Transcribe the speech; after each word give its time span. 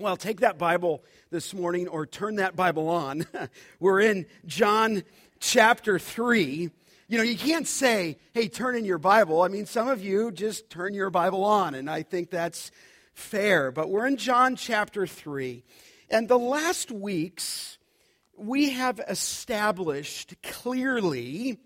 Well, 0.00 0.16
take 0.16 0.40
that 0.40 0.58
Bible 0.58 1.02
this 1.30 1.52
morning 1.52 1.88
or 1.88 2.06
turn 2.06 2.36
that 2.36 2.54
Bible 2.54 2.88
on. 2.88 3.26
We're 3.80 3.98
in 3.98 4.26
John 4.46 5.02
chapter 5.40 5.98
3. 5.98 6.70
You 7.08 7.18
know, 7.18 7.24
you 7.24 7.36
can't 7.36 7.66
say, 7.66 8.16
hey, 8.32 8.46
turn 8.46 8.76
in 8.76 8.84
your 8.84 8.98
Bible. 8.98 9.42
I 9.42 9.48
mean, 9.48 9.66
some 9.66 9.88
of 9.88 10.00
you 10.00 10.30
just 10.30 10.70
turn 10.70 10.94
your 10.94 11.10
Bible 11.10 11.42
on, 11.42 11.74
and 11.74 11.90
I 11.90 12.04
think 12.04 12.30
that's 12.30 12.70
fair. 13.12 13.72
But 13.72 13.90
we're 13.90 14.06
in 14.06 14.18
John 14.18 14.54
chapter 14.54 15.04
3. 15.04 15.64
And 16.10 16.28
the 16.28 16.38
last 16.38 16.92
weeks, 16.92 17.76
we 18.36 18.70
have 18.70 19.00
established 19.08 20.40
clearly 20.44 21.58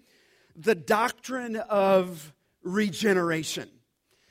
the 0.57 0.75
doctrine 0.75 1.57
of 1.57 2.33
regeneration, 2.63 3.69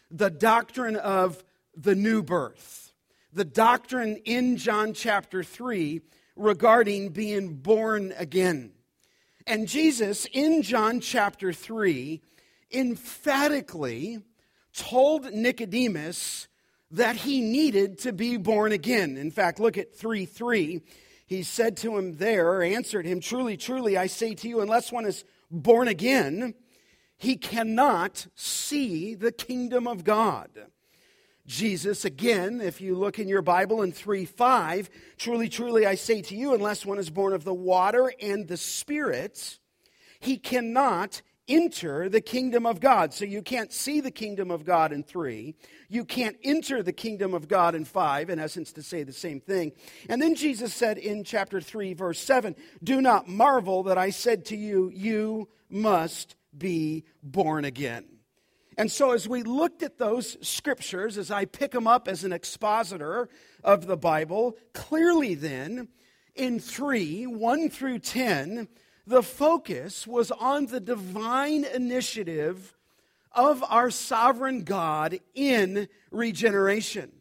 the 0.09 0.31
doctrine 0.31 0.95
of 0.95 1.43
the 1.77 1.93
new 1.93 2.23
birth 2.23 2.90
the 3.33 3.45
doctrine 3.45 4.17
in 4.25 4.57
John 4.57 4.93
chapter 4.93 5.43
3 5.43 6.01
regarding 6.35 7.09
being 7.09 7.55
born 7.55 8.13
again. 8.17 8.71
And 9.47 9.67
Jesus, 9.67 10.27
in 10.31 10.61
John 10.61 10.99
chapter 10.99 11.53
3, 11.53 12.21
emphatically 12.71 14.19
told 14.73 15.33
Nicodemus 15.33 16.47
that 16.91 17.15
he 17.17 17.41
needed 17.41 17.99
to 17.99 18.13
be 18.13 18.37
born 18.37 18.71
again. 18.71 19.17
In 19.17 19.31
fact, 19.31 19.59
look 19.59 19.77
at 19.77 19.95
3 19.95 20.25
3. 20.25 20.81
He 21.25 21.43
said 21.43 21.77
to 21.77 21.97
him 21.97 22.17
there, 22.17 22.61
answered 22.61 23.05
him, 23.05 23.21
Truly, 23.21 23.55
truly, 23.55 23.97
I 23.97 24.07
say 24.07 24.35
to 24.35 24.49
you, 24.49 24.59
unless 24.59 24.91
one 24.91 25.05
is 25.05 25.23
born 25.49 25.87
again, 25.87 26.53
he 27.17 27.37
cannot 27.37 28.27
see 28.35 29.15
the 29.15 29.31
kingdom 29.31 29.87
of 29.87 30.03
God. 30.03 30.49
Jesus, 31.47 32.05
again, 32.05 32.61
if 32.61 32.81
you 32.81 32.95
look 32.95 33.19
in 33.19 33.27
your 33.27 33.41
Bible 33.41 33.81
in 33.81 33.91
3 33.91 34.25
5, 34.25 34.89
truly, 35.17 35.49
truly, 35.49 35.85
I 35.85 35.95
say 35.95 36.21
to 36.23 36.35
you, 36.35 36.53
unless 36.53 36.85
one 36.85 36.99
is 36.99 37.09
born 37.09 37.33
of 37.33 37.43
the 37.43 37.53
water 37.53 38.11
and 38.21 38.47
the 38.47 38.57
Spirit, 38.57 39.59
he 40.19 40.37
cannot 40.37 41.21
enter 41.47 42.07
the 42.07 42.21
kingdom 42.21 42.65
of 42.65 42.79
God. 42.79 43.13
So 43.13 43.25
you 43.25 43.41
can't 43.41 43.73
see 43.73 43.99
the 43.99 44.11
kingdom 44.11 44.51
of 44.51 44.63
God 44.65 44.91
in 44.91 45.03
3. 45.03 45.55
You 45.89 46.05
can't 46.05 46.37
enter 46.43 46.81
the 46.81 46.93
kingdom 46.93 47.33
of 47.33 47.47
God 47.47 47.75
in 47.75 47.85
5, 47.85 48.29
in 48.29 48.39
essence, 48.39 48.71
to 48.73 48.83
say 48.83 49.03
the 49.03 49.11
same 49.11 49.41
thing. 49.41 49.73
And 50.07 50.21
then 50.21 50.35
Jesus 50.35 50.73
said 50.73 50.97
in 50.97 51.23
chapter 51.23 51.59
3, 51.59 51.93
verse 51.93 52.19
7, 52.19 52.55
Do 52.83 53.01
not 53.01 53.27
marvel 53.27 53.83
that 53.83 53.97
I 53.97 54.11
said 54.11 54.45
to 54.45 54.55
you, 54.55 54.89
You 54.93 55.49
must 55.69 56.35
be 56.55 57.03
born 57.23 57.65
again. 57.65 58.05
And 58.77 58.91
so, 58.91 59.11
as 59.11 59.27
we 59.27 59.43
looked 59.43 59.83
at 59.83 59.97
those 59.97 60.37
scriptures, 60.47 61.17
as 61.17 61.29
I 61.29 61.45
pick 61.45 61.71
them 61.71 61.87
up 61.87 62.07
as 62.07 62.23
an 62.23 62.31
expositor 62.31 63.27
of 63.63 63.85
the 63.85 63.97
Bible, 63.97 64.57
clearly 64.73 65.35
then, 65.35 65.89
in 66.35 66.59
3 66.59 67.27
1 67.27 67.69
through 67.69 67.99
10, 67.99 68.67
the 69.05 69.23
focus 69.23 70.07
was 70.07 70.31
on 70.31 70.67
the 70.67 70.79
divine 70.79 71.65
initiative 71.65 72.75
of 73.33 73.63
our 73.63 73.89
sovereign 73.89 74.63
God 74.63 75.19
in 75.33 75.87
regeneration. 76.11 77.11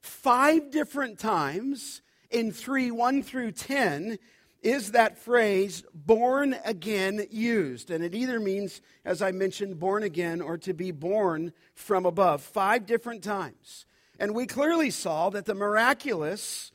Five 0.00 0.70
different 0.70 1.18
times 1.18 2.02
in 2.30 2.52
3 2.52 2.90
1 2.90 3.22
through 3.22 3.52
10, 3.52 4.18
is 4.62 4.92
that 4.92 5.18
phrase 5.18 5.82
born 5.94 6.56
again 6.64 7.26
used. 7.30 7.90
And 7.90 8.04
it 8.04 8.14
either 8.14 8.38
means, 8.38 8.80
as 9.04 9.22
I 9.22 9.32
mentioned, 9.32 9.78
born 9.78 10.02
again 10.02 10.40
or 10.40 10.58
to 10.58 10.74
be 10.74 10.90
born 10.90 11.52
from 11.74 12.04
above, 12.04 12.42
five 12.42 12.86
different 12.86 13.22
times. 13.22 13.86
And 14.18 14.34
we 14.34 14.46
clearly 14.46 14.90
saw 14.90 15.30
that 15.30 15.46
the 15.46 15.54
miraculous, 15.54 16.72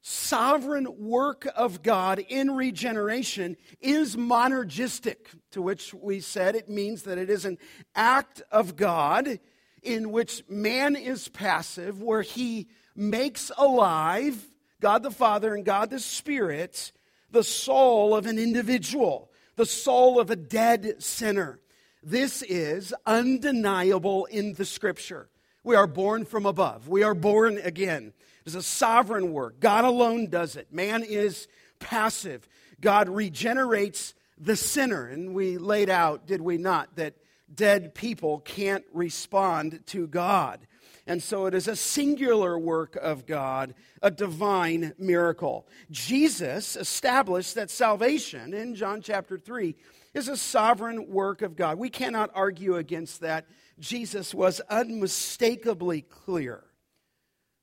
sovereign 0.00 0.88
work 0.98 1.46
of 1.54 1.82
God 1.82 2.18
in 2.18 2.50
regeneration 2.50 3.56
is 3.80 4.16
monergistic, 4.16 5.28
to 5.52 5.62
which 5.62 5.94
we 5.94 6.18
said 6.18 6.56
it 6.56 6.68
means 6.68 7.04
that 7.04 7.18
it 7.18 7.30
is 7.30 7.44
an 7.44 7.58
act 7.94 8.42
of 8.50 8.74
God 8.74 9.38
in 9.80 10.10
which 10.10 10.42
man 10.48 10.96
is 10.96 11.28
passive, 11.28 12.02
where 12.02 12.22
he 12.22 12.66
makes 12.96 13.52
alive 13.56 14.50
God 14.80 15.04
the 15.04 15.10
Father 15.12 15.54
and 15.54 15.64
God 15.64 15.90
the 15.90 16.00
Spirit 16.00 16.92
the 17.32 17.42
soul 17.42 18.14
of 18.14 18.26
an 18.26 18.38
individual, 18.38 19.30
the 19.56 19.66
soul 19.66 20.20
of 20.20 20.30
a 20.30 20.36
dead 20.36 21.02
sinner. 21.02 21.58
This 22.02 22.42
is 22.42 22.94
undeniable 23.06 24.26
in 24.26 24.54
the 24.54 24.64
scripture. 24.64 25.28
We 25.64 25.76
are 25.76 25.86
born 25.86 26.24
from 26.24 26.46
above. 26.46 26.88
We 26.88 27.02
are 27.02 27.14
born 27.14 27.58
again. 27.58 28.12
It's 28.44 28.54
a 28.54 28.62
sovereign 28.62 29.32
work. 29.32 29.60
God 29.60 29.84
alone 29.84 30.28
does 30.28 30.56
it. 30.56 30.72
Man 30.72 31.02
is 31.02 31.46
passive. 31.78 32.48
God 32.80 33.08
regenerates 33.08 34.14
the 34.36 34.56
sinner. 34.56 35.06
And 35.06 35.34
we 35.34 35.58
laid 35.58 35.88
out, 35.88 36.26
did 36.26 36.40
we 36.40 36.58
not, 36.58 36.96
that 36.96 37.14
dead 37.54 37.94
people 37.94 38.40
can't 38.40 38.84
respond 38.92 39.86
to 39.86 40.06
God. 40.06 40.66
And 41.06 41.22
so 41.22 41.46
it 41.46 41.54
is 41.54 41.66
a 41.66 41.74
singular 41.74 42.58
work 42.58 42.96
of 42.96 43.26
God, 43.26 43.74
a 44.00 44.10
divine 44.10 44.94
miracle. 44.98 45.66
Jesus 45.90 46.76
established 46.76 47.56
that 47.56 47.70
salvation 47.70 48.54
in 48.54 48.74
John 48.74 49.02
chapter 49.02 49.36
3 49.36 49.74
is 50.14 50.28
a 50.28 50.36
sovereign 50.36 51.08
work 51.08 51.42
of 51.42 51.56
God. 51.56 51.78
We 51.78 51.90
cannot 51.90 52.30
argue 52.34 52.76
against 52.76 53.20
that. 53.20 53.46
Jesus 53.80 54.32
was 54.32 54.60
unmistakably 54.68 56.02
clear. 56.02 56.62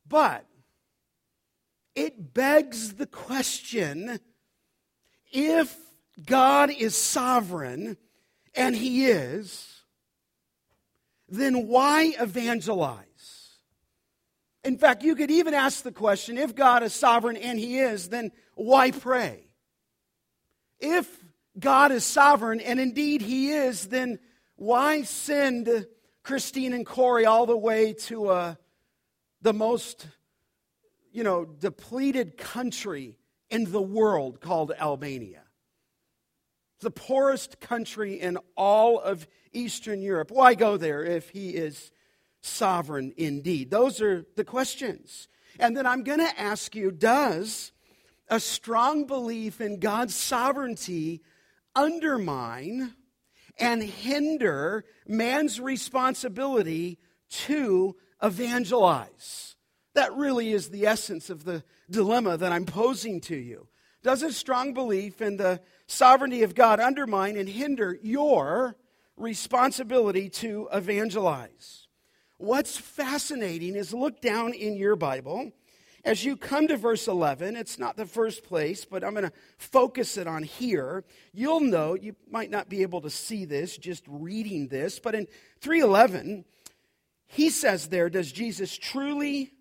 But 0.07 0.45
it 1.95 2.33
begs 2.33 2.95
the 2.95 3.05
question 3.05 4.19
if 5.31 5.77
God 6.25 6.71
is 6.71 6.95
sovereign, 6.95 7.97
and 8.55 8.75
He 8.75 9.05
is, 9.05 9.83
then 11.29 11.67
why 11.67 12.13
evangelize? 12.19 13.05
In 14.69 14.77
fact, 14.77 15.01
you 15.01 15.15
could 15.15 15.31
even 15.31 15.55
ask 15.55 15.81
the 15.81 15.91
question 15.91 16.37
if 16.37 16.53
God 16.53 16.83
is 16.83 16.93
sovereign 16.93 17.37
and 17.37 17.57
He 17.57 17.79
is, 17.79 18.09
then 18.09 18.31
why 18.53 18.91
pray? 18.91 19.47
If 20.79 21.07
God 21.57 21.91
is 21.91 22.03
sovereign 22.03 22.59
and 22.59 22.79
indeed 22.79 23.23
He 23.23 23.49
is, 23.49 23.87
then 23.87 24.19
why 24.57 25.01
send 25.01 25.87
Christine 26.21 26.73
and 26.73 26.85
Corey 26.85 27.25
all 27.25 27.47
the 27.47 27.57
way 27.57 27.93
to 27.93 28.27
uh, 28.27 28.55
the 29.41 29.53
most, 29.53 30.05
you 31.11 31.23
know, 31.23 31.45
depleted 31.45 32.37
country 32.37 33.17
in 33.49 33.71
the 33.71 33.81
world 33.81 34.39
called 34.39 34.71
Albania? 34.77 35.41
The 36.81 36.91
poorest 36.91 37.59
country 37.59 38.21
in 38.21 38.37
all 38.55 38.99
of 38.99 39.27
Eastern 39.51 40.03
Europe. 40.03 40.29
Why 40.29 40.53
go 40.53 40.77
there 40.77 41.03
if 41.03 41.31
He 41.31 41.55
is 41.55 41.91
sovereign 42.41 43.13
indeed? 43.17 43.71
Those 43.71 44.01
are 44.01 44.25
the 44.35 44.43
questions. 44.43 45.27
And 45.59 45.75
then 45.75 45.85
I'm 45.85 46.03
going 46.03 46.19
to 46.19 46.39
ask 46.39 46.75
you 46.75 46.91
does 46.91 47.71
a 48.29 48.39
strong 48.39 49.05
belief 49.05 49.59
in 49.59 49.79
God's 49.79 50.15
sovereignty 50.15 51.21
undermine 51.75 52.93
and 53.57 53.83
hinder 53.83 54.85
man's 55.07 55.59
responsibility 55.59 56.97
to 57.29 57.95
evangelize? 58.21 59.55
That 59.95 60.15
really 60.15 60.51
is 60.51 60.69
the 60.69 60.85
essence 60.85 61.29
of 61.29 61.43
the 61.43 61.63
dilemma 61.89 62.37
that 62.37 62.51
I'm 62.51 62.65
posing 62.65 63.19
to 63.21 63.35
you. 63.35 63.67
Does 64.01 64.23
a 64.23 64.31
strong 64.31 64.73
belief 64.73 65.21
in 65.21 65.37
the 65.37 65.59
sovereignty 65.87 66.43
of 66.43 66.55
God 66.55 66.79
undermine 66.79 67.35
and 67.35 67.49
hinder 67.49 67.97
your 68.01 68.77
responsibility 69.17 70.29
to 70.29 70.69
evangelize? 70.71 71.88
What's 72.39 72.77
fascinating 72.77 73.75
is 73.75 73.93
look 73.93 74.21
down 74.21 74.53
in 74.53 74.77
your 74.77 74.95
Bible. 74.95 75.51
As 76.05 76.23
you 76.23 76.37
come 76.37 76.69
to 76.69 76.77
verse 76.77 77.05
11, 77.05 77.57
it's 77.57 77.77
not 77.77 77.97
the 77.97 78.05
first 78.05 78.45
place, 78.45 78.85
but 78.85 79.03
I'm 79.03 79.11
going 79.11 79.25
to 79.25 79.33
focus 79.57 80.15
it 80.15 80.25
on 80.25 80.43
here. 80.43 81.03
You'll 81.33 81.59
note, 81.59 82.01
you 82.01 82.15
might 82.31 82.49
not 82.49 82.69
be 82.69 82.81
able 82.81 83.01
to 83.01 83.09
see 83.09 83.43
this 83.43 83.77
just 83.77 84.05
reading 84.07 84.69
this, 84.69 84.99
but 84.99 85.15
in 85.15 85.27
311, 85.59 86.45
he 87.27 87.49
says 87.49 87.89
there, 87.89 88.09
Does 88.09 88.31
Jesus 88.31 88.73
truly, 88.77 89.51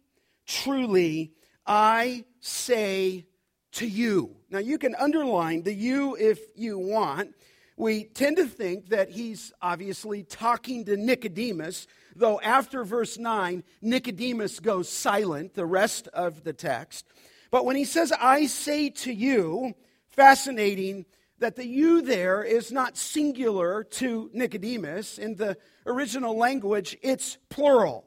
truly, 0.46 1.32
I 1.66 2.26
say 2.38 3.26
to 3.72 3.88
you? 3.88 4.36
Now 4.50 4.60
you 4.60 4.78
can 4.78 4.94
underline 4.94 5.64
the 5.64 5.74
you 5.74 6.16
if 6.16 6.38
you 6.54 6.78
want. 6.78 7.34
We 7.78 8.04
tend 8.04 8.36
to 8.36 8.46
think 8.46 8.90
that 8.90 9.08
he's 9.08 9.52
obviously 9.62 10.24
talking 10.24 10.84
to 10.86 10.96
Nicodemus 10.96 11.86
though 12.18 12.40
after 12.40 12.84
verse 12.84 13.18
9, 13.18 13.62
Nicodemus 13.80 14.60
goes 14.60 14.88
silent, 14.88 15.54
the 15.54 15.66
rest 15.66 16.08
of 16.08 16.44
the 16.44 16.52
text. 16.52 17.06
But 17.50 17.64
when 17.64 17.76
he 17.76 17.84
says, 17.84 18.12
I 18.12 18.46
say 18.46 18.90
to 18.90 19.12
you, 19.12 19.74
fascinating 20.10 21.06
that 21.38 21.56
the 21.56 21.66
you 21.66 22.02
there 22.02 22.42
is 22.42 22.72
not 22.72 22.96
singular 22.96 23.84
to 23.84 24.28
Nicodemus. 24.34 25.18
In 25.18 25.36
the 25.36 25.56
original 25.86 26.36
language, 26.36 26.96
it's 27.00 27.38
plural. 27.48 28.04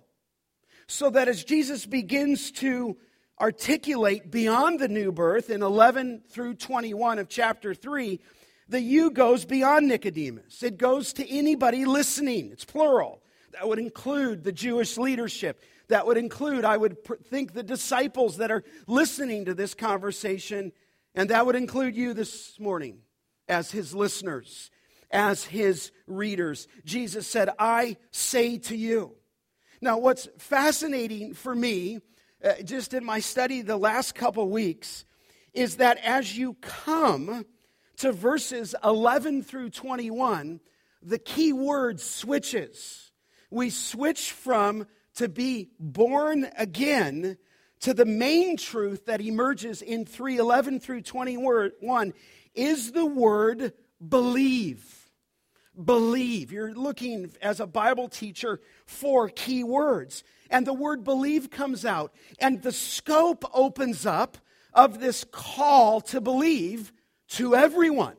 So 0.87 1.09
that 1.09 1.29
as 1.29 1.43
Jesus 1.43 1.85
begins 1.85 2.51
to 2.53 2.97
articulate 3.39 4.29
beyond 4.29 4.79
the 4.79 4.89
new 4.89 5.11
birth 5.11 5.49
in 5.49 5.63
11 5.63 6.23
through 6.29 6.55
21 6.55 7.17
of 7.17 7.29
chapter 7.29 7.73
3, 7.73 8.19
the 8.71 8.81
you 8.81 9.11
goes 9.11 9.45
beyond 9.45 9.87
Nicodemus. 9.87 10.63
It 10.63 10.77
goes 10.77 11.13
to 11.13 11.29
anybody 11.29 11.85
listening. 11.85 12.51
It's 12.51 12.65
plural. 12.65 13.21
That 13.51 13.67
would 13.67 13.79
include 13.79 14.43
the 14.43 14.51
Jewish 14.51 14.97
leadership. 14.97 15.61
That 15.89 16.07
would 16.07 16.17
include, 16.17 16.63
I 16.63 16.77
would 16.77 16.97
think, 17.25 17.53
the 17.53 17.63
disciples 17.63 18.37
that 18.37 18.49
are 18.49 18.63
listening 18.87 19.45
to 19.45 19.53
this 19.53 19.73
conversation. 19.73 20.71
And 21.13 21.29
that 21.29 21.45
would 21.45 21.55
include 21.55 21.95
you 21.95 22.13
this 22.13 22.57
morning 22.59 22.99
as 23.49 23.71
his 23.71 23.93
listeners, 23.93 24.71
as 25.11 25.43
his 25.43 25.91
readers. 26.07 26.69
Jesus 26.85 27.27
said, 27.27 27.49
I 27.59 27.97
say 28.11 28.57
to 28.59 28.75
you. 28.75 29.15
Now, 29.81 29.97
what's 29.97 30.29
fascinating 30.37 31.33
for 31.33 31.53
me 31.53 31.99
uh, 32.43 32.53
just 32.63 32.93
in 32.93 33.03
my 33.03 33.19
study 33.19 33.61
the 33.61 33.77
last 33.77 34.15
couple 34.15 34.47
weeks 34.49 35.05
is 35.53 35.77
that 35.77 35.97
as 35.97 36.37
you 36.37 36.53
come 36.61 37.45
to 38.01 38.11
verses 38.11 38.73
11 38.83 39.43
through 39.43 39.69
21, 39.69 40.59
the 41.03 41.19
key 41.19 41.53
word 41.53 41.99
switches. 41.99 43.11
We 43.51 43.69
switch 43.69 44.31
from 44.31 44.87
to 45.17 45.29
be 45.29 45.69
born 45.79 46.49
again 46.57 47.37
to 47.81 47.93
the 47.93 48.05
main 48.05 48.57
truth 48.57 49.05
that 49.05 49.21
emerges 49.21 49.83
in 49.83 50.05
311 50.05 50.79
through 50.79 51.01
21 51.01 52.13
is 52.55 52.91
the 52.91 53.05
word 53.05 53.73
believe 54.05 54.97
believe. 55.85 56.51
You're 56.51 56.73
looking 56.73 57.31
as 57.39 57.59
a 57.59 57.67
Bible 57.67 58.09
teacher 58.09 58.59
for 58.87 59.29
key 59.29 59.63
words. 59.63 60.23
And 60.49 60.65
the 60.65 60.73
word 60.73 61.03
believe 61.03 61.49
comes 61.49 61.85
out, 61.85 62.13
and 62.39 62.61
the 62.61 62.73
scope 62.73 63.45
opens 63.53 64.05
up 64.05 64.37
of 64.73 64.99
this 64.99 65.23
call 65.31 66.01
to 66.01 66.19
believe 66.19 66.91
to 67.31 67.55
everyone. 67.55 68.15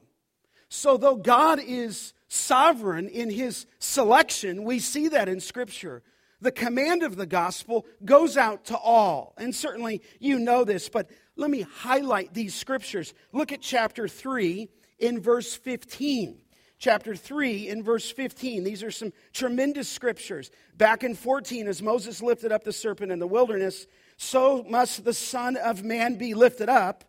So, 0.69 0.97
though 0.97 1.17
God 1.17 1.61
is 1.61 2.15
sovereign 2.29 3.09
in 3.09 3.31
his 3.31 3.67
selection, 3.79 4.65
we 4.65 4.79
see 4.79 5.09
that 5.09 5.29
in 5.29 5.41
Scripture. 5.41 6.03
The 6.41 6.53
command 6.53 7.03
of 7.03 7.17
the 7.17 7.27
gospel 7.27 7.87
goes 8.05 8.37
out 8.37 8.65
to 8.67 8.77
all. 8.77 9.35
And 9.39 9.55
certainly 9.55 10.03
you 10.19 10.39
know 10.39 10.65
this, 10.65 10.89
but 10.89 11.09
let 11.37 11.51
me 11.51 11.61
highlight 11.61 12.35
these 12.35 12.53
scriptures. 12.53 13.15
Look 13.33 13.53
at 13.53 13.61
chapter 13.61 14.09
3 14.09 14.69
in 14.99 15.21
verse 15.21 15.55
15 15.55 16.43
chapter 16.83 17.15
3 17.15 17.69
in 17.69 17.85
verse 17.85 18.11
15. 18.11 18.65
These 18.65 18.83
are 18.83 18.91
some 18.91 19.13
tremendous 19.33 19.89
scriptures. 19.89 20.51
Back 20.77 21.05
in 21.05 21.15
14, 21.15 21.69
as 21.69 21.81
Moses 21.81 22.21
lifted 22.21 22.51
up 22.51 22.65
the 22.65 22.73
serpent 22.73 23.13
in 23.13 23.21
the 23.21 23.27
wilderness, 23.27 23.87
so 24.17 24.65
must 24.69 25.05
the 25.05 25.15
Son 25.15 25.57
of 25.57 25.85
Man 25.85 26.17
be 26.17 26.35
lifted 26.35 26.69
up. 26.69 27.05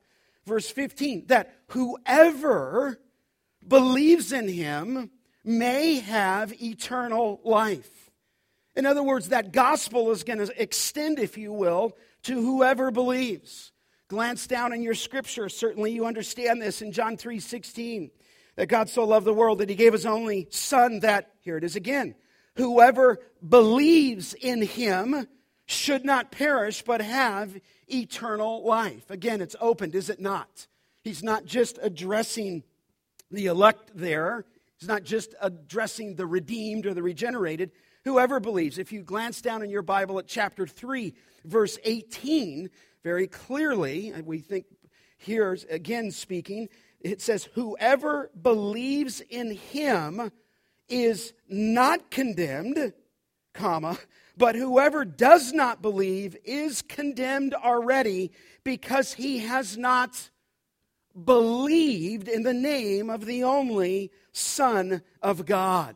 Verse 0.46 0.70
15, 0.70 1.28
that 1.28 1.54
whoever 1.68 3.00
believes 3.66 4.32
in 4.32 4.48
him 4.48 5.10
may 5.44 6.00
have 6.00 6.62
eternal 6.62 7.40
life. 7.44 8.12
In 8.76 8.86
other 8.86 9.04
words, 9.04 9.30
that 9.30 9.54
gospel 9.54 10.12
is 10.12 10.24
going 10.24 10.40
to 10.40 10.62
extend, 10.62 11.20
if 11.20 11.38
you 11.38 11.54
will, 11.54 11.96
to 12.24 12.42
whoever 12.42 12.92
believes. 12.92 13.72
Glance 14.08 14.48
down 14.48 14.74
in 14.74 14.82
your 14.82 14.96
scripture. 14.96 15.48
Certainly 15.50 15.92
you 15.92 16.06
understand 16.06 16.62
this 16.62 16.82
in 16.82 16.92
John 16.92 17.18
3 17.18 17.40
16 17.40 18.12
that 18.56 18.68
God 18.68 18.90
so 18.90 19.06
loved 19.06 19.26
the 19.26 19.34
world 19.34 19.60
that 19.60 19.70
he 19.70 19.76
gave 19.76 19.94
his 19.94 20.06
only 20.06 20.48
son 20.52 21.00
that, 21.00 21.32
here 21.42 21.58
it 21.58 21.64
is 21.64 21.76
again, 21.76 22.16
whoever 22.56 23.20
believes 23.48 24.34
in 24.34 24.62
him 24.62 25.28
should 25.74 26.06
not 26.06 26.32
perish 26.32 26.82
but 26.84 27.02
have 27.02 27.60
eternal 27.88 28.64
life. 28.64 29.10
Again, 29.10 29.42
it's 29.42 29.56
opened, 29.60 29.96
is 29.96 30.10
it 30.10 30.20
not? 30.20 30.68
He's 31.04 31.24
not 31.24 31.46
just 31.46 31.78
addressing 31.82 32.64
the 33.30 33.48
elect 33.48 33.92
there, 33.96 34.46
he's 34.80 34.88
not 34.88 35.04
just 35.04 35.36
addressing 35.42 36.16
the 36.16 36.26
redeemed 36.26 36.86
or 36.86 36.94
the 36.94 37.04
regenerated. 37.04 37.72
Whoever 38.06 38.40
believes, 38.40 38.78
if 38.78 38.92
you 38.92 39.02
glance 39.02 39.42
down 39.42 39.64
in 39.64 39.70
your 39.70 39.82
Bible 39.82 40.20
at 40.20 40.28
chapter 40.28 40.68
3, 40.68 41.14
verse 41.46 41.78
18, 41.84 42.70
very 43.04 43.28
clearly, 43.28 44.14
we 44.24 44.40
think 44.40 44.66
here 45.18 45.58
again 45.70 46.12
speaking, 46.12 46.70
it 47.00 47.22
says, 47.22 47.50
Whoever 47.56 48.30
believes 48.40 49.22
in 49.22 49.52
him 49.52 50.32
is 50.90 51.34
not 51.48 52.12
condemned, 52.12 52.94
comma, 53.54 53.98
but 54.38 54.56
whoever 54.56 55.06
does 55.06 55.54
not 55.54 55.82
believe 55.82 56.36
is 56.44 56.82
condemned 56.82 57.54
already 57.54 58.32
because 58.64 59.14
he 59.14 59.40
has 59.40 59.78
not 59.78 60.30
believed 61.24 62.28
in 62.28 62.44
the 62.44 62.54
name 62.54 63.10
of 63.10 63.26
the 63.26 63.44
only 63.44 64.12
Son 64.32 65.02
of 65.22 65.46
God. 65.46 65.96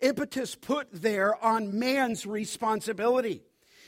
Impetus 0.00 0.54
put 0.54 0.88
there 0.92 1.42
on 1.42 1.78
man's 1.78 2.26
responsibility. 2.26 3.42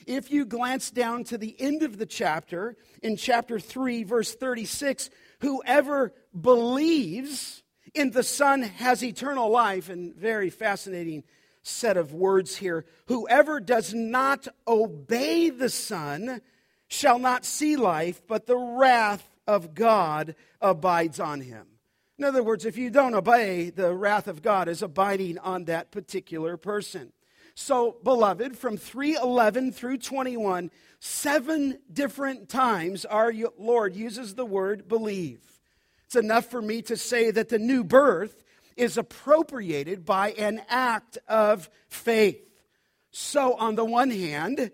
If 0.07 0.31
you 0.31 0.47
glance 0.47 0.91
down 0.91 1.25
to 1.25 1.37
the 1.37 1.55
end 1.61 1.83
of 1.83 1.99
the 1.99 2.07
chapter, 2.07 2.77
in 3.03 3.17
chapter 3.17 3.61
3, 3.61 4.05
verse 4.05 4.35
36, 4.35 5.11
whoever 5.41 6.15
believes 6.39 7.63
in 7.95 8.13
the 8.13 8.23
Son 8.23 8.63
has 8.63 9.03
eternal 9.03 9.51
life. 9.51 9.91
And 9.91 10.15
very 10.15 10.51
fascinating 10.51 11.25
set 11.69 11.97
of 11.97 12.13
words 12.13 12.57
here. 12.57 12.85
Whoever 13.07 13.61
does 13.61 13.95
not 13.95 14.49
obey 14.67 15.51
the 15.51 15.69
Son 15.69 16.41
shall 16.89 17.19
not 17.19 17.45
see 17.45 17.77
life, 17.77 18.23
but 18.27 18.47
the 18.47 18.57
wrath 18.57 19.29
of 19.47 19.75
God 19.75 20.35
abides 20.61 21.21
on 21.21 21.41
him. 21.41 21.67
In 22.19 22.25
other 22.25 22.43
words, 22.43 22.65
if 22.65 22.77
you 22.77 22.91
don't 22.91 23.15
obey, 23.15 23.71
the 23.71 23.95
wrath 23.95 24.27
of 24.27 24.43
God 24.43 24.69
is 24.69 24.83
abiding 24.83 25.39
on 25.39 25.67
that 25.67 25.93
particular 25.93 26.57
person. 26.57 27.13
So, 27.55 27.97
beloved, 28.03 28.57
from 28.57 28.77
311 28.77 29.73
through 29.73 29.99
21, 29.99 30.71
seven 31.01 31.79
different 31.93 32.49
times 32.49 33.05
our 33.05 33.33
Lord 33.57 33.95
uses 33.95 34.35
the 34.35 34.47
word 34.47 34.89
believe. 34.89 35.41
It's 36.07 36.17
enough 36.17 36.47
for 36.47 36.63
me 36.63 36.83
to 36.83 36.97
say 36.97 37.31
that 37.31 37.49
the 37.49 37.59
new 37.59 37.85
birth 37.85 38.45
is 38.79 38.97
appropriated 38.97 40.05
by 40.05 40.31
an 40.33 40.63
act 40.69 41.19
of 41.29 41.69
faith. 41.89 42.41
So, 43.11 43.55
on 43.55 43.75
the 43.75 43.85
one 43.85 44.11
hand, 44.11 44.71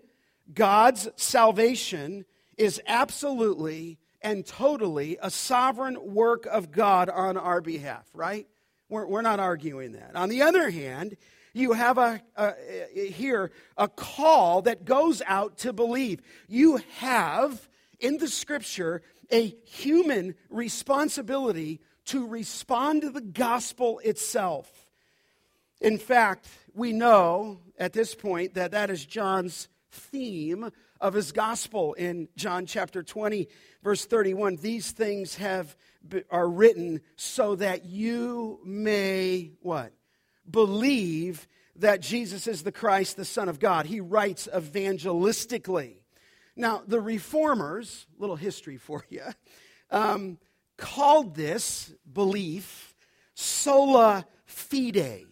God's 0.53 1.09
salvation 1.15 2.25
is 2.57 2.81
absolutely 2.87 3.97
and 4.21 4.45
totally 4.45 5.17
a 5.21 5.29
sovereign 5.29 6.13
work 6.13 6.45
of 6.45 6.71
God 6.71 7.09
on 7.09 7.37
our 7.37 7.61
behalf, 7.61 8.05
right? 8.13 8.47
We're, 8.89 9.07
we're 9.07 9.21
not 9.21 9.39
arguing 9.39 9.93
that. 9.93 10.15
On 10.15 10.29
the 10.29 10.43
other 10.43 10.69
hand, 10.69 11.17
you 11.53 11.73
have 11.73 11.97
a, 11.97 12.21
a, 12.35 12.53
here 13.11 13.51
a 13.77 13.87
call 13.87 14.63
that 14.63 14.85
goes 14.85 15.21
out 15.25 15.59
to 15.59 15.73
believe. 15.73 16.21
You 16.47 16.81
have 16.97 17.67
in 17.99 18.17
the 18.17 18.27
scripture 18.27 19.01
a 19.31 19.55
human 19.65 20.35
responsibility 20.49 21.81
to 22.05 22.27
respond 22.27 23.01
to 23.01 23.09
the 23.09 23.21
gospel 23.21 23.99
itself. 23.99 24.87
In 25.81 25.97
fact, 25.97 26.47
we 26.73 26.93
know 26.93 27.59
at 27.77 27.93
this 27.93 28.15
point 28.15 28.53
that 28.53 28.71
that 28.71 28.89
is 28.89 29.05
John's 29.05 29.67
theme 29.91 30.71
of 31.01 31.13
his 31.13 31.31
gospel 31.31 31.93
in 31.93 32.27
John 32.35 32.65
chapter 32.65 33.03
20 33.03 33.47
verse 33.83 34.05
31 34.05 34.57
these 34.57 34.91
things 34.91 35.35
have 35.35 35.75
are 36.29 36.49
written 36.49 37.01
so 37.15 37.55
that 37.55 37.85
you 37.85 38.59
may 38.63 39.51
what 39.61 39.93
believe 40.49 41.47
that 41.77 42.01
Jesus 42.01 42.47
is 42.47 42.63
the 42.63 42.71
Christ, 42.71 43.17
the 43.17 43.25
Son 43.25 43.49
of 43.49 43.59
God. 43.59 43.85
He 43.85 43.99
writes 43.99 44.47
evangelistically. 44.53 45.97
Now, 46.55 46.83
the 46.87 47.01
reformers, 47.01 48.07
little 48.17 48.37
history 48.37 48.77
for 48.77 49.03
you, 49.09 49.23
um, 49.91 50.37
called 50.77 51.35
this 51.35 51.93
belief 52.11 52.95
sola 53.33 54.25
fide, 54.45 55.25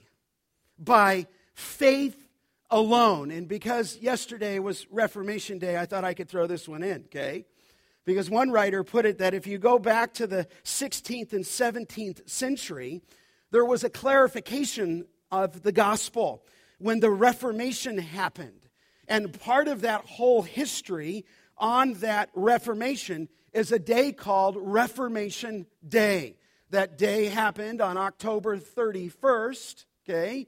by 0.77 1.27
faith 1.53 2.27
alone. 2.69 3.31
And 3.31 3.47
because 3.47 3.97
yesterday 3.97 4.59
was 4.59 4.85
Reformation 4.91 5.59
Day, 5.59 5.77
I 5.77 5.85
thought 5.85 6.03
I 6.03 6.13
could 6.13 6.29
throw 6.29 6.47
this 6.47 6.67
one 6.67 6.83
in, 6.83 7.03
okay? 7.05 7.45
Because 8.05 8.29
one 8.29 8.51
writer 8.51 8.83
put 8.83 9.05
it 9.05 9.19
that 9.19 9.33
if 9.33 9.47
you 9.47 9.57
go 9.57 9.79
back 9.79 10.13
to 10.15 10.27
the 10.27 10.47
16th 10.63 11.31
and 11.33 11.45
17th 11.45 12.29
century, 12.29 13.01
there 13.51 13.63
was 13.63 13.83
a 13.83 13.89
clarification 13.89 15.05
of 15.31 15.63
the 15.63 15.71
gospel 15.71 16.43
when 16.79 16.99
the 16.99 17.11
Reformation 17.11 17.97
happened. 17.97 18.67
And 19.07 19.39
part 19.39 19.67
of 19.67 19.81
that 19.81 20.05
whole 20.05 20.41
history 20.41 21.25
on 21.57 21.93
that 21.95 22.29
Reformation 22.33 23.29
is 23.53 23.71
a 23.71 23.79
day 23.79 24.11
called 24.11 24.57
Reformation 24.59 25.65
Day. 25.87 26.37
That 26.69 26.97
day 26.97 27.25
happened 27.25 27.81
on 27.81 27.97
October 27.97 28.57
31st, 28.57 29.85
okay, 30.03 30.47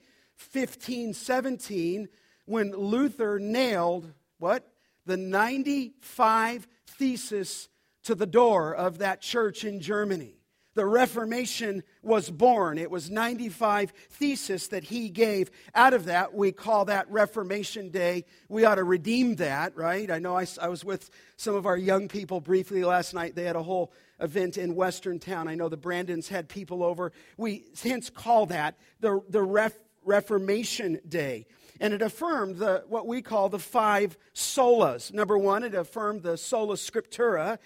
1517, 0.52 2.10
when 2.46 2.72
Luther 2.72 3.40
nailed 3.40 4.12
what? 4.38 4.68
The 5.06 5.18
95 5.18 6.68
thesis 6.88 7.70
to 8.04 8.16
the 8.16 8.26
door 8.26 8.74
of 8.74 9.00
that 9.00 9.22
church 9.22 9.64
in 9.64 9.80
Germany. 9.80 10.35
The 10.76 10.86
Reformation 10.86 11.84
was 12.04 12.30
born. 12.30 12.78
It 12.78 12.92
was 12.92 13.10
95 13.10 13.94
thesis 14.10 14.68
that 14.68 14.84
he 14.84 15.10
gave. 15.10 15.50
Out 15.74 15.94
of 15.94 16.06
that, 16.06 16.34
we 16.34 16.52
call 16.52 16.86
that 16.86 17.10
Reformation 17.10 17.90
Day. 17.90 18.26
We 18.50 18.66
ought 18.66 18.76
to 18.76 18.84
redeem 18.84 19.36
that, 19.36 19.76
right? 19.78 20.12
I 20.12 20.20
know 20.20 20.38
I, 20.38 20.46
I 20.62 20.68
was 20.68 20.84
with 20.84 21.10
some 21.38 21.56
of 21.56 21.66
our 21.66 21.78
young 21.78 22.10
people 22.10 22.42
briefly 22.42 22.84
last 22.84 23.14
night. 23.14 23.36
They 23.36 23.46
had 23.46 23.56
a 23.56 23.64
whole 23.64 23.94
event 24.20 24.58
in 24.58 24.76
Western 24.76 25.18
Town. 25.18 25.48
I 25.48 25.56
know 25.56 25.70
the 25.70 25.78
Brandons 25.78 26.28
had 26.28 26.50
people 26.50 26.84
over. 26.84 27.14
We 27.38 27.64
hence 27.82 28.10
call 28.10 28.46
that 28.48 28.78
the, 29.00 29.22
the 29.30 29.42
Ref, 29.42 29.74
Reformation 30.04 31.00
Day. 31.08 31.48
And 31.80 31.94
it 31.94 32.02
affirmed 32.02 32.58
the, 32.58 32.84
what 32.88 33.06
we 33.06 33.22
call 33.22 33.50
the 33.50 33.60
five 33.60 34.18
solas. 34.34 35.14
Number 35.14 35.38
one, 35.38 35.64
it 35.64 35.74
affirmed 35.74 36.24
the 36.24 36.38
sola 36.38 36.76
scriptura. 36.76 37.60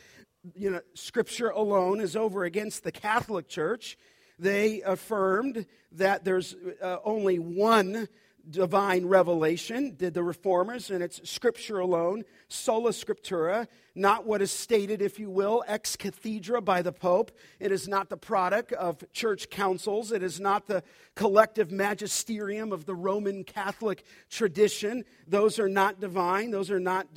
You 0.55 0.71
know, 0.71 0.81
scripture 0.93 1.49
alone 1.49 1.99
is 1.99 2.15
over 2.15 2.45
against 2.45 2.83
the 2.83 2.91
Catholic 2.91 3.47
Church. 3.47 3.97
They 4.37 4.81
affirmed 4.81 5.65
that 5.93 6.23
there's 6.23 6.55
uh, 6.81 6.97
only 7.03 7.39
one 7.39 8.07
divine 8.49 9.05
revelation, 9.05 9.95
did 9.97 10.13
the 10.13 10.23
reformers, 10.23 10.91
and 10.91 11.03
it's 11.03 11.29
scripture 11.29 11.79
alone, 11.79 12.23
sola 12.47 12.91
scriptura, 12.91 13.67
not 13.95 14.25
what 14.25 14.41
is 14.41 14.51
stated, 14.51 15.01
if 15.01 15.19
you 15.19 15.29
will, 15.29 15.63
ex 15.67 15.95
cathedra 15.95 16.61
by 16.61 16.81
the 16.81 16.91
Pope. 16.91 17.31
It 17.59 17.71
is 17.71 17.87
not 17.87 18.09
the 18.09 18.17
product 18.17 18.71
of 18.73 19.03
church 19.11 19.49
councils. 19.49 20.11
It 20.11 20.23
is 20.23 20.39
not 20.39 20.67
the 20.67 20.83
collective 21.15 21.71
magisterium 21.71 22.71
of 22.71 22.85
the 22.85 22.95
Roman 22.95 23.43
Catholic 23.43 24.03
tradition. 24.29 25.03
Those 25.27 25.59
are 25.59 25.69
not 25.69 25.99
divine. 25.99 26.51
Those 26.51 26.71
are 26.71 26.79
not 26.79 27.07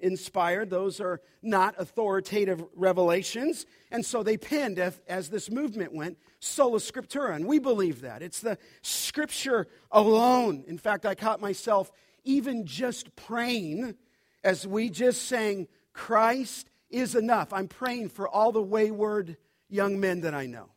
inspired. 0.00 0.70
Those 0.70 1.00
are 1.00 1.20
not 1.42 1.74
authoritative 1.78 2.64
revelations. 2.74 3.66
And 3.90 4.04
so 4.04 4.22
they 4.22 4.36
pinned, 4.36 4.78
as, 4.78 5.00
as 5.06 5.28
this 5.30 5.50
movement 5.50 5.92
went, 5.94 6.18
sola 6.40 6.78
scriptura. 6.78 7.36
And 7.36 7.46
we 7.46 7.58
believe 7.58 8.00
that. 8.00 8.22
It's 8.22 8.40
the 8.40 8.58
scripture 8.82 9.68
alone. 9.90 10.64
In 10.66 10.78
fact, 10.78 11.06
I 11.06 11.14
caught 11.14 11.40
myself 11.40 11.92
even 12.24 12.66
just 12.66 13.14
praying 13.16 13.96
as 14.44 14.66
we 14.66 14.90
just 14.90 15.26
sang, 15.26 15.68
Christ 15.92 16.68
is 16.90 17.14
enough. 17.14 17.52
I'm 17.52 17.68
praying 17.68 18.10
for 18.10 18.28
all 18.28 18.52
the 18.52 18.62
wayward 18.62 19.36
young 19.68 19.98
men 20.00 20.20
that 20.20 20.34
I 20.34 20.46
know 20.46 20.70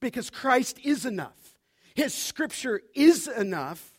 because 0.00 0.30
Christ 0.30 0.78
is 0.82 1.06
enough. 1.06 1.54
His 1.94 2.14
scripture 2.14 2.80
is 2.94 3.28
enough 3.28 3.92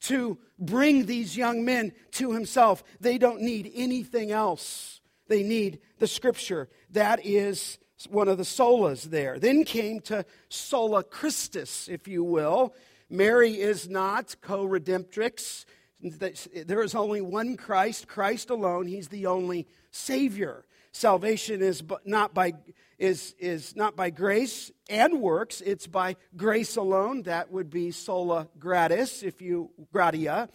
to 0.00 0.38
bring 0.58 1.06
these 1.06 1.36
young 1.36 1.64
men 1.64 1.92
to 2.12 2.32
himself. 2.32 2.82
They 3.00 3.18
don't 3.18 3.40
need 3.40 3.70
anything 3.74 4.30
else. 4.30 5.00
They 5.28 5.42
need 5.42 5.80
the 5.98 6.06
scripture. 6.06 6.68
That 6.90 7.24
is 7.24 7.78
one 8.10 8.28
of 8.28 8.36
the 8.36 8.44
solas 8.44 9.04
there. 9.04 9.38
Then 9.38 9.64
came 9.64 10.00
to 10.00 10.26
sola 10.48 11.02
Christus, 11.02 11.88
if 11.88 12.06
you 12.06 12.22
will. 12.22 12.74
Mary 13.08 13.60
is 13.60 13.88
not 13.88 14.36
co 14.42 14.66
redemptrix. 14.66 15.64
There 16.00 16.82
is 16.82 16.94
only 16.94 17.22
one 17.22 17.56
Christ, 17.56 18.08
Christ 18.08 18.50
alone. 18.50 18.86
He's 18.86 19.08
the 19.08 19.26
only 19.26 19.66
Savior. 19.94 20.64
Salvation 20.90 21.62
is 21.62 21.82
not 22.04 22.34
by, 22.34 22.54
is, 22.98 23.34
is 23.38 23.76
not 23.76 23.94
by 23.94 24.10
grace 24.10 24.72
and 24.90 25.20
works, 25.20 25.60
it's 25.60 25.86
by 25.86 26.16
grace 26.36 26.76
alone. 26.76 27.22
That 27.22 27.52
would 27.52 27.70
be 27.70 27.92
sola 27.92 28.48
gratis, 28.58 29.22
if 29.22 29.40
you, 29.40 29.70
gratia. 29.92 30.48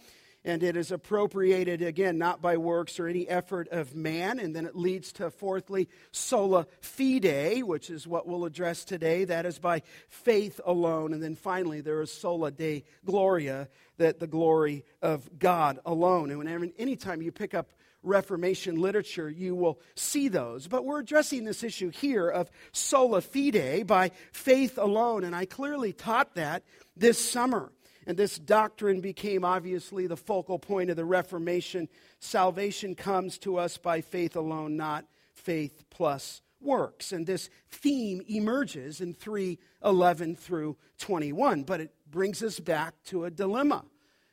And 0.44 0.62
it 0.62 0.76
is 0.76 0.90
appropriated 0.90 1.82
again 1.82 2.16
not 2.16 2.40
by 2.40 2.56
works 2.56 2.98
or 2.98 3.06
any 3.06 3.28
effort 3.28 3.68
of 3.68 3.94
man. 3.94 4.38
And 4.38 4.56
then 4.56 4.64
it 4.64 4.74
leads 4.74 5.12
to 5.14 5.30
fourthly 5.30 5.88
sola 6.12 6.66
fide 6.80 7.62
which 7.62 7.90
is 7.90 8.06
what 8.06 8.26
we'll 8.26 8.46
address 8.46 8.84
today. 8.84 9.24
That 9.24 9.44
is 9.44 9.58
by 9.58 9.82
faith 10.08 10.58
alone. 10.64 11.12
And 11.12 11.22
then 11.22 11.36
finally 11.36 11.82
there 11.82 12.00
is 12.00 12.10
sola 12.10 12.50
Deo 12.50 12.80
gloria 13.04 13.68
that 13.98 14.18
the 14.18 14.26
glory 14.26 14.86
of 15.02 15.38
god 15.38 15.78
alone. 15.84 16.30
And 16.30 16.38
whenever 16.38 16.66
anytime 16.78 17.20
you 17.20 17.32
pick 17.32 17.52
up 17.52 17.70
reformation 18.02 18.80
literature 18.80 19.28
you 19.28 19.54
will 19.54 19.78
see 19.94 20.28
those 20.28 20.66
but 20.66 20.84
we're 20.84 21.00
addressing 21.00 21.44
this 21.44 21.62
issue 21.62 21.90
here 21.90 22.28
of 22.28 22.50
sola 22.72 23.20
fide 23.20 23.86
by 23.86 24.10
faith 24.32 24.78
alone 24.78 25.24
and 25.24 25.36
i 25.36 25.44
clearly 25.44 25.92
taught 25.92 26.34
that 26.34 26.62
this 26.96 27.18
summer 27.18 27.70
and 28.06 28.16
this 28.16 28.38
doctrine 28.38 29.00
became 29.00 29.44
obviously 29.44 30.06
the 30.06 30.16
focal 30.16 30.58
point 30.58 30.90
of 30.90 30.96
the 30.96 31.04
Reformation. 31.04 31.88
Salvation 32.18 32.94
comes 32.94 33.38
to 33.38 33.58
us 33.58 33.76
by 33.76 34.00
faith 34.00 34.36
alone, 34.36 34.76
not 34.76 35.04
faith 35.32 35.84
plus 35.90 36.42
works. 36.60 37.12
And 37.12 37.26
this 37.26 37.50
theme 37.70 38.22
emerges 38.28 39.00
in 39.00 39.14
311 39.14 40.36
through 40.36 40.76
21. 40.98 41.62
But 41.62 41.80
it 41.80 41.94
brings 42.10 42.42
us 42.42 42.58
back 42.58 42.94
to 43.04 43.24
a 43.24 43.30
dilemma. 43.30 43.84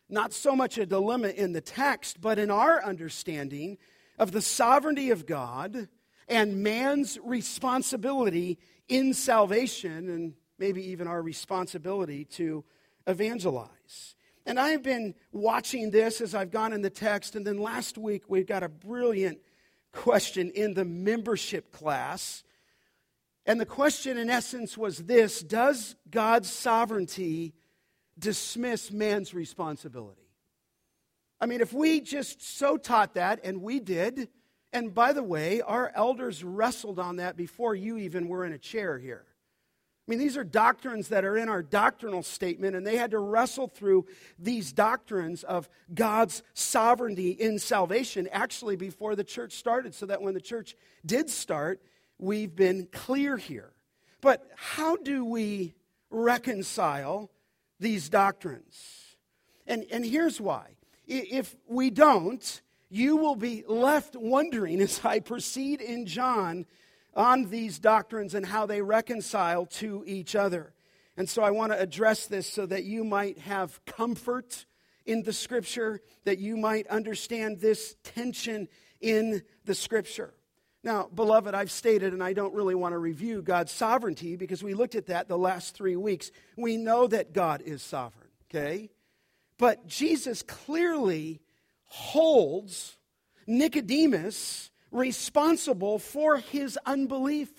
Not 0.09 0.33
so 0.33 0.55
much 0.55 0.77
a 0.77 0.85
dilemma 0.85 1.29
in 1.29 1.51
the 1.51 1.61
text, 1.61 2.21
but 2.21 2.39
in 2.39 2.49
our 2.49 2.83
understanding 2.83 3.77
of 4.17 4.31
the 4.31 4.41
sovereignty 4.41 5.11
of 5.11 5.25
God 5.25 5.89
and 6.27 6.63
man's 6.63 7.17
responsibility 7.23 8.57
in 8.87 9.13
salvation, 9.13 10.09
and 10.09 10.33
maybe 10.57 10.91
even 10.91 11.07
our 11.07 11.21
responsibility 11.21 12.25
to 12.25 12.63
evangelize. 13.05 14.15
And 14.45 14.57
I've 14.57 14.81
been 14.81 15.13
watching 15.33 15.91
this 15.91 16.21
as 16.21 16.33
I've 16.33 16.51
gone 16.51 16.71
in 16.71 16.81
the 16.81 16.89
text. 16.89 17.35
And 17.35 17.45
then 17.45 17.57
last 17.57 17.97
week, 17.97 18.23
we 18.29 18.43
got 18.43 18.63
a 18.63 18.69
brilliant 18.69 19.39
question 19.91 20.51
in 20.51 20.73
the 20.73 20.85
membership 20.85 21.71
class. 21.71 22.43
And 23.45 23.59
the 23.59 23.65
question, 23.65 24.17
in 24.17 24.29
essence, 24.29 24.77
was 24.77 24.99
this 24.99 25.41
Does 25.41 25.95
God's 26.09 26.49
sovereignty 26.49 27.55
dismiss 28.17 28.91
man's 28.91 29.33
responsibility? 29.33 30.21
I 31.39 31.45
mean, 31.45 31.61
if 31.61 31.71
we 31.73 32.01
just 32.01 32.41
so 32.41 32.77
taught 32.77 33.13
that, 33.13 33.41
and 33.43 33.61
we 33.61 33.79
did, 33.79 34.29
and 34.73 34.93
by 34.93 35.13
the 35.13 35.23
way, 35.23 35.61
our 35.61 35.91
elders 35.95 36.43
wrestled 36.43 36.99
on 36.99 37.17
that 37.17 37.37
before 37.37 37.75
you 37.75 37.97
even 37.97 38.27
were 38.27 38.45
in 38.45 38.53
a 38.53 38.57
chair 38.57 38.97
here. 38.97 39.25
I 40.07 40.11
mean, 40.11 40.19
these 40.19 40.37
are 40.37 40.43
doctrines 40.45 41.09
that 41.09 41.25
are 41.25 41.37
in 41.37 41.49
our 41.49 41.61
doctrinal 41.61 42.23
statement, 42.23 42.75
and 42.75 42.87
they 42.87 42.95
had 42.95 43.11
to 43.11 43.19
wrestle 43.19 43.67
through 43.67 44.05
these 44.39 44.71
doctrines 44.71 45.43
of 45.43 45.67
God's 45.93 46.43
sovereignty 46.53 47.31
in 47.31 47.59
salvation 47.59 48.29
actually 48.31 48.77
before 48.77 49.15
the 49.15 49.23
church 49.25 49.53
started, 49.53 49.93
so 49.93 50.05
that 50.05 50.21
when 50.21 50.33
the 50.33 50.41
church 50.41 50.75
did 51.05 51.29
start, 51.29 51.81
we've 52.17 52.55
been 52.55 52.87
clear 52.91 53.35
here. 53.35 53.73
But 54.21 54.49
how 54.55 54.95
do 54.95 55.25
we 55.25 55.75
reconcile 56.09 57.29
these 57.79 58.09
doctrines? 58.09 59.15
And, 59.65 59.85
and 59.91 60.05
here's 60.05 60.39
why. 60.39 60.75
If 61.05 61.55
we 61.67 61.89
don't, 61.89 62.61
you 62.89 63.17
will 63.17 63.35
be 63.35 63.63
left 63.67 64.15
wondering 64.15 64.81
as 64.81 65.01
I 65.03 65.19
proceed 65.19 65.81
in 65.81 66.05
John 66.05 66.65
on 67.13 67.49
these 67.49 67.79
doctrines 67.79 68.35
and 68.35 68.45
how 68.45 68.65
they 68.65 68.81
reconcile 68.81 69.65
to 69.65 70.03
each 70.05 70.35
other. 70.35 70.73
And 71.17 71.27
so 71.27 71.41
I 71.41 71.49
want 71.49 71.71
to 71.71 71.79
address 71.81 72.27
this 72.27 72.47
so 72.47 72.67
that 72.67 72.83
you 72.83 73.03
might 73.03 73.39
have 73.39 73.83
comfort 73.85 74.65
in 75.05 75.23
the 75.23 75.33
scripture, 75.33 76.01
that 76.25 76.37
you 76.37 76.55
might 76.55 76.85
understand 76.87 77.59
this 77.59 77.95
tension 78.03 78.67
in 79.01 79.41
the 79.65 79.73
scripture. 79.73 80.33
Now, 80.87 81.09
beloved, 81.13 81.53
I've 81.53 81.69
stated, 81.69 82.13
and 82.13 82.23
I 82.23 82.31
don't 82.31 82.53
really 82.53 82.73
want 82.73 82.93
to 82.93 82.97
review 82.97 83.41
God's 83.41 83.73
sovereignty 83.73 84.37
because 84.37 84.63
we 84.63 84.73
looked 84.73 84.95
at 84.95 85.07
that 85.07 85.27
the 85.27 85.37
last 85.37 85.75
three 85.75 85.97
weeks. 85.97 86.31
We 86.55 86.77
know 86.77 87.07
that 87.07 87.33
God 87.33 87.61
is 87.61 87.81
sovereign, 87.81 88.29
okay? 88.49 88.89
But 89.57 89.85
Jesus 89.85 90.43
clearly 90.43 91.41
holds 91.87 92.95
Nicodemus 93.45 94.71
responsible 94.89 95.99
for 95.99 96.37
his 96.37 96.79
unbelief. 96.85 97.49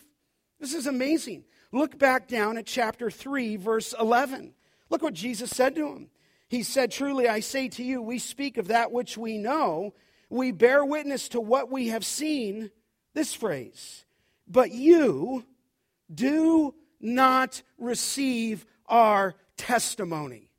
This 0.59 0.73
is 0.73 0.87
amazing. 0.87 1.45
Look 1.71 1.99
back 1.99 2.29
down 2.29 2.57
at 2.57 2.65
chapter 2.65 3.11
3, 3.11 3.57
verse 3.57 3.95
11. 4.01 4.55
Look 4.89 5.03
what 5.03 5.13
Jesus 5.13 5.51
said 5.51 5.75
to 5.75 5.87
him. 5.87 6.09
He 6.49 6.63
said, 6.63 6.91
Truly 6.91 7.29
I 7.29 7.41
say 7.41 7.69
to 7.69 7.85
you, 7.85 8.01
we 8.01 8.21
speak 8.21 8.57
of 8.57 8.69
that 8.69 8.91
which 8.91 9.19
we 9.19 9.37
know, 9.37 9.93
we 10.31 10.51
bear 10.51 10.83
witness 10.83 11.29
to 11.31 11.43
what 11.43 11.71
we 11.71 11.89
have 11.89 12.07
seen. 12.07 12.71
This 13.19 13.35
phrase, 13.35 14.05
but 14.47 14.71
you 14.71 15.45
do 16.15 16.73
not 17.01 17.63
receive 17.77 18.65
our 18.87 19.35
testimony. 19.57 20.53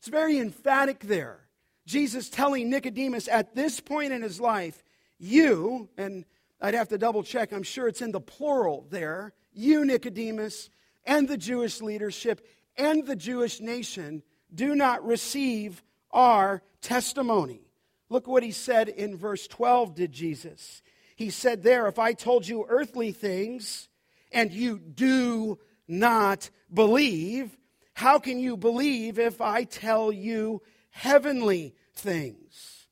It's 0.00 0.08
very 0.08 0.40
emphatic 0.40 0.98
there. 0.98 1.46
Jesus 1.86 2.28
telling 2.28 2.70
Nicodemus 2.70 3.28
at 3.28 3.54
this 3.54 3.78
point 3.78 4.12
in 4.12 4.22
his 4.22 4.40
life, 4.40 4.82
you, 5.20 5.88
and 5.96 6.24
I'd 6.60 6.74
have 6.74 6.88
to 6.88 6.98
double 6.98 7.22
check, 7.22 7.52
I'm 7.52 7.62
sure 7.62 7.86
it's 7.86 8.02
in 8.02 8.10
the 8.10 8.20
plural 8.20 8.88
there, 8.90 9.32
you, 9.52 9.84
Nicodemus, 9.84 10.70
and 11.04 11.28
the 11.28 11.38
Jewish 11.38 11.80
leadership 11.80 12.44
and 12.76 13.06
the 13.06 13.14
Jewish 13.14 13.60
nation 13.60 14.24
do 14.52 14.74
not 14.74 15.06
receive 15.06 15.84
our 16.10 16.62
testimony. 16.80 17.60
Look 18.08 18.26
what 18.26 18.42
he 18.42 18.50
said 18.50 18.88
in 18.88 19.16
verse 19.16 19.46
12 19.46 19.94
did 19.94 20.10
Jesus. 20.10 20.82
He 21.16 21.30
said 21.30 21.62
there, 21.62 21.88
If 21.88 21.98
I 21.98 22.12
told 22.12 22.46
you 22.46 22.66
earthly 22.68 23.10
things 23.10 23.88
and 24.30 24.52
you 24.52 24.78
do 24.78 25.58
not 25.88 26.50
believe, 26.72 27.56
how 27.94 28.18
can 28.18 28.38
you 28.38 28.56
believe 28.56 29.18
if 29.18 29.40
I 29.40 29.64
tell 29.64 30.12
you 30.12 30.62
heavenly 30.90 31.74
things? 31.94 32.86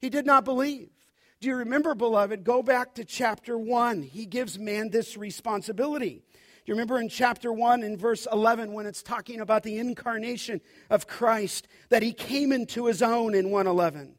He 0.00 0.10
did 0.10 0.26
not 0.26 0.44
believe. 0.44 0.90
Do 1.40 1.46
you 1.46 1.54
remember, 1.54 1.94
beloved? 1.94 2.42
Go 2.42 2.64
back 2.64 2.94
to 2.96 3.04
chapter 3.04 3.56
1. 3.56 4.02
He 4.02 4.26
gives 4.26 4.58
man 4.58 4.90
this 4.90 5.16
responsibility. 5.16 6.24
Do 6.34 6.72
you 6.72 6.74
remember 6.74 6.98
in 6.98 7.08
chapter 7.08 7.52
1 7.52 7.84
in 7.84 7.96
verse 7.96 8.26
11 8.30 8.72
when 8.72 8.86
it's 8.86 9.04
talking 9.04 9.40
about 9.40 9.62
the 9.62 9.78
incarnation 9.78 10.60
of 10.90 11.06
Christ 11.06 11.68
that 11.90 12.02
he 12.02 12.12
came 12.12 12.50
into 12.50 12.86
his 12.86 13.02
own 13.02 13.36
in 13.36 13.50
111? 13.50 14.17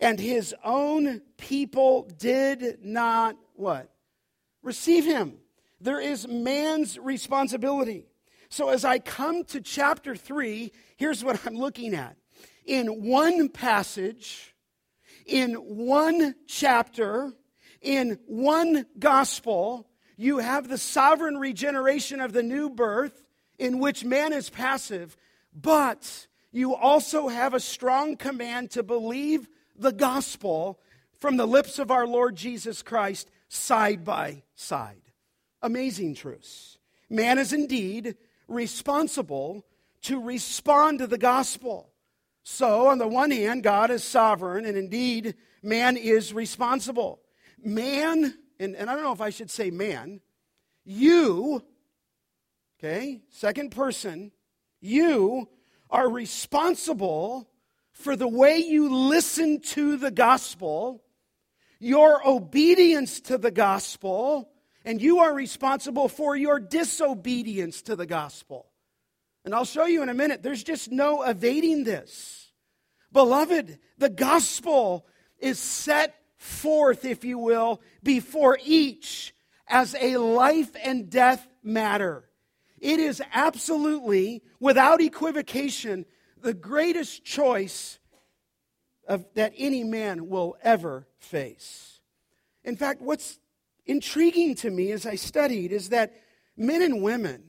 And 0.00 0.20
his 0.20 0.54
own 0.64 1.22
people 1.36 2.08
did 2.18 2.84
not 2.84 3.36
what? 3.54 3.90
Receive 4.62 5.04
him. 5.04 5.38
There 5.80 6.00
is 6.00 6.26
man's 6.26 6.98
responsibility. 6.98 8.06
So 8.48 8.68
as 8.68 8.84
I 8.84 8.98
come 8.98 9.44
to 9.44 9.60
chapter 9.60 10.14
3, 10.16 10.72
here's 10.96 11.24
what 11.24 11.46
I'm 11.46 11.56
looking 11.56 11.94
at. 11.94 12.16
In 12.64 13.04
one 13.04 13.48
passage, 13.48 14.54
in 15.24 15.54
one 15.54 16.34
chapter, 16.46 17.32
in 17.80 18.18
one 18.26 18.86
gospel, 18.98 19.88
you 20.16 20.38
have 20.38 20.68
the 20.68 20.78
sovereign 20.78 21.38
regeneration 21.38 22.20
of 22.20 22.32
the 22.32 22.42
new 22.42 22.70
birth 22.70 23.24
in 23.58 23.78
which 23.78 24.04
man 24.04 24.32
is 24.32 24.50
passive, 24.50 25.16
but 25.54 26.26
you 26.52 26.74
also 26.74 27.28
have 27.28 27.54
a 27.54 27.60
strong 27.60 28.16
command 28.16 28.70
to 28.72 28.82
believe 28.82 29.48
the 29.78 29.92
gospel 29.92 30.80
from 31.18 31.36
the 31.36 31.46
lips 31.46 31.78
of 31.78 31.90
our 31.90 32.06
Lord 32.06 32.36
Jesus 32.36 32.82
Christ 32.82 33.30
side 33.48 34.04
by 34.04 34.42
side. 34.54 35.02
Amazing 35.62 36.14
truths. 36.14 36.78
Man 37.08 37.38
is 37.38 37.52
indeed 37.52 38.16
responsible 38.48 39.64
to 40.02 40.20
respond 40.20 40.98
to 41.00 41.06
the 41.06 41.18
gospel. 41.18 41.90
So, 42.42 42.86
on 42.88 42.98
the 42.98 43.08
one 43.08 43.32
hand, 43.32 43.64
God 43.64 43.90
is 43.90 44.04
sovereign, 44.04 44.64
and 44.66 44.76
indeed, 44.76 45.34
man 45.62 45.96
is 45.96 46.32
responsible. 46.32 47.20
Man, 47.62 48.38
and, 48.60 48.76
and 48.76 48.88
I 48.88 48.94
don't 48.94 49.02
know 49.02 49.12
if 49.12 49.20
I 49.20 49.30
should 49.30 49.50
say 49.50 49.70
man, 49.70 50.20
you, 50.84 51.64
okay, 52.78 53.22
second 53.30 53.70
person, 53.70 54.30
you 54.80 55.48
are 55.90 56.08
responsible 56.08 57.48
for 57.96 58.14
the 58.14 58.28
way 58.28 58.58
you 58.58 58.94
listen 58.94 59.58
to 59.58 59.96
the 59.96 60.10
gospel, 60.10 61.02
your 61.80 62.26
obedience 62.28 63.20
to 63.22 63.38
the 63.38 63.50
gospel, 63.50 64.50
and 64.84 65.00
you 65.00 65.20
are 65.20 65.32
responsible 65.32 66.06
for 66.06 66.36
your 66.36 66.60
disobedience 66.60 67.80
to 67.82 67.96
the 67.96 68.04
gospel. 68.04 68.66
And 69.46 69.54
I'll 69.54 69.64
show 69.64 69.86
you 69.86 70.02
in 70.02 70.10
a 70.10 70.14
minute, 70.14 70.42
there's 70.42 70.62
just 70.62 70.92
no 70.92 71.22
evading 71.22 71.84
this. 71.84 72.52
Beloved, 73.12 73.78
the 73.96 74.10
gospel 74.10 75.06
is 75.38 75.58
set 75.58 76.14
forth, 76.36 77.06
if 77.06 77.24
you 77.24 77.38
will, 77.38 77.80
before 78.02 78.58
each 78.62 79.34
as 79.66 79.94
a 79.98 80.18
life 80.18 80.76
and 80.84 81.08
death 81.08 81.48
matter. 81.62 82.28
It 82.78 83.00
is 83.00 83.22
absolutely, 83.32 84.42
without 84.60 85.00
equivocation, 85.00 86.04
the 86.40 86.54
greatest 86.54 87.24
choice 87.24 87.98
of, 89.08 89.24
that 89.34 89.52
any 89.56 89.84
man 89.84 90.28
will 90.28 90.56
ever 90.62 91.06
face. 91.18 92.00
In 92.64 92.76
fact, 92.76 93.00
what's 93.00 93.38
intriguing 93.84 94.54
to 94.56 94.70
me 94.70 94.90
as 94.92 95.06
I 95.06 95.14
studied 95.14 95.72
is 95.72 95.90
that 95.90 96.12
men 96.56 96.82
and 96.82 97.02
women 97.02 97.42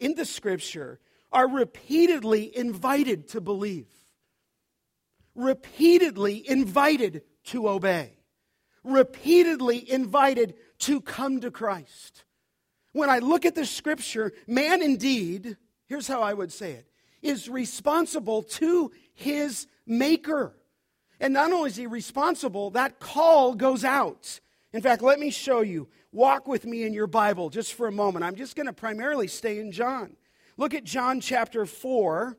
in 0.00 0.14
the 0.14 0.24
scripture 0.24 1.00
are 1.32 1.48
repeatedly 1.48 2.56
invited 2.56 3.28
to 3.28 3.40
believe, 3.40 3.92
repeatedly 5.34 6.48
invited 6.48 7.22
to 7.44 7.68
obey, 7.68 8.12
repeatedly 8.82 9.90
invited 9.90 10.54
to 10.78 11.00
come 11.00 11.40
to 11.40 11.50
Christ. 11.50 12.24
When 12.92 13.10
I 13.10 13.18
look 13.18 13.44
at 13.44 13.54
the 13.54 13.66
scripture, 13.66 14.32
man 14.46 14.82
indeed, 14.82 15.58
here's 15.86 16.08
how 16.08 16.22
I 16.22 16.32
would 16.32 16.52
say 16.52 16.72
it, 16.72 16.86
is 17.26 17.48
responsible 17.48 18.42
to 18.42 18.90
his 19.14 19.66
maker. 19.86 20.56
And 21.20 21.32
not 21.32 21.52
only 21.52 21.70
is 21.70 21.76
he 21.76 21.86
responsible, 21.86 22.70
that 22.70 22.98
call 23.00 23.54
goes 23.54 23.84
out. 23.84 24.40
In 24.72 24.82
fact, 24.82 25.02
let 25.02 25.18
me 25.18 25.30
show 25.30 25.60
you. 25.60 25.88
Walk 26.12 26.46
with 26.46 26.64
me 26.64 26.84
in 26.84 26.94
your 26.94 27.06
Bible 27.06 27.50
just 27.50 27.74
for 27.74 27.86
a 27.86 27.92
moment. 27.92 28.24
I'm 28.24 28.36
just 28.36 28.56
going 28.56 28.66
to 28.66 28.72
primarily 28.72 29.26
stay 29.26 29.58
in 29.58 29.72
John. 29.72 30.16
Look 30.56 30.74
at 30.74 30.84
John 30.84 31.20
chapter 31.20 31.66
4 31.66 32.36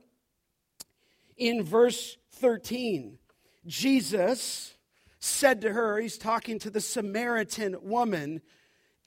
in 1.38 1.64
verse 1.64 2.18
13. 2.34 3.18
Jesus 3.66 4.76
said 5.20 5.62
to 5.62 5.74
her, 5.74 6.00
he's 6.00 6.18
talking 6.18 6.60
to 6.60 6.70
the 6.70 6.82
Samaritan 6.82 7.76
woman, 7.82 8.42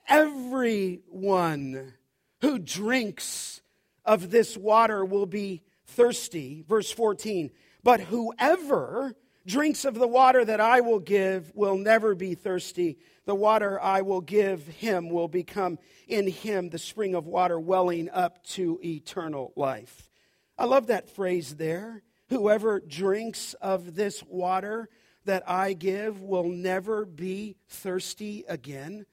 everyone 0.08 1.94
who 2.40 2.58
drinks 2.58 3.62
of 4.04 4.30
this 4.30 4.56
water 4.56 5.04
will 5.04 5.26
be 5.26 5.62
thirsty. 5.90 6.64
Verse 6.68 6.90
14. 6.90 7.50
But 7.82 8.00
whoever 8.00 9.14
drinks 9.46 9.84
of 9.84 9.94
the 9.94 10.08
water 10.08 10.44
that 10.44 10.60
I 10.60 10.80
will 10.80 10.98
give 10.98 11.50
will 11.54 11.76
never 11.76 12.14
be 12.14 12.34
thirsty. 12.34 12.98
The 13.24 13.34
water 13.34 13.80
I 13.80 14.02
will 14.02 14.20
give 14.20 14.66
him 14.66 15.08
will 15.08 15.28
become 15.28 15.78
in 16.06 16.26
him 16.26 16.70
the 16.70 16.78
spring 16.78 17.14
of 17.14 17.26
water 17.26 17.58
welling 17.58 18.10
up 18.10 18.42
to 18.48 18.78
eternal 18.84 19.52
life. 19.56 20.10
I 20.58 20.64
love 20.66 20.88
that 20.88 21.08
phrase 21.08 21.56
there. 21.56 22.02
Whoever 22.28 22.80
drinks 22.80 23.54
of 23.54 23.94
this 23.94 24.22
water 24.22 24.88
that 25.24 25.48
I 25.48 25.72
give 25.72 26.22
will 26.22 26.48
never 26.48 27.04
be 27.04 27.56
thirsty 27.68 28.44
again. 28.48 29.06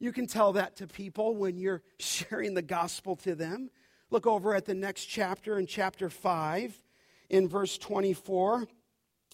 You 0.00 0.12
can 0.12 0.26
tell 0.26 0.52
that 0.52 0.76
to 0.76 0.86
people 0.86 1.36
when 1.36 1.58
you're 1.58 1.82
sharing 1.98 2.54
the 2.54 2.62
gospel 2.62 3.16
to 3.16 3.34
them. 3.34 3.70
Look 4.10 4.26
over 4.26 4.54
at 4.54 4.64
the 4.64 4.74
next 4.74 5.06
chapter 5.06 5.58
in 5.58 5.66
chapter 5.66 6.08
5 6.10 6.76
in 7.28 7.48
verse 7.48 7.76
24 7.78 8.66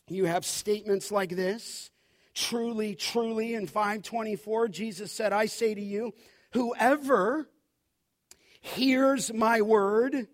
you 0.08 0.26
have 0.26 0.44
statements 0.44 1.10
like 1.10 1.30
this. 1.30 1.90
Truly 2.34 2.94
truly 2.94 3.54
in 3.54 3.66
524 3.68 4.68
jesus 4.68 5.12
said 5.12 5.32
i 5.32 5.46
say 5.46 5.72
to 5.72 5.80
you 5.80 6.12
whoever 6.52 7.48
hears 8.60 9.32
my 9.32 9.60
word 9.60 10.26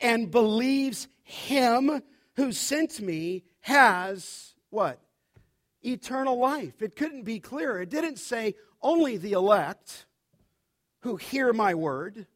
and 0.00 0.30
believes 0.30 1.08
him 1.24 2.02
who 2.36 2.52
sent 2.52 3.00
me 3.00 3.42
has 3.62 4.54
what? 4.70 5.00
Eternal 5.82 6.38
life. 6.38 6.82
It 6.82 6.96
couldn't 6.96 7.22
be 7.22 7.40
clearer. 7.40 7.80
It 7.80 7.90
didn't 7.90 8.18
say 8.18 8.54
only 8.82 9.16
the 9.16 9.32
elect 9.32 10.06
who 11.00 11.16
hear 11.16 11.52
my 11.52 11.74
word 11.74 12.26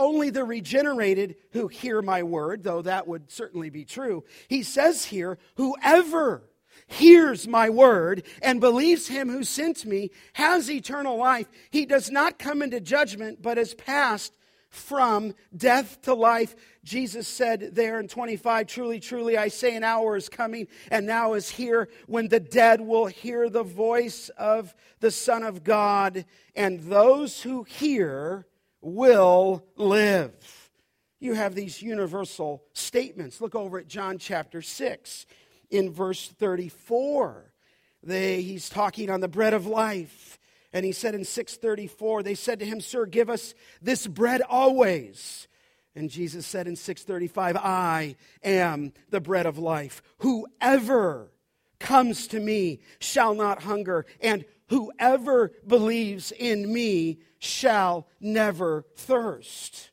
only 0.00 0.30
the 0.30 0.44
regenerated 0.44 1.36
who 1.52 1.68
hear 1.68 2.02
my 2.02 2.22
word, 2.22 2.64
though 2.64 2.82
that 2.82 3.06
would 3.06 3.30
certainly 3.30 3.70
be 3.70 3.84
true. 3.84 4.24
He 4.48 4.62
says 4.62 5.04
here, 5.04 5.38
whoever 5.56 6.50
hears 6.86 7.46
my 7.46 7.70
word 7.70 8.24
and 8.42 8.60
believes 8.60 9.06
him 9.06 9.28
who 9.28 9.44
sent 9.44 9.84
me 9.84 10.10
has 10.32 10.70
eternal 10.70 11.16
life. 11.16 11.48
He 11.70 11.86
does 11.86 12.10
not 12.10 12.38
come 12.38 12.62
into 12.62 12.80
judgment, 12.80 13.42
but 13.42 13.58
is 13.58 13.74
passed 13.74 14.32
from 14.70 15.34
death 15.56 16.00
to 16.02 16.14
life. 16.14 16.54
Jesus 16.84 17.28
said 17.28 17.74
there 17.74 18.00
in 18.00 18.08
25, 18.08 18.66
Truly, 18.66 19.00
truly, 19.00 19.36
I 19.36 19.48
say, 19.48 19.76
an 19.76 19.84
hour 19.84 20.16
is 20.16 20.28
coming 20.28 20.68
and 20.90 21.06
now 21.06 21.34
is 21.34 21.50
here 21.50 21.88
when 22.06 22.28
the 22.28 22.40
dead 22.40 22.80
will 22.80 23.06
hear 23.06 23.50
the 23.50 23.64
voice 23.64 24.30
of 24.30 24.74
the 25.00 25.10
Son 25.10 25.42
of 25.42 25.64
God, 25.64 26.24
and 26.54 26.80
those 26.80 27.42
who 27.42 27.64
hear 27.64 28.46
will 28.80 29.64
live. 29.76 30.70
You 31.18 31.34
have 31.34 31.54
these 31.54 31.82
universal 31.82 32.64
statements. 32.72 33.40
Look 33.40 33.54
over 33.54 33.78
at 33.78 33.88
John 33.88 34.18
chapter 34.18 34.62
6 34.62 35.26
in 35.70 35.92
verse 35.92 36.28
34. 36.28 37.52
They, 38.02 38.40
he's 38.42 38.68
talking 38.68 39.10
on 39.10 39.20
the 39.20 39.28
bread 39.28 39.52
of 39.52 39.66
life. 39.66 40.38
And 40.72 40.84
he 40.84 40.92
said 40.92 41.14
in 41.14 41.24
634, 41.24 42.22
they 42.22 42.34
said 42.34 42.60
to 42.60 42.64
him, 42.64 42.80
Sir, 42.80 43.04
give 43.04 43.28
us 43.28 43.54
this 43.82 44.06
bread 44.06 44.40
always. 44.48 45.48
And 45.94 46.08
Jesus 46.08 46.46
said 46.46 46.66
in 46.66 46.76
635, 46.76 47.56
I 47.56 48.16
am 48.42 48.92
the 49.10 49.20
bread 49.20 49.46
of 49.46 49.58
life. 49.58 50.02
Whoever 50.18 51.32
comes 51.80 52.28
to 52.28 52.38
me 52.38 52.80
shall 53.00 53.34
not 53.34 53.62
hunger, 53.62 54.06
and 54.20 54.44
whoever 54.70 55.52
believes 55.66 56.32
in 56.32 56.72
me 56.72 57.18
shall 57.38 58.06
never 58.20 58.86
thirst. 58.96 59.90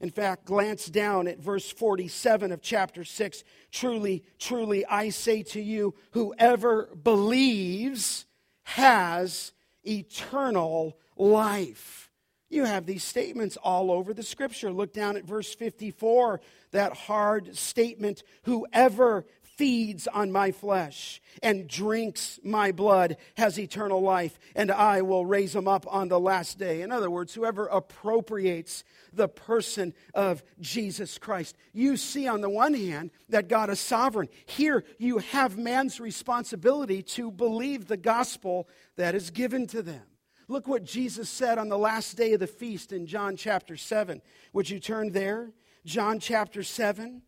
In 0.00 0.10
fact, 0.10 0.44
glance 0.44 0.86
down 0.86 1.26
at 1.26 1.40
verse 1.40 1.68
47 1.70 2.52
of 2.52 2.62
chapter 2.62 3.04
6. 3.04 3.42
Truly, 3.72 4.22
truly, 4.38 4.86
I 4.86 5.08
say 5.08 5.42
to 5.44 5.60
you, 5.60 5.94
whoever 6.12 6.94
believes 6.94 8.26
has 8.62 9.52
eternal 9.84 10.96
life. 11.16 12.10
You 12.50 12.64
have 12.64 12.86
these 12.86 13.04
statements 13.04 13.56
all 13.56 13.90
over 13.90 14.14
the 14.14 14.22
scripture. 14.22 14.72
Look 14.72 14.92
down 14.92 15.16
at 15.16 15.24
verse 15.24 15.54
54, 15.54 16.40
that 16.70 16.94
hard 16.94 17.56
statement 17.56 18.22
whoever 18.44 19.26
feeds 19.58 20.06
on 20.06 20.30
my 20.30 20.52
flesh 20.52 21.20
and 21.42 21.68
drinks 21.68 22.38
my 22.44 22.70
blood 22.70 23.16
has 23.36 23.58
eternal 23.58 24.00
life, 24.00 24.38
and 24.54 24.70
I 24.70 25.02
will 25.02 25.26
raise 25.26 25.54
him 25.54 25.66
up 25.66 25.84
on 25.92 26.08
the 26.08 26.20
last 26.20 26.58
day. 26.58 26.80
In 26.80 26.92
other 26.92 27.10
words, 27.10 27.34
whoever 27.34 27.66
appropriates 27.66 28.84
the 29.12 29.28
person 29.28 29.92
of 30.14 30.44
Jesus 30.60 31.18
Christ. 31.18 31.56
You 31.72 31.96
see, 31.96 32.28
on 32.28 32.40
the 32.40 32.48
one 32.48 32.74
hand, 32.74 33.10
that 33.28 33.48
God 33.48 33.68
is 33.68 33.80
sovereign. 33.80 34.28
Here, 34.46 34.84
you 34.98 35.18
have 35.18 35.58
man's 35.58 35.98
responsibility 35.98 37.02
to 37.02 37.32
believe 37.32 37.88
the 37.88 37.96
gospel 37.96 38.68
that 38.96 39.16
is 39.16 39.30
given 39.30 39.66
to 39.68 39.82
them. 39.82 40.02
Look 40.46 40.68
what 40.68 40.84
Jesus 40.84 41.28
said 41.28 41.58
on 41.58 41.68
the 41.68 41.76
last 41.76 42.16
day 42.16 42.32
of 42.32 42.40
the 42.40 42.46
feast 42.46 42.92
in 42.92 43.06
John 43.06 43.36
chapter 43.36 43.76
7. 43.76 44.22
Would 44.52 44.70
you 44.70 44.78
turn 44.78 45.10
there? 45.10 45.50
John 45.84 46.20
chapter 46.20 46.62
7. 46.62 47.22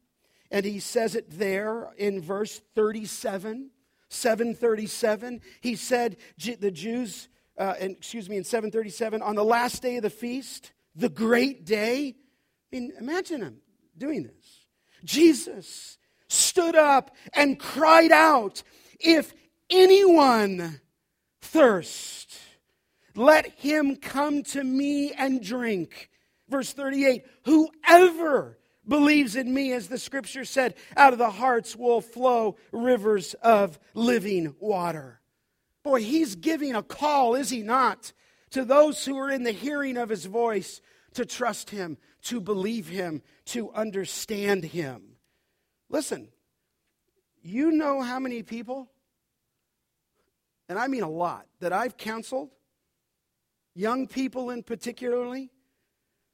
And 0.50 0.64
he 0.64 0.80
says 0.80 1.14
it 1.14 1.30
there 1.30 1.90
in 1.96 2.20
verse 2.20 2.60
37, 2.74 3.70
737. 4.08 5.40
He 5.60 5.76
said, 5.76 6.16
the 6.38 6.70
Jews, 6.70 7.28
uh, 7.56 7.74
and, 7.78 7.96
excuse 7.96 8.28
me, 8.28 8.36
in 8.36 8.44
737, 8.44 9.22
on 9.22 9.36
the 9.36 9.44
last 9.44 9.82
day 9.82 9.96
of 9.96 10.02
the 10.02 10.10
feast, 10.10 10.72
the 10.96 11.08
great 11.08 11.64
day. 11.64 12.16
I 12.72 12.76
mean, 12.76 12.92
imagine 12.98 13.42
him 13.42 13.58
doing 13.96 14.24
this. 14.24 14.66
Jesus 15.04 15.98
stood 16.28 16.74
up 16.74 17.14
and 17.32 17.58
cried 17.58 18.12
out, 18.12 18.62
If 18.98 19.32
anyone 19.68 20.80
thirst, 21.40 22.38
let 23.14 23.46
him 23.46 23.96
come 23.96 24.42
to 24.44 24.62
me 24.62 25.12
and 25.12 25.42
drink. 25.42 26.10
Verse 26.48 26.72
38 26.72 27.24
Whoever 27.44 28.58
believes 28.86 29.36
in 29.36 29.52
me, 29.52 29.72
as 29.72 29.88
the 29.88 29.98
scripture 29.98 30.44
said, 30.44 30.74
out 30.96 31.12
of 31.12 31.18
the 31.18 31.30
hearts 31.30 31.76
will 31.76 32.00
flow 32.00 32.56
rivers 32.72 33.34
of 33.34 33.78
living 33.94 34.54
water. 34.58 35.20
Boy, 35.82 36.02
he's 36.02 36.34
giving 36.34 36.74
a 36.74 36.82
call, 36.82 37.34
is 37.34 37.50
he 37.50 37.62
not, 37.62 38.12
to 38.50 38.64
those 38.64 39.04
who 39.04 39.16
are 39.18 39.30
in 39.30 39.44
the 39.44 39.52
hearing 39.52 39.96
of 39.96 40.08
his 40.08 40.24
voice 40.24 40.80
to 41.14 41.24
trust 41.24 41.70
him, 41.70 41.98
to 42.22 42.40
believe 42.40 42.88
him, 42.88 43.22
to 43.46 43.70
understand 43.72 44.64
him. 44.64 45.16
Listen, 45.88 46.28
you 47.42 47.70
know 47.72 48.02
how 48.02 48.18
many 48.18 48.42
people, 48.42 48.90
and 50.68 50.78
I 50.78 50.86
mean 50.88 51.02
a 51.02 51.10
lot, 51.10 51.46
that 51.60 51.72
I've 51.72 51.96
counseled, 51.96 52.50
young 53.74 54.06
people 54.06 54.50
in 54.50 54.62
particularly, 54.62 55.50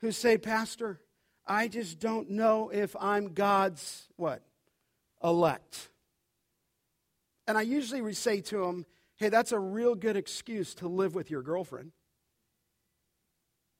who 0.00 0.12
say, 0.12 0.36
Pastor, 0.36 1.00
I 1.46 1.68
just 1.68 1.98
don't 2.00 2.30
know 2.30 2.70
if 2.70 2.96
I'm 2.98 3.34
God's 3.34 4.08
what? 4.16 4.42
Elect. 5.22 5.90
And 7.46 7.56
I 7.56 7.62
usually 7.62 8.12
say 8.12 8.40
to 8.42 8.58
them, 8.58 8.86
hey, 9.16 9.28
that's 9.28 9.52
a 9.52 9.58
real 9.58 9.94
good 9.94 10.16
excuse 10.16 10.74
to 10.76 10.88
live 10.88 11.14
with 11.14 11.30
your 11.30 11.42
girlfriend. 11.42 11.92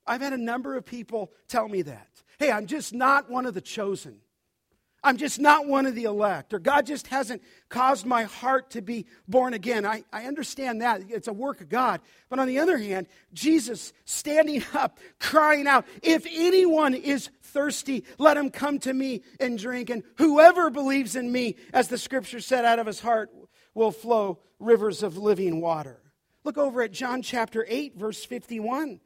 I've 0.07 0.21
had 0.21 0.33
a 0.33 0.39
number 0.39 0.77
of 0.77 0.87
people 0.87 1.33
tell 1.49 1.69
me 1.69 1.83
that. 1.83 2.09
Hey, 2.39 2.53
I'm 2.53 2.67
just 2.67 2.95
not 2.95 3.29
one 3.29 3.47
of 3.47 3.55
the 3.55 3.61
chosen. 3.61 4.21
I'm 5.07 5.19
just 5.19 5.39
not 5.39 5.69
one 5.69 5.87
of 5.87 5.95
the 5.95 6.03
elect, 6.03 6.53
or 6.53 6.59
God 6.59 6.85
just 6.85 7.07
hasn't 7.07 7.41
caused 7.69 8.05
my 8.05 8.25
heart 8.25 8.71
to 8.71 8.83
be 8.83 9.07
born 9.29 9.55
again. 9.55 9.87
I, 9.87 10.03
I 10.13 10.25
understand 10.25 10.83
that. 10.83 11.03
It's 11.09 11.29
a 11.29 11.33
work 11.33 11.61
of 11.61 11.69
God. 11.69 12.01
But 12.29 12.41
on 12.41 12.49
the 12.49 12.59
other 12.59 12.77
hand, 12.77 13.07
Jesus 13.33 13.93
standing 14.05 14.65
up, 14.75 14.99
crying 15.21 15.69
out, 15.69 15.87
If 16.03 16.27
anyone 16.29 16.93
is 16.93 17.31
thirsty, 17.41 18.03
let 18.19 18.37
him 18.37 18.51
come 18.51 18.81
to 18.81 18.93
me 18.93 19.23
and 19.39 19.57
drink. 19.57 19.91
And 19.91 20.03
whoever 20.19 20.71
believes 20.71 21.15
in 21.15 21.31
me, 21.31 21.55
as 21.73 21.87
the 21.87 21.99
scripture 21.99 22.41
said, 22.41 22.65
out 22.65 22.81
of 22.81 22.87
his 22.89 22.99
heart 22.99 23.31
will 23.75 23.93
flow 23.93 24.41
rivers 24.59 25.05
of 25.05 25.17
living 25.17 25.61
water. 25.61 26.01
Look 26.43 26.59
over 26.59 26.83
at 26.83 26.91
John 26.91 27.23
chapter 27.23 27.65
8, 27.69 27.97
verse 27.97 28.25
51 28.25 28.99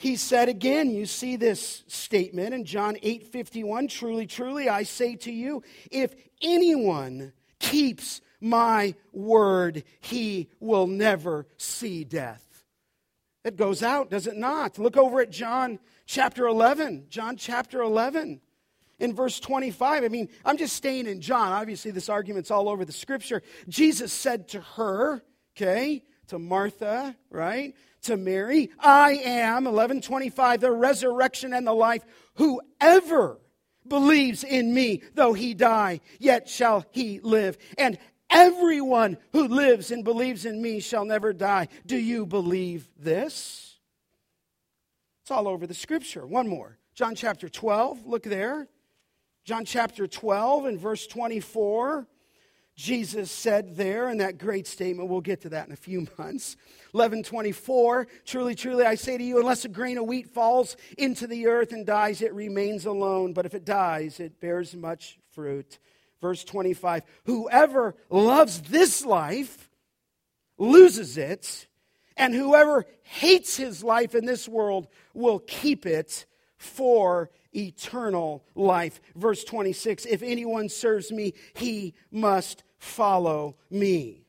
he 0.00 0.16
said 0.16 0.48
again 0.48 0.90
you 0.90 1.06
see 1.06 1.36
this 1.36 1.84
statement 1.86 2.54
in 2.54 2.64
john 2.64 2.96
8 3.02 3.26
51 3.28 3.88
truly 3.88 4.26
truly 4.26 4.68
i 4.68 4.82
say 4.82 5.16
to 5.16 5.32
you 5.32 5.62
if 5.90 6.14
anyone 6.42 7.32
keeps 7.58 8.20
my 8.40 8.94
word 9.12 9.84
he 10.00 10.48
will 10.58 10.86
never 10.86 11.46
see 11.58 12.04
death. 12.04 12.46
It 13.44 13.56
goes 13.56 13.82
out 13.82 14.10
does 14.10 14.26
it 14.26 14.36
not? 14.36 14.78
Look 14.78 14.96
over 14.96 15.20
at 15.20 15.30
john 15.30 15.78
chapter 16.06 16.46
11 16.46 17.06
john 17.08 17.36
chapter 17.36 17.80
11 17.80 18.40
in 18.98 19.14
verse 19.14 19.38
25 19.38 20.04
i 20.04 20.08
mean 20.08 20.28
i'm 20.44 20.56
just 20.56 20.74
staying 20.74 21.06
in 21.06 21.20
john. 21.20 21.52
Obviously 21.52 21.90
this 21.90 22.08
argument's 22.08 22.50
all 22.50 22.68
over 22.68 22.84
the 22.84 22.92
scripture. 22.92 23.42
Jesus 23.68 24.12
said 24.12 24.48
to 24.48 24.60
her 24.60 25.22
okay 25.56 26.02
to 26.28 26.38
martha 26.38 27.14
right 27.30 27.74
to 28.02 28.16
Mary, 28.16 28.70
I 28.78 29.12
am, 29.12 29.64
1125, 29.64 30.60
the 30.60 30.70
resurrection 30.70 31.52
and 31.52 31.66
the 31.66 31.72
life. 31.72 32.02
Whoever 32.34 33.40
believes 33.86 34.44
in 34.44 34.72
me, 34.72 35.02
though 35.14 35.32
he 35.32 35.54
die, 35.54 36.00
yet 36.18 36.48
shall 36.48 36.86
he 36.90 37.20
live. 37.20 37.58
And 37.76 37.98
everyone 38.30 39.18
who 39.32 39.48
lives 39.48 39.90
and 39.90 40.04
believes 40.04 40.44
in 40.44 40.62
me 40.62 40.80
shall 40.80 41.04
never 41.04 41.32
die. 41.32 41.68
Do 41.86 41.96
you 41.96 42.26
believe 42.26 42.88
this? 42.98 43.78
It's 45.22 45.30
all 45.30 45.48
over 45.48 45.66
the 45.66 45.74
scripture. 45.74 46.26
One 46.26 46.48
more. 46.48 46.78
John 46.94 47.14
chapter 47.14 47.48
12, 47.48 48.06
look 48.06 48.22
there. 48.22 48.68
John 49.44 49.64
chapter 49.64 50.06
12 50.06 50.66
and 50.66 50.78
verse 50.78 51.06
24. 51.06 52.06
Jesus 52.80 53.30
said 53.30 53.76
there 53.76 54.08
in 54.08 54.16
that 54.18 54.38
great 54.38 54.66
statement, 54.66 55.10
we'll 55.10 55.20
get 55.20 55.42
to 55.42 55.50
that 55.50 55.66
in 55.66 55.72
a 55.72 55.76
few 55.76 56.00
months. 56.18 56.56
1124, 56.92 58.08
truly, 58.24 58.54
truly, 58.54 58.86
I 58.86 58.94
say 58.94 59.18
to 59.18 59.22
you, 59.22 59.38
unless 59.38 59.66
a 59.66 59.68
grain 59.68 59.98
of 59.98 60.06
wheat 60.06 60.28
falls 60.28 60.78
into 60.96 61.26
the 61.26 61.46
earth 61.46 61.72
and 61.72 61.84
dies, 61.84 62.22
it 62.22 62.32
remains 62.32 62.86
alone. 62.86 63.34
But 63.34 63.44
if 63.44 63.52
it 63.52 63.66
dies, 63.66 64.18
it 64.18 64.40
bears 64.40 64.74
much 64.74 65.18
fruit. 65.32 65.78
Verse 66.22 66.42
25, 66.42 67.02
whoever 67.24 67.96
loves 68.08 68.62
this 68.62 69.04
life 69.04 69.68
loses 70.56 71.18
it, 71.18 71.66
and 72.16 72.34
whoever 72.34 72.86
hates 73.02 73.58
his 73.58 73.84
life 73.84 74.14
in 74.14 74.24
this 74.24 74.48
world 74.48 74.88
will 75.12 75.40
keep 75.40 75.84
it 75.84 76.24
for 76.56 77.30
eternal 77.54 78.44
life. 78.54 79.00
Verse 79.14 79.44
26 79.44 80.06
If 80.06 80.22
anyone 80.22 80.68
serves 80.68 81.10
me, 81.10 81.34
he 81.54 81.94
must 82.10 82.62
follow 82.78 83.56
me. 83.70 84.24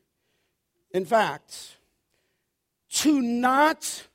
In 0.91 1.05
fact, 1.05 1.77
to 2.89 3.21
not 3.21 4.07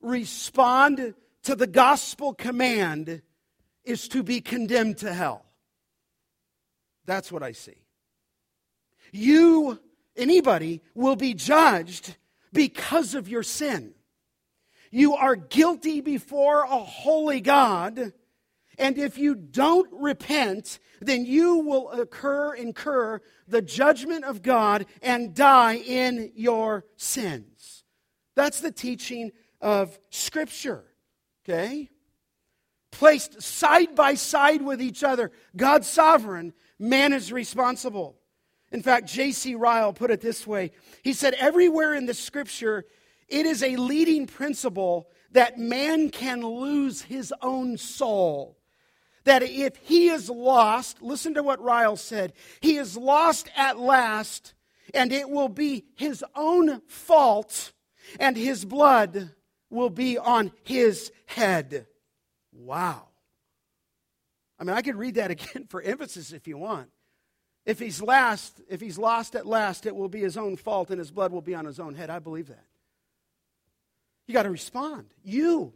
respond 0.00 1.14
to 1.44 1.54
the 1.54 1.66
gospel 1.66 2.34
command 2.34 3.22
is 3.84 4.08
to 4.08 4.22
be 4.22 4.40
condemned 4.40 4.98
to 4.98 5.12
hell. 5.12 5.44
That's 7.06 7.30
what 7.30 7.42
I 7.42 7.52
see. 7.52 7.76
You, 9.12 9.78
anybody, 10.16 10.82
will 10.94 11.16
be 11.16 11.34
judged 11.34 12.16
because 12.52 13.14
of 13.14 13.28
your 13.28 13.42
sin. 13.42 13.94
You 14.90 15.14
are 15.14 15.36
guilty 15.36 16.00
before 16.00 16.62
a 16.62 16.78
holy 16.78 17.40
God 17.40 18.12
and 18.78 18.98
if 18.98 19.18
you 19.18 19.34
don't 19.34 19.88
repent, 19.92 20.78
then 21.00 21.24
you 21.24 21.58
will 21.58 21.90
occur, 21.90 22.54
incur 22.54 23.20
the 23.46 23.62
judgment 23.62 24.24
of 24.24 24.42
God 24.42 24.86
and 25.02 25.34
die 25.34 25.76
in 25.76 26.32
your 26.34 26.84
sins. 26.96 27.84
That's 28.34 28.60
the 28.60 28.72
teaching 28.72 29.32
of 29.60 29.98
Scripture. 30.10 30.84
Okay? 31.44 31.90
Placed 32.90 33.42
side 33.42 33.94
by 33.94 34.14
side 34.14 34.62
with 34.62 34.80
each 34.80 35.02
other, 35.02 35.32
God's 35.56 35.88
sovereign, 35.88 36.52
man 36.78 37.12
is 37.12 37.32
responsible. 37.32 38.16
In 38.72 38.82
fact, 38.82 39.06
J.C. 39.06 39.54
Ryle 39.54 39.92
put 39.92 40.10
it 40.10 40.20
this 40.20 40.46
way 40.46 40.72
He 41.02 41.12
said, 41.12 41.34
Everywhere 41.34 41.94
in 41.94 42.06
the 42.06 42.14
Scripture, 42.14 42.84
it 43.28 43.46
is 43.46 43.62
a 43.62 43.76
leading 43.76 44.26
principle 44.26 45.08
that 45.32 45.58
man 45.58 46.10
can 46.10 46.42
lose 46.42 47.02
his 47.02 47.32
own 47.42 47.76
soul 47.76 48.58
that 49.24 49.42
if 49.42 49.76
he 49.76 50.08
is 50.08 50.28
lost, 50.28 51.02
listen 51.02 51.34
to 51.34 51.42
what 51.42 51.62
Ryle 51.62 51.96
said, 51.96 52.32
he 52.60 52.76
is 52.76 52.96
lost 52.96 53.50
at 53.56 53.78
last, 53.78 54.54
and 54.92 55.12
it 55.12 55.28
will 55.28 55.48
be 55.48 55.84
his 55.96 56.24
own 56.34 56.80
fault, 56.88 57.72
and 58.20 58.36
his 58.36 58.64
blood 58.64 59.30
will 59.70 59.90
be 59.90 60.18
on 60.18 60.52
his 60.62 61.10
head. 61.26 61.86
Wow. 62.52 63.08
I 64.58 64.64
mean, 64.64 64.76
I 64.76 64.82
could 64.82 64.96
read 64.96 65.16
that 65.16 65.30
again 65.30 65.66
for 65.68 65.82
emphasis 65.82 66.32
if 66.32 66.46
you 66.46 66.58
want. 66.58 66.90
If 67.66 67.78
he's 67.78 68.02
last, 68.02 68.60
if 68.68 68.80
he's 68.80 68.98
lost 68.98 69.34
at 69.34 69.46
last, 69.46 69.86
it 69.86 69.96
will 69.96 70.10
be 70.10 70.20
his 70.20 70.36
own 70.36 70.56
fault 70.56 70.90
and 70.90 70.98
his 70.98 71.10
blood 71.10 71.32
will 71.32 71.40
be 71.40 71.54
on 71.54 71.64
his 71.64 71.80
own 71.80 71.94
head. 71.94 72.10
I 72.10 72.18
believe 72.18 72.48
that. 72.48 72.66
You 74.26 74.34
got 74.34 74.42
to 74.44 74.50
respond. 74.50 75.06
You, 75.22 75.72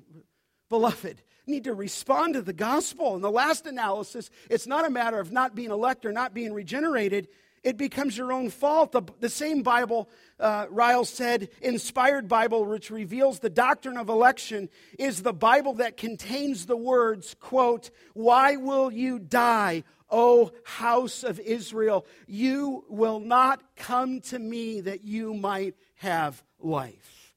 beloved, 0.68 1.22
need 1.48 1.64
to 1.64 1.74
respond 1.74 2.34
to 2.34 2.42
the 2.42 2.52
gospel. 2.52 3.16
In 3.16 3.22
the 3.22 3.30
last 3.30 3.66
analysis, 3.66 4.30
it's 4.50 4.66
not 4.66 4.86
a 4.86 4.90
matter 4.90 5.18
of 5.18 5.32
not 5.32 5.54
being 5.54 5.70
elect 5.70 6.04
or 6.04 6.12
not 6.12 6.34
being 6.34 6.52
regenerated. 6.52 7.28
It 7.62 7.76
becomes 7.76 8.16
your 8.16 8.32
own 8.32 8.50
fault. 8.50 8.92
The, 8.92 9.02
the 9.20 9.28
same 9.28 9.62
Bible, 9.62 10.08
uh, 10.38 10.66
Ryle 10.70 11.04
said, 11.04 11.48
inspired 11.60 12.28
Bible, 12.28 12.64
which 12.64 12.90
reveals 12.90 13.40
the 13.40 13.50
doctrine 13.50 13.96
of 13.96 14.08
election, 14.08 14.68
is 14.98 15.22
the 15.22 15.32
Bible 15.32 15.74
that 15.74 15.96
contains 15.96 16.66
the 16.66 16.76
words, 16.76 17.34
quote, 17.40 17.90
Why 18.14 18.56
will 18.56 18.92
you 18.92 19.18
die, 19.18 19.84
O 20.10 20.52
house 20.64 21.24
of 21.24 21.40
Israel? 21.40 22.06
You 22.26 22.84
will 22.88 23.20
not 23.20 23.60
come 23.76 24.20
to 24.22 24.38
me 24.38 24.82
that 24.82 25.04
you 25.04 25.34
might 25.34 25.74
have 25.96 26.42
life. 26.60 27.34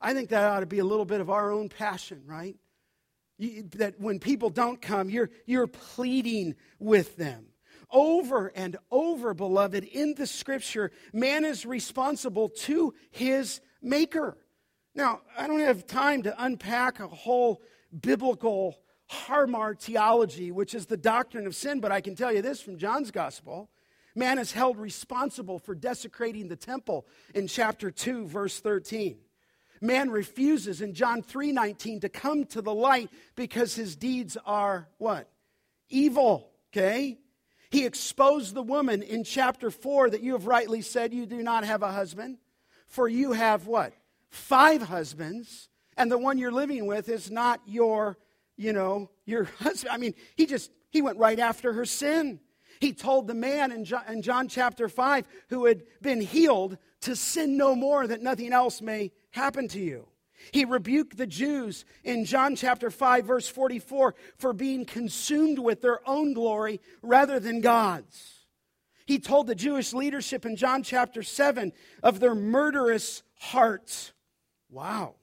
I 0.00 0.14
think 0.14 0.30
that 0.30 0.44
ought 0.44 0.60
to 0.60 0.66
be 0.66 0.78
a 0.78 0.84
little 0.84 1.04
bit 1.04 1.20
of 1.20 1.30
our 1.30 1.50
own 1.50 1.68
passion, 1.68 2.22
right? 2.26 2.56
You, 3.38 3.64
that 3.76 4.00
when 4.00 4.18
people 4.18 4.50
don't 4.50 4.80
come, 4.80 5.10
you're, 5.10 5.30
you're 5.44 5.66
pleading 5.66 6.54
with 6.78 7.16
them. 7.16 7.46
Over 7.90 8.48
and 8.48 8.76
over, 8.90 9.34
beloved, 9.34 9.84
in 9.84 10.14
the 10.14 10.26
scripture, 10.26 10.90
man 11.12 11.44
is 11.44 11.64
responsible 11.64 12.48
to 12.48 12.94
his 13.10 13.60
maker. 13.82 14.38
Now, 14.94 15.20
I 15.36 15.46
don't 15.46 15.60
have 15.60 15.86
time 15.86 16.22
to 16.22 16.34
unpack 16.42 17.00
a 17.00 17.08
whole 17.08 17.62
biblical 18.00 18.76
hamartiology, 19.10 20.50
which 20.50 20.74
is 20.74 20.86
the 20.86 20.96
doctrine 20.96 21.46
of 21.46 21.54
sin, 21.54 21.80
but 21.80 21.92
I 21.92 22.00
can 22.00 22.16
tell 22.16 22.32
you 22.32 22.42
this 22.42 22.60
from 22.60 22.78
John's 22.78 23.10
gospel. 23.10 23.70
Man 24.14 24.38
is 24.38 24.52
held 24.52 24.78
responsible 24.78 25.58
for 25.58 25.74
desecrating 25.74 26.48
the 26.48 26.56
temple 26.56 27.06
in 27.34 27.46
chapter 27.46 27.90
2, 27.90 28.26
verse 28.26 28.58
13. 28.60 29.18
Man 29.80 30.10
refuses 30.10 30.80
in 30.80 30.94
John 30.94 31.22
3:19 31.22 32.00
to 32.00 32.08
come 32.08 32.44
to 32.46 32.62
the 32.62 32.74
light 32.74 33.10
because 33.34 33.74
his 33.74 33.96
deeds 33.96 34.36
are 34.44 34.88
what? 34.98 35.28
Evil, 35.88 36.50
okay? 36.72 37.18
He 37.70 37.84
exposed 37.84 38.54
the 38.54 38.62
woman 38.62 39.02
in 39.02 39.24
chapter 39.24 39.70
4 39.70 40.10
that 40.10 40.22
you 40.22 40.32
have 40.32 40.46
rightly 40.46 40.82
said 40.82 41.12
you 41.12 41.26
do 41.26 41.42
not 41.42 41.64
have 41.64 41.82
a 41.82 41.92
husband, 41.92 42.38
for 42.86 43.08
you 43.08 43.32
have 43.32 43.66
what? 43.66 43.92
Five 44.30 44.82
husbands, 44.82 45.68
and 45.96 46.10
the 46.10 46.18
one 46.18 46.38
you're 46.38 46.52
living 46.52 46.86
with 46.86 47.08
is 47.08 47.30
not 47.30 47.60
your, 47.66 48.18
you 48.56 48.72
know, 48.72 49.10
your 49.24 49.44
husband. 49.58 49.92
I 49.92 49.98
mean, 49.98 50.14
he 50.36 50.46
just 50.46 50.70
he 50.90 51.02
went 51.02 51.18
right 51.18 51.38
after 51.38 51.72
her 51.72 51.84
sin. 51.84 52.40
He 52.80 52.92
told 52.92 53.26
the 53.26 53.34
man 53.34 53.72
in 53.72 53.84
John, 53.84 54.02
in 54.08 54.22
John 54.22 54.48
chapter 54.48 54.88
5 54.88 55.24
who 55.48 55.64
had 55.64 55.82
been 56.02 56.20
healed 56.20 56.78
to 57.02 57.16
sin 57.16 57.56
no 57.56 57.74
more 57.74 58.06
that 58.06 58.22
nothing 58.22 58.52
else 58.52 58.82
may 58.82 59.12
happen 59.30 59.68
to 59.68 59.80
you. 59.80 60.06
He 60.52 60.64
rebuked 60.64 61.16
the 61.16 61.26
Jews 61.26 61.84
in 62.04 62.24
John 62.24 62.56
chapter 62.56 62.90
5, 62.90 63.24
verse 63.24 63.48
44, 63.48 64.14
for 64.36 64.52
being 64.52 64.84
consumed 64.84 65.58
with 65.58 65.80
their 65.80 66.06
own 66.08 66.34
glory 66.34 66.80
rather 67.02 67.40
than 67.40 67.60
God's. 67.60 68.44
He 69.06 69.18
told 69.18 69.46
the 69.46 69.54
Jewish 69.54 69.92
leadership 69.92 70.44
in 70.44 70.56
John 70.56 70.82
chapter 70.82 71.22
7 71.22 71.72
of 72.02 72.20
their 72.20 72.34
murderous 72.34 73.22
hearts. 73.38 74.12
Wow. 74.68 75.14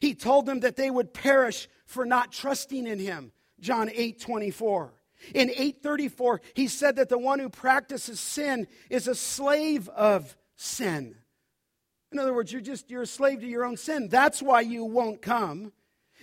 He 0.00 0.14
told 0.14 0.46
them 0.46 0.60
that 0.60 0.76
they 0.76 0.90
would 0.90 1.14
perish 1.14 1.68
for 1.86 2.04
not 2.04 2.32
trusting 2.32 2.86
in 2.86 2.98
him. 2.98 3.32
John 3.60 3.90
8 3.92 4.20
24. 4.20 4.92
In 5.34 5.50
834, 5.50 6.40
he 6.54 6.66
said 6.66 6.96
that 6.96 7.10
the 7.10 7.18
one 7.18 7.38
who 7.38 7.50
practices 7.50 8.18
sin 8.18 8.66
is 8.88 9.06
a 9.06 9.14
slave 9.14 9.88
of 9.90 10.34
sin. 10.56 11.14
In 12.12 12.18
other 12.18 12.34
words, 12.34 12.52
you're 12.52 12.60
just 12.60 12.90
you're 12.90 13.02
a 13.02 13.06
slave 13.06 13.40
to 13.40 13.46
your 13.46 13.64
own 13.64 13.76
sin. 13.76 14.08
That's 14.08 14.42
why 14.42 14.62
you 14.62 14.84
won't 14.84 15.22
come. 15.22 15.72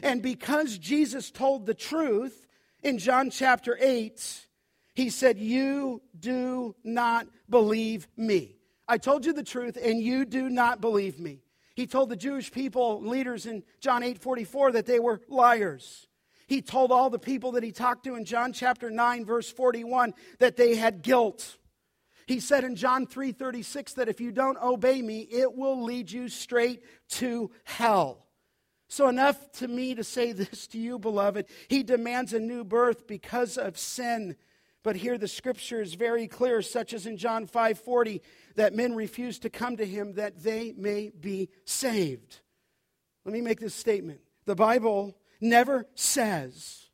And 0.03 0.21
because 0.21 0.77
Jesus 0.77 1.31
told 1.31 1.65
the 1.65 1.73
truth 1.73 2.47
in 2.83 2.97
John 2.97 3.29
chapter 3.29 3.77
8, 3.79 4.47
he 4.93 5.09
said, 5.09 5.37
"You 5.37 6.01
do 6.17 6.75
not 6.83 7.27
believe 7.49 8.07
me. 8.17 8.57
I 8.87 8.97
told 8.97 9.25
you 9.25 9.33
the 9.33 9.43
truth 9.43 9.77
and 9.81 10.01
you 10.01 10.25
do 10.25 10.49
not 10.49 10.81
believe 10.81 11.19
me." 11.19 11.41
He 11.75 11.87
told 11.87 12.09
the 12.09 12.15
Jewish 12.15 12.51
people 12.51 13.01
leaders 13.01 13.45
in 13.45 13.63
John 13.79 14.03
8:44 14.03 14.71
that 14.73 14.87
they 14.87 14.99
were 14.99 15.21
liars. 15.29 16.07
He 16.47 16.61
told 16.61 16.91
all 16.91 17.09
the 17.09 17.19
people 17.19 17.51
that 17.53 17.63
he 17.63 17.71
talked 17.71 18.05
to 18.05 18.15
in 18.15 18.25
John 18.25 18.53
chapter 18.53 18.89
9 18.89 19.25
verse 19.25 19.51
41 19.51 20.13
that 20.39 20.55
they 20.55 20.75
had 20.75 21.01
guilt. 21.01 21.56
He 22.27 22.41
said 22.41 22.65
in 22.65 22.75
John 22.75 23.07
3:36 23.07 23.93
that 23.93 24.09
if 24.09 24.19
you 24.19 24.33
don't 24.33 24.61
obey 24.61 25.01
me, 25.01 25.21
it 25.21 25.55
will 25.55 25.81
lead 25.81 26.11
you 26.11 26.27
straight 26.27 26.83
to 27.11 27.49
hell. 27.63 28.27
So 28.89 29.07
enough 29.07 29.51
to 29.53 29.67
me 29.67 29.95
to 29.95 30.03
say 30.03 30.31
this 30.33 30.67
to 30.67 30.77
you, 30.77 30.99
beloved. 30.99 31.47
He 31.69 31.83
demands 31.83 32.33
a 32.33 32.39
new 32.39 32.65
birth 32.65 33.07
because 33.07 33.57
of 33.57 33.77
sin. 33.77 34.35
But 34.83 34.97
here 34.97 35.17
the 35.17 35.27
scripture 35.27 35.81
is 35.81 35.93
very 35.95 36.27
clear, 36.27 36.61
such 36.61 36.93
as 36.93 37.05
in 37.05 37.17
John 37.17 37.47
5:40, 37.47 38.21
that 38.55 38.75
men 38.75 38.93
refuse 38.93 39.39
to 39.39 39.49
come 39.49 39.77
to 39.77 39.85
him 39.85 40.13
that 40.13 40.43
they 40.43 40.73
may 40.73 41.09
be 41.09 41.49
saved. 41.63 42.41
Let 43.23 43.33
me 43.33 43.41
make 43.41 43.61
this 43.61 43.75
statement. 43.75 44.19
The 44.45 44.55
Bible 44.55 45.17
never 45.39 45.87
says 45.95 46.89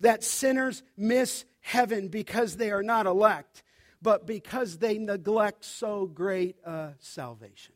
that 0.00 0.24
sinners 0.24 0.82
miss 0.96 1.44
heaven 1.60 2.08
because 2.08 2.56
they 2.56 2.72
are 2.72 2.82
not 2.82 3.06
elect 3.06 3.62
but 4.02 4.26
because 4.26 4.78
they 4.78 4.98
neglect 4.98 5.64
so 5.64 6.06
great 6.06 6.56
a 6.64 6.90
salvation. 6.98 7.74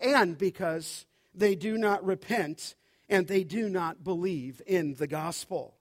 And 0.00 0.36
because 0.36 1.06
they 1.34 1.54
do 1.54 1.78
not 1.78 2.04
repent 2.04 2.74
and 3.08 3.26
they 3.26 3.44
do 3.44 3.68
not 3.68 4.04
believe 4.04 4.60
in 4.66 4.94
the 4.94 5.06
gospel. 5.06 5.74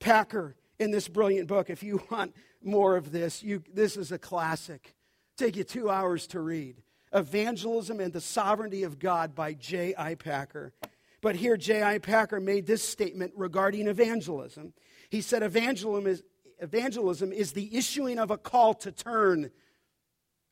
Packer, 0.00 0.56
in 0.78 0.90
this 0.90 1.08
brilliant 1.08 1.48
book, 1.48 1.70
if 1.70 1.82
you 1.82 2.02
want 2.10 2.34
more 2.62 2.96
of 2.96 3.12
this, 3.12 3.42
you, 3.42 3.62
this 3.72 3.96
is 3.96 4.12
a 4.12 4.18
classic. 4.18 4.94
Take 5.36 5.56
you 5.56 5.64
two 5.64 5.90
hours 5.90 6.26
to 6.28 6.40
read. 6.40 6.82
Evangelism 7.12 8.00
and 8.00 8.12
the 8.12 8.20
Sovereignty 8.20 8.84
of 8.84 8.98
God 8.98 9.34
by 9.34 9.52
J.I. 9.52 10.14
Packer. 10.14 10.72
But 11.20 11.36
here, 11.36 11.56
J.I. 11.56 11.98
Packer 11.98 12.40
made 12.40 12.66
this 12.66 12.82
statement 12.82 13.32
regarding 13.36 13.86
evangelism. 13.86 14.72
He 15.10 15.20
said, 15.20 15.42
Evangelism 15.42 16.06
is, 16.06 16.22
evangelism 16.62 17.32
is 17.32 17.52
the 17.52 17.76
issuing 17.76 18.18
of 18.18 18.30
a 18.30 18.38
call 18.38 18.74
to 18.74 18.92
turn 18.92 19.50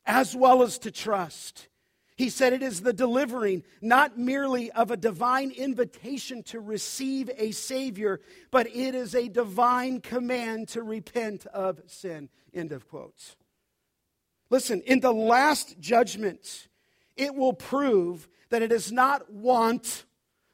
as 0.05 0.35
well 0.35 0.63
as 0.63 0.79
to 0.81 0.91
trust. 0.91 1.69
He 2.17 2.29
said 2.29 2.53
it 2.53 2.63
is 2.63 2.83
the 2.83 2.93
delivering 2.93 3.63
not 3.81 4.19
merely 4.19 4.71
of 4.73 4.91
a 4.91 4.97
divine 4.97 5.53
invitation 5.53 6.43
to 6.45 6.61
receive 6.61 7.31
a 7.39 7.53
Savior, 7.53 8.21
but 8.51 8.67
it 8.67 8.95
is 8.95 9.15
a 9.15 9.29
divine 9.29 10.01
command 10.01 10.69
to 10.69 10.83
repent 10.83 11.47
of 11.47 11.81
sin. 11.87 12.29
End 12.53 12.73
of 12.73 12.89
quotes. 12.89 13.37
Listen, 14.51 14.83
in 14.83 15.01
the 15.01 15.13
last 15.13 15.79
judgment, 15.81 16.69
it 17.17 17.35
will 17.35 17.55
prove 17.55 18.29
that 18.51 18.63
it 18.63 18.73
is 18.73 18.91
not 18.91 19.33
want 19.33 20.05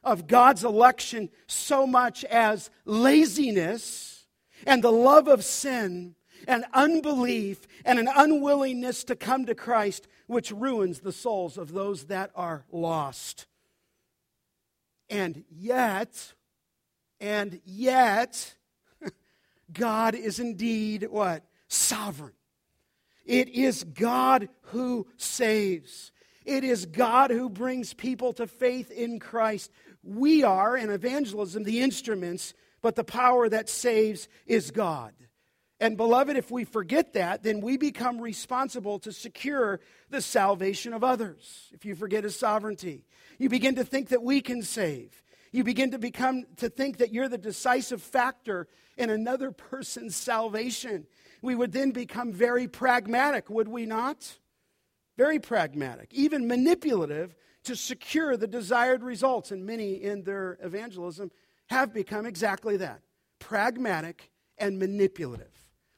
of 0.03 0.27
God's 0.27 0.63
election 0.63 1.29
so 1.47 1.85
much 1.85 2.23
as 2.25 2.69
laziness 2.85 4.16
and 4.65 4.83
the 4.83 4.91
love 4.91 5.27
of 5.27 5.43
sin 5.43 6.15
and 6.47 6.65
unbelief 6.73 7.67
and 7.85 7.99
an 7.99 8.09
unwillingness 8.13 9.03
to 9.05 9.15
come 9.15 9.45
to 9.45 9.55
Christ, 9.55 10.07
which 10.27 10.51
ruins 10.51 10.99
the 10.99 11.11
souls 11.11 11.57
of 11.57 11.71
those 11.71 12.05
that 12.05 12.31
are 12.35 12.65
lost. 12.71 13.47
And 15.09 15.43
yet, 15.49 16.33
and 17.19 17.61
yet, 17.65 18.55
God 19.71 20.15
is 20.15 20.39
indeed 20.39 21.07
what? 21.09 21.43
Sovereign. 21.67 22.33
It 23.25 23.49
is 23.49 23.83
God 23.83 24.49
who 24.63 25.07
saves. 25.17 26.11
It 26.45 26.63
is 26.63 26.85
God 26.85 27.29
who 27.29 27.49
brings 27.49 27.93
people 27.93 28.31
to 28.33 28.47
faith 28.47 28.89
in 28.89 29.19
Christ. 29.19 29.71
We 30.01 30.43
are, 30.43 30.77
in 30.77 30.89
evangelism, 30.89 31.63
the 31.63 31.81
instruments 31.81 32.53
but 32.81 32.95
the 32.95 33.03
power 33.03 33.49
that 33.49 33.69
saves 33.69 34.27
is 34.45 34.71
God. 34.71 35.13
And 35.79 35.95
beloved, 35.95 36.37
if 36.37 36.49
we 36.49 36.63
forget 36.63 37.13
that, 37.13 37.43
then 37.43 37.61
we 37.61 37.77
become 37.77 38.19
responsible 38.19 38.97
to 38.99 39.11
secure 39.11 39.79
the 40.09 40.21
salvation 40.21 40.93
of 40.93 41.03
others. 41.03 41.69
If 41.71 41.85
you 41.85 41.95
forget 41.95 42.23
his 42.23 42.37
sovereignty, 42.37 43.05
you 43.37 43.49
begin 43.49 43.75
to 43.75 43.83
think 43.83 44.09
that 44.09 44.23
we 44.23 44.41
can 44.41 44.63
save. 44.63 45.21
You 45.51 45.63
begin 45.63 45.91
to 45.91 45.99
become 45.99 46.45
to 46.57 46.69
think 46.69 46.97
that 46.97 47.13
you're 47.13 47.29
the 47.29 47.37
decisive 47.37 48.01
factor 48.01 48.67
in 48.97 49.09
another 49.09 49.51
person's 49.71 50.15
salvation. 50.15 51.05
We 51.41 51.53
would 51.53 51.71
then 51.71 51.91
become 51.91 52.33
very 52.33 52.67
pragmatic, 52.67 53.49
would 53.49 53.67
we 53.67 53.85
not? 53.85 54.39
Very 55.15 55.39
pragmatic, 55.39 56.13
even 56.13 56.47
manipulative 56.47 57.35
to 57.63 57.75
secure 57.75 58.35
the 58.35 58.47
desired 58.47 59.03
results. 59.03 59.51
And 59.51 59.65
many 59.65 59.93
in 59.93 60.23
their 60.23 60.57
evangelism 60.61 61.31
have 61.67 61.93
become 61.93 62.25
exactly 62.25 62.77
that 62.77 63.01
pragmatic 63.39 64.31
and 64.57 64.79
manipulative. 64.79 65.51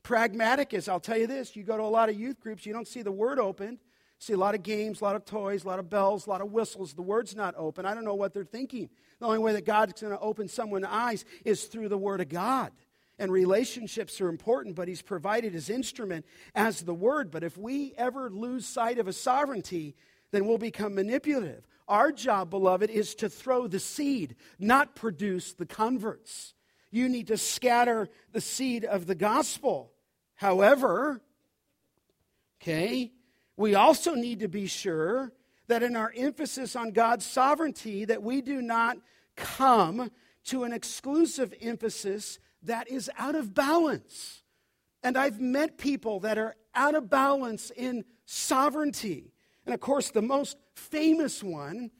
Pragmatic 0.03 0.73
is, 0.73 0.87
I'll 0.87 0.99
tell 0.99 1.17
you 1.17 1.27
this, 1.27 1.55
you 1.55 1.63
go 1.63 1.77
to 1.77 1.83
a 1.83 1.85
lot 1.85 2.09
of 2.09 2.19
youth 2.19 2.39
groups, 2.39 2.65
you 2.65 2.73
don't 2.73 2.87
see 2.87 3.01
the 3.01 3.11
word 3.11 3.39
opened. 3.39 3.79
See 4.21 4.33
a 4.33 4.37
lot 4.37 4.53
of 4.53 4.63
games, 4.63 4.99
a 4.99 5.05
lot 5.05 5.15
of 5.15 5.23
toys, 5.23 5.63
a 5.63 5.67
lot 5.67 5.79
of 5.79 5.89
bells, 5.89 6.27
a 6.27 6.29
lot 6.29 6.41
of 6.41 6.51
whistles. 6.51 6.93
The 6.93 7.01
word's 7.01 7.37
not 7.37 7.55
open. 7.57 7.85
I 7.85 7.93
don't 7.93 8.03
know 8.03 8.15
what 8.15 8.33
they're 8.33 8.43
thinking. 8.43 8.89
The 9.19 9.25
only 9.25 9.39
way 9.39 9.53
that 9.53 9.65
God's 9.65 10.01
going 10.01 10.11
to 10.11 10.19
open 10.19 10.49
someone's 10.49 10.87
eyes 10.89 11.23
is 11.45 11.65
through 11.65 11.87
the 11.87 11.97
Word 11.97 12.19
of 12.19 12.27
God. 12.27 12.73
And 13.17 13.31
relationships 13.31 14.19
are 14.19 14.27
important, 14.27 14.75
but 14.75 14.89
He's 14.89 15.01
provided 15.01 15.53
His 15.53 15.69
instrument 15.69 16.25
as 16.53 16.81
the 16.81 16.93
Word. 16.93 17.31
But 17.31 17.45
if 17.45 17.57
we 17.57 17.93
ever 17.97 18.29
lose 18.29 18.65
sight 18.65 18.99
of 18.99 19.07
a 19.07 19.13
sovereignty, 19.13 19.95
then 20.31 20.45
we'll 20.45 20.57
become 20.57 20.95
manipulative. 20.95 21.65
Our 21.89 22.11
job, 22.11 22.51
beloved, 22.51 22.89
is 22.89 23.15
to 23.15 23.29
throw 23.29 23.67
the 23.67 23.79
seed, 23.79 24.35
not 24.59 24.95
produce 24.95 25.53
the 25.53 25.65
converts. 25.65 26.53
You 26.91 27.09
need 27.09 27.27
to 27.27 27.37
scatter 27.37 28.07
the 28.31 28.41
seed 28.41 28.85
of 28.85 29.07
the 29.07 29.15
gospel. 29.15 29.91
However, 30.35 31.21
okay, 32.61 33.11
we 33.57 33.75
also 33.75 34.13
need 34.13 34.39
to 34.39 34.47
be 34.47 34.67
sure 34.67 35.33
that 35.67 35.83
in 35.83 35.95
our 35.95 36.13
emphasis 36.15 36.75
on 36.75 36.91
God's 36.91 37.25
sovereignty 37.25 38.05
that 38.05 38.23
we 38.23 38.41
do 38.41 38.61
not 38.61 38.97
come 39.35 40.11
to 40.45 40.63
an 40.63 40.73
exclusive 40.73 41.53
emphasis 41.61 42.39
that 42.63 42.89
is 42.89 43.09
out 43.17 43.35
of 43.35 43.53
balance. 43.53 44.43
And 45.03 45.17
I've 45.17 45.39
met 45.39 45.77
people 45.77 46.19
that 46.21 46.37
are 46.37 46.55
out 46.75 46.95
of 46.95 47.09
balance 47.09 47.71
in 47.75 48.05
sovereignty. 48.25 49.33
And 49.65 49.73
of 49.73 49.79
course, 49.79 50.09
the 50.09 50.21
most 50.21 50.57
famous 50.79 51.43
one 51.43 51.91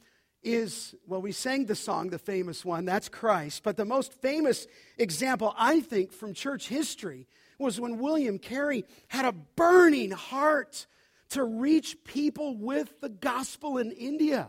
is, 0.41 0.95
well, 1.05 1.21
we 1.21 1.31
sang 1.31 1.65
the 1.65 1.75
song, 1.75 2.09
the 2.09 2.17
famous 2.17 2.63
one, 2.63 2.85
that's 2.85 3.09
Christ. 3.09 3.63
But 3.63 3.77
the 3.77 3.85
most 3.85 4.13
famous 4.13 4.67
example, 4.97 5.53
I 5.57 5.81
think, 5.81 6.11
from 6.13 6.33
church 6.33 6.67
history 6.67 7.27
was 7.57 7.79
when 7.79 7.99
William 7.99 8.39
Carey 8.39 8.85
had 9.09 9.25
a 9.25 9.33
burning 9.33 10.11
heart 10.11 10.87
to 11.31 11.43
reach 11.43 12.03
people 12.03 12.57
with 12.57 13.01
the 13.01 13.09
gospel 13.09 13.77
in 13.77 13.91
India. 13.91 14.47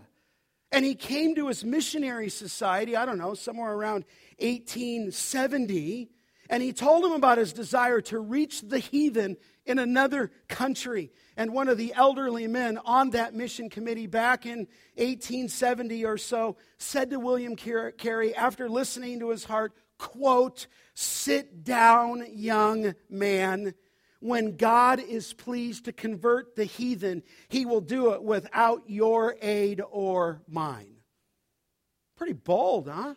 And 0.73 0.85
he 0.85 0.95
came 0.95 1.35
to 1.35 1.49
his 1.49 1.65
missionary 1.65 2.29
society, 2.29 2.97
I 2.97 3.05
don't 3.05 3.19
know, 3.19 3.35
somewhere 3.35 3.73
around 3.73 4.05
1870, 4.39 6.09
and 6.51 6.65
he 6.65 6.73
told 6.73 7.05
him 7.05 7.13
about 7.13 7.39
his 7.39 7.53
desire 7.53 8.01
to 8.01 8.19
reach 8.19 8.63
the 8.63 8.81
heathen 8.81 9.37
in 9.65 9.79
another 9.79 10.33
country. 10.49 11.13
And 11.37 11.53
one 11.53 11.69
of 11.69 11.79
the 11.79 11.95
elderly 11.95 12.49
men 12.49 12.77
on 12.85 13.11
that 13.11 13.35
mission 13.35 13.71
committee 13.71 14.09
back 14.09 14.45
in 14.45 14.67
1870 14.97 16.05
or 16.05 16.19
so 16.19 16.57
said 16.77 17.11
to 17.11 17.21
William 17.21 17.55
Carey, 17.55 18.35
after 18.35 18.69
listening 18.69 19.21
to 19.21 19.31
his 19.31 19.45
heart, 19.45 19.73
quote, 19.97 20.67
Sit 20.93 21.63
down, 21.63 22.27
young 22.33 22.95
man. 23.09 23.75
When 24.19 24.57
God 24.57 24.99
is 24.99 25.33
pleased 25.33 25.85
to 25.85 25.93
convert 25.93 26.57
the 26.57 26.65
heathen, 26.65 27.23
he 27.49 27.65
will 27.65 27.81
do 27.81 28.13
it 28.13 28.25
without 28.25 28.83
your 28.87 29.37
aid 29.41 29.81
or 29.89 30.43
mine. 30.49 30.97
Pretty 32.17 32.33
bold, 32.35 32.89
huh? 32.89 33.15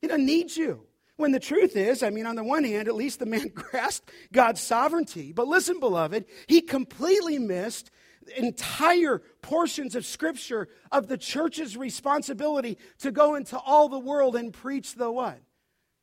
He 0.00 0.06
doesn't 0.06 0.24
need 0.24 0.54
you. 0.54 0.86
When 1.16 1.32
the 1.32 1.40
truth 1.40 1.76
is, 1.76 2.02
I 2.02 2.10
mean, 2.10 2.26
on 2.26 2.36
the 2.36 2.44
one 2.44 2.64
hand, 2.64 2.88
at 2.88 2.94
least 2.94 3.18
the 3.18 3.26
man 3.26 3.48
grasped 3.54 4.10
God's 4.32 4.60
sovereignty. 4.60 5.32
But 5.32 5.48
listen, 5.48 5.80
beloved, 5.80 6.26
he 6.46 6.60
completely 6.60 7.38
missed 7.38 7.90
entire 8.36 9.22
portions 9.40 9.94
of 9.94 10.04
Scripture 10.04 10.68
of 10.90 11.06
the 11.06 11.16
church's 11.16 11.76
responsibility 11.76 12.76
to 12.98 13.12
go 13.12 13.34
into 13.34 13.58
all 13.58 13.88
the 13.88 13.98
world 13.98 14.36
and 14.36 14.52
preach 14.52 14.94
the 14.94 15.10
what? 15.10 15.40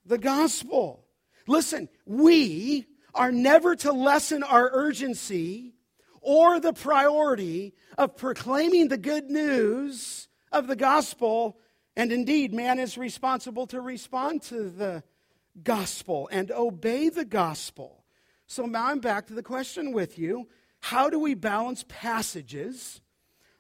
The 0.06 0.18
gospel. 0.18 1.06
Listen, 1.48 1.90
we 2.06 2.88
are 3.14 3.32
never 3.32 3.76
to 3.76 3.92
lessen 3.92 4.42
our 4.44 4.70
urgency 4.74 5.76
or 6.22 6.60
the 6.60 6.74
priority 6.74 7.74
of 7.98 8.16
proclaiming 8.16 8.88
the 8.88 8.98
good 8.98 9.30
news 9.30 10.28
of 10.52 10.68
the 10.68 10.76
gospel. 10.76 11.60
And 11.96 12.12
indeed, 12.12 12.54
man 12.54 12.80
is 12.80 12.98
responsible 12.98 13.68
to 13.68 13.80
respond 13.82 14.42
to 14.44 14.70
the 14.70 15.04
gospel 15.62 16.28
and 16.32 16.52
obey 16.52 17.10
the 17.10 17.26
gospel. 17.26 18.04
So 18.48 18.66
now 18.66 18.88
I'm 18.88 19.00
back 19.00 19.28
to 19.28 19.34
the 19.34 19.44
question 19.44 19.94
with 19.94 20.18
you 20.18 20.48
how 20.80 21.10
do 21.10 21.20
we 21.20 21.34
balance 21.34 21.86
passages 21.88 23.02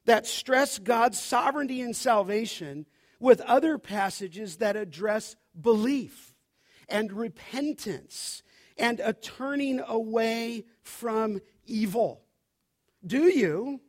that 0.05 0.27
stress 0.27 0.79
God's 0.79 1.19
sovereignty 1.19 1.81
and 1.81 1.95
salvation 1.95 2.85
with 3.19 3.39
other 3.41 3.77
passages 3.77 4.57
that 4.57 4.75
address 4.75 5.35
belief 5.59 6.33
and 6.89 7.13
repentance 7.13 8.43
and 8.77 8.99
a 8.99 9.13
turning 9.13 9.79
away 9.87 10.65
from 10.81 11.39
evil. 11.65 12.21
Do 13.05 13.23
you, 13.23 13.79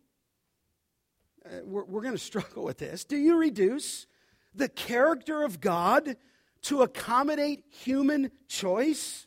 uh, 1.44 1.60
we're, 1.64 1.84
we're 1.84 2.02
going 2.02 2.14
to 2.16 2.18
struggle 2.18 2.64
with 2.64 2.78
this, 2.78 3.04
do 3.04 3.16
you 3.16 3.36
reduce 3.36 4.06
the 4.54 4.68
character 4.68 5.42
of 5.42 5.60
God 5.60 6.16
to 6.62 6.82
accommodate 6.82 7.64
human 7.70 8.30
choice? 8.48 9.26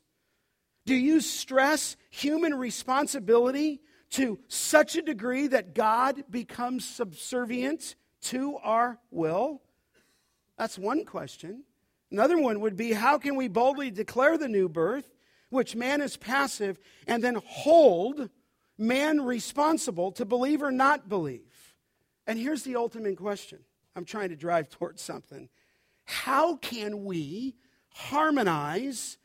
Do 0.86 0.96
you 0.96 1.20
stress 1.20 1.98
human 2.10 2.54
responsibility 2.54 3.82
to 4.12 4.40
such 4.48 4.96
a 4.96 5.02
degree 5.02 5.48
that 5.48 5.76
God 5.76 6.24
becomes 6.30 6.88
subservient 6.88 7.96
to 8.22 8.58
our 8.58 9.00
will? 9.12 9.62
That's 10.58 10.78
one 10.78 11.06
question. 11.06 11.63
Another 12.10 12.40
one 12.42 12.62
would 12.62 12.78
be 12.78 12.94
how 12.94 13.18
can 13.18 13.36
we 13.36 13.48
boldly 13.48 13.92
declare 13.92 14.38
the 14.38 14.48
new 14.48 14.70
birth 14.70 15.12
which 15.50 15.76
man 15.76 16.02
is 16.02 16.18
passive, 16.18 16.80
and 17.08 17.24
then 17.24 17.40
hold 17.46 18.30
man 18.78 19.22
responsible 19.22 20.12
to 20.12 20.26
believe 20.26 20.62
or 20.62 20.72
not 20.72 21.08
believe. 21.08 21.76
And 22.26 22.38
here's 22.38 22.63
the 22.63 22.76
ultimate 22.76 23.18
question 23.18 23.60
I'm 23.97 24.05
trying 24.05 24.29
to 24.29 24.36
drive 24.36 24.69
towards 24.79 25.01
something. 25.01 25.49
How 26.05 26.55
can 26.55 27.03
we 27.03 27.55
harmonize 27.89 29.17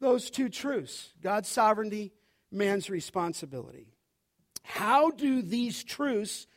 those 0.00 0.30
two 0.30 0.48
truths 0.48 1.12
God's 1.22 1.48
sovereignty, 1.48 2.12
man's 2.50 2.90
responsibility? 2.90 3.92
How 4.62 5.10
do 5.10 5.42
these 5.42 5.84
truths 5.84 6.48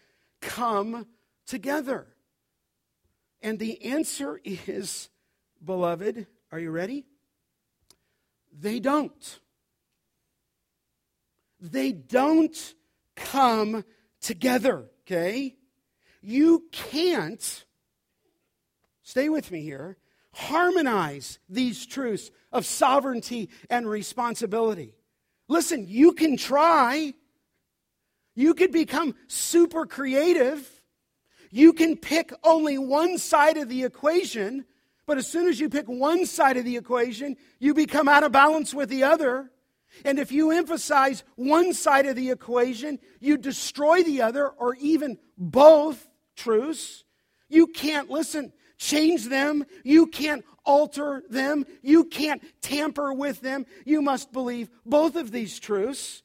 come 0.42 1.06
together? 1.46 2.08
And 3.42 3.60
the 3.60 3.86
answer 3.86 4.40
is, 4.44 5.10
beloved, 5.64 6.26
are 6.52 6.60
you 6.60 6.72
ready? 6.72 7.06
They 8.58 8.80
don't. 8.80 9.40
They 11.60 11.92
don't 11.92 12.74
come 13.16 13.84
together, 14.22 14.86
okay? 15.02 15.56
You 16.22 16.66
can't, 16.72 17.66
stay 19.04 19.30
with 19.30 19.52
me 19.52 19.62
here, 19.62 19.98
harmonize 20.34 21.40
these 21.50 21.86
truths 21.86 22.32
of 22.52 22.66
sovereignty 22.66 23.50
and 23.70 23.90
responsibility. 23.90 24.96
Listen, 25.48 25.86
you 25.88 26.14
can 26.14 26.38
try. 26.38 27.14
You 28.36 28.54
could 28.54 28.72
become 28.72 29.16
super 29.28 29.86
creative. 29.86 30.68
You 31.52 31.74
can 31.74 31.98
pick 31.98 32.32
only 32.44 32.78
one 32.78 33.18
side 33.18 33.58
of 33.58 33.70
the 33.70 33.84
equation 33.84 34.66
but 35.10 35.18
as 35.18 35.26
soon 35.26 35.48
as 35.48 35.60
you 35.60 35.70
pick 35.70 35.88
one 35.88 36.28
side 36.28 36.58
of 36.58 36.66
the 36.66 36.78
equation, 36.78 37.36
you 37.58 37.74
become 37.74 38.08
out 38.08 38.22
of 38.22 38.32
balance 38.32 38.76
with 38.76 38.90
the 38.90 39.06
other. 39.06 39.50
And 40.06 40.20
if 40.20 40.32
you 40.32 40.52
emphasize 40.52 41.24
one 41.36 41.74
side 41.74 42.06
of 42.06 42.16
the 42.16 42.30
equation, 42.30 43.00
you 43.20 43.36
destroy 43.36 44.04
the 44.04 44.22
other 44.22 44.48
or 44.48 44.76
even 44.76 45.18
both 45.36 46.08
truths. 46.40 47.04
You 47.50 47.68
can't 47.68 48.10
listen, 48.10 48.54
change 48.78 49.26
them. 49.26 49.66
You 49.84 50.08
can't 50.08 50.44
alter 50.66 51.24
them. 51.30 51.66
You 51.82 52.06
can't 52.06 52.42
tamper 52.62 53.14
with 53.14 53.42
them. 53.42 53.66
You 53.86 54.02
must 54.02 54.32
believe 54.32 54.70
both 54.86 55.16
of 55.16 55.32
these 55.32 55.60
truths 55.60 56.24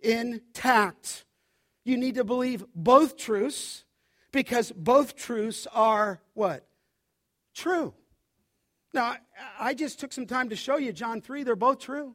intact. 0.00 1.24
You 1.84 1.96
need 1.96 2.16
to 2.16 2.24
believe 2.24 2.64
both 2.74 3.16
truths 3.16 3.84
because 4.32 4.72
both 4.72 5.16
truths 5.16 5.66
are 5.72 6.20
what? 6.34 6.68
true. 7.58 7.92
Now, 8.94 9.16
I 9.58 9.74
just 9.74 10.00
took 10.00 10.12
some 10.12 10.26
time 10.26 10.48
to 10.50 10.56
show 10.56 10.78
you 10.78 10.92
John 10.92 11.20
3, 11.20 11.42
they're 11.42 11.56
both 11.56 11.80
true. 11.80 12.14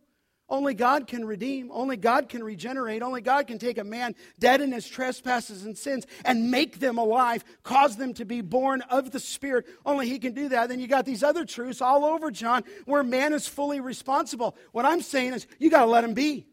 Only 0.49 0.73
God 0.73 1.07
can 1.07 1.25
redeem. 1.25 1.71
Only 1.71 1.95
God 1.95 2.27
can 2.29 2.43
regenerate. 2.43 3.01
Only 3.01 3.21
God 3.21 3.47
can 3.47 3.57
take 3.57 3.77
a 3.77 3.83
man 3.83 4.13
dead 4.37 4.61
in 4.61 4.71
his 4.71 4.87
trespasses 4.87 5.65
and 5.65 5.77
sins 5.77 6.05
and 6.25 6.51
make 6.51 6.79
them 6.79 6.97
alive, 6.97 7.43
cause 7.63 7.95
them 7.95 8.13
to 8.15 8.25
be 8.25 8.41
born 8.41 8.81
of 8.89 9.11
the 9.11 9.19
Spirit. 9.19 9.65
Only 9.85 10.07
He 10.07 10.19
can 10.19 10.33
do 10.33 10.49
that. 10.49 10.69
Then 10.69 10.79
you 10.79 10.87
got 10.87 11.05
these 11.05 11.23
other 11.23 11.45
truths 11.45 11.81
all 11.81 12.03
over 12.05 12.29
John 12.29 12.63
where 12.85 13.03
man 13.03 13.33
is 13.33 13.47
fully 13.47 13.79
responsible. 13.79 14.55
What 14.73 14.85
I'm 14.85 15.01
saying 15.01 15.33
is, 15.33 15.47
you 15.59 15.69
got 15.69 15.85
to 15.85 15.91
let 15.91 16.03
him 16.03 16.13
be. 16.13 16.45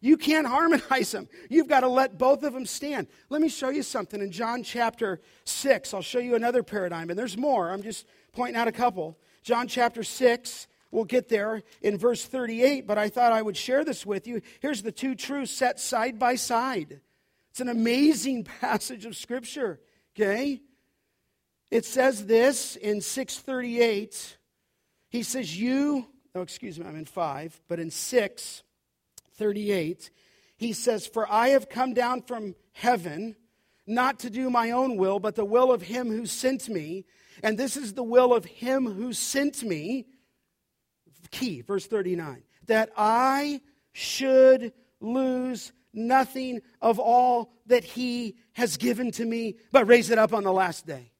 You 0.00 0.16
can't 0.16 0.48
harmonize 0.48 1.12
them. 1.12 1.28
You've 1.48 1.68
got 1.68 1.80
to 1.80 1.88
let 1.88 2.18
both 2.18 2.42
of 2.42 2.52
them 2.52 2.66
stand. 2.66 3.06
Let 3.30 3.40
me 3.40 3.48
show 3.48 3.68
you 3.68 3.84
something 3.84 4.20
in 4.20 4.32
John 4.32 4.64
chapter 4.64 5.20
6. 5.44 5.94
I'll 5.94 6.02
show 6.02 6.18
you 6.18 6.34
another 6.34 6.64
paradigm, 6.64 7.08
and 7.08 7.16
there's 7.16 7.38
more. 7.38 7.70
I'm 7.70 7.84
just 7.84 8.04
pointing 8.32 8.56
out 8.56 8.66
a 8.66 8.72
couple. 8.72 9.16
John 9.44 9.68
chapter 9.68 10.02
6, 10.02 10.66
we'll 10.92 11.04
get 11.04 11.28
there 11.28 11.64
in 11.80 11.98
verse 11.98 12.24
38, 12.24 12.86
but 12.86 12.98
I 12.98 13.08
thought 13.08 13.32
I 13.32 13.42
would 13.42 13.56
share 13.56 13.84
this 13.84 14.06
with 14.06 14.28
you. 14.28 14.40
Here's 14.60 14.82
the 14.82 14.92
two 14.92 15.16
truths 15.16 15.50
set 15.50 15.80
side 15.80 16.20
by 16.20 16.36
side. 16.36 17.00
It's 17.50 17.60
an 17.60 17.68
amazing 17.68 18.44
passage 18.60 19.04
of 19.04 19.16
Scripture, 19.16 19.80
okay? 20.14 20.60
It 21.70 21.84
says 21.84 22.26
this 22.26 22.76
in 22.76 23.00
638. 23.00 24.36
He 25.08 25.24
says, 25.24 25.58
You, 25.58 26.06
oh, 26.34 26.42
excuse 26.42 26.78
me, 26.78 26.86
I'm 26.86 26.96
in 26.96 27.06
5, 27.06 27.62
but 27.66 27.80
in 27.80 27.90
638, 27.90 30.10
he 30.56 30.72
says, 30.72 31.06
For 31.06 31.30
I 31.30 31.48
have 31.48 31.68
come 31.68 31.92
down 31.94 32.22
from 32.22 32.54
heaven 32.72 33.36
not 33.86 34.20
to 34.20 34.30
do 34.30 34.48
my 34.48 34.70
own 34.70 34.96
will, 34.96 35.18
but 35.18 35.34
the 35.34 35.44
will 35.44 35.72
of 35.72 35.82
him 35.82 36.08
who 36.08 36.26
sent 36.26 36.68
me. 36.68 37.04
And 37.42 37.58
this 37.58 37.76
is 37.76 37.94
the 37.94 38.02
will 38.02 38.32
of 38.32 38.44
him 38.44 38.86
who 38.86 39.12
sent 39.12 39.62
me. 39.62 40.06
Key, 41.32 41.62
verse 41.62 41.86
39 41.86 42.44
that 42.66 42.90
I 42.96 43.60
should 43.92 44.72
lose 45.00 45.72
nothing 45.92 46.60
of 46.80 46.98
all 46.98 47.52
that 47.66 47.84
he 47.84 48.36
has 48.52 48.76
given 48.76 49.10
to 49.12 49.24
me, 49.24 49.56
but 49.72 49.86
raise 49.86 50.10
it 50.10 50.18
up 50.18 50.32
on 50.32 50.44
the 50.44 50.52
last 50.52 50.86
day. 50.86 51.12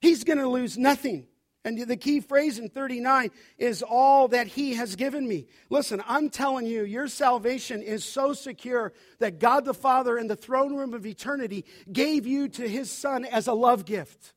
He's 0.00 0.24
going 0.24 0.38
to 0.38 0.48
lose 0.48 0.76
nothing. 0.76 1.26
And 1.66 1.78
the 1.78 1.96
key 1.96 2.20
phrase 2.20 2.58
in 2.58 2.68
39 2.68 3.30
is 3.56 3.82
all 3.82 4.28
that 4.28 4.48
he 4.48 4.74
has 4.74 4.96
given 4.96 5.26
me. 5.26 5.46
Listen, 5.70 6.02
I'm 6.06 6.28
telling 6.28 6.66
you, 6.66 6.84
your 6.84 7.08
salvation 7.08 7.80
is 7.80 8.04
so 8.04 8.34
secure 8.34 8.92
that 9.18 9.38
God 9.38 9.64
the 9.64 9.72
Father 9.72 10.18
in 10.18 10.26
the 10.26 10.36
throne 10.36 10.76
room 10.76 10.92
of 10.92 11.06
eternity 11.06 11.64
gave 11.90 12.26
you 12.26 12.48
to 12.48 12.68
his 12.68 12.90
son 12.90 13.24
as 13.24 13.46
a 13.46 13.54
love 13.54 13.86
gift. 13.86 14.34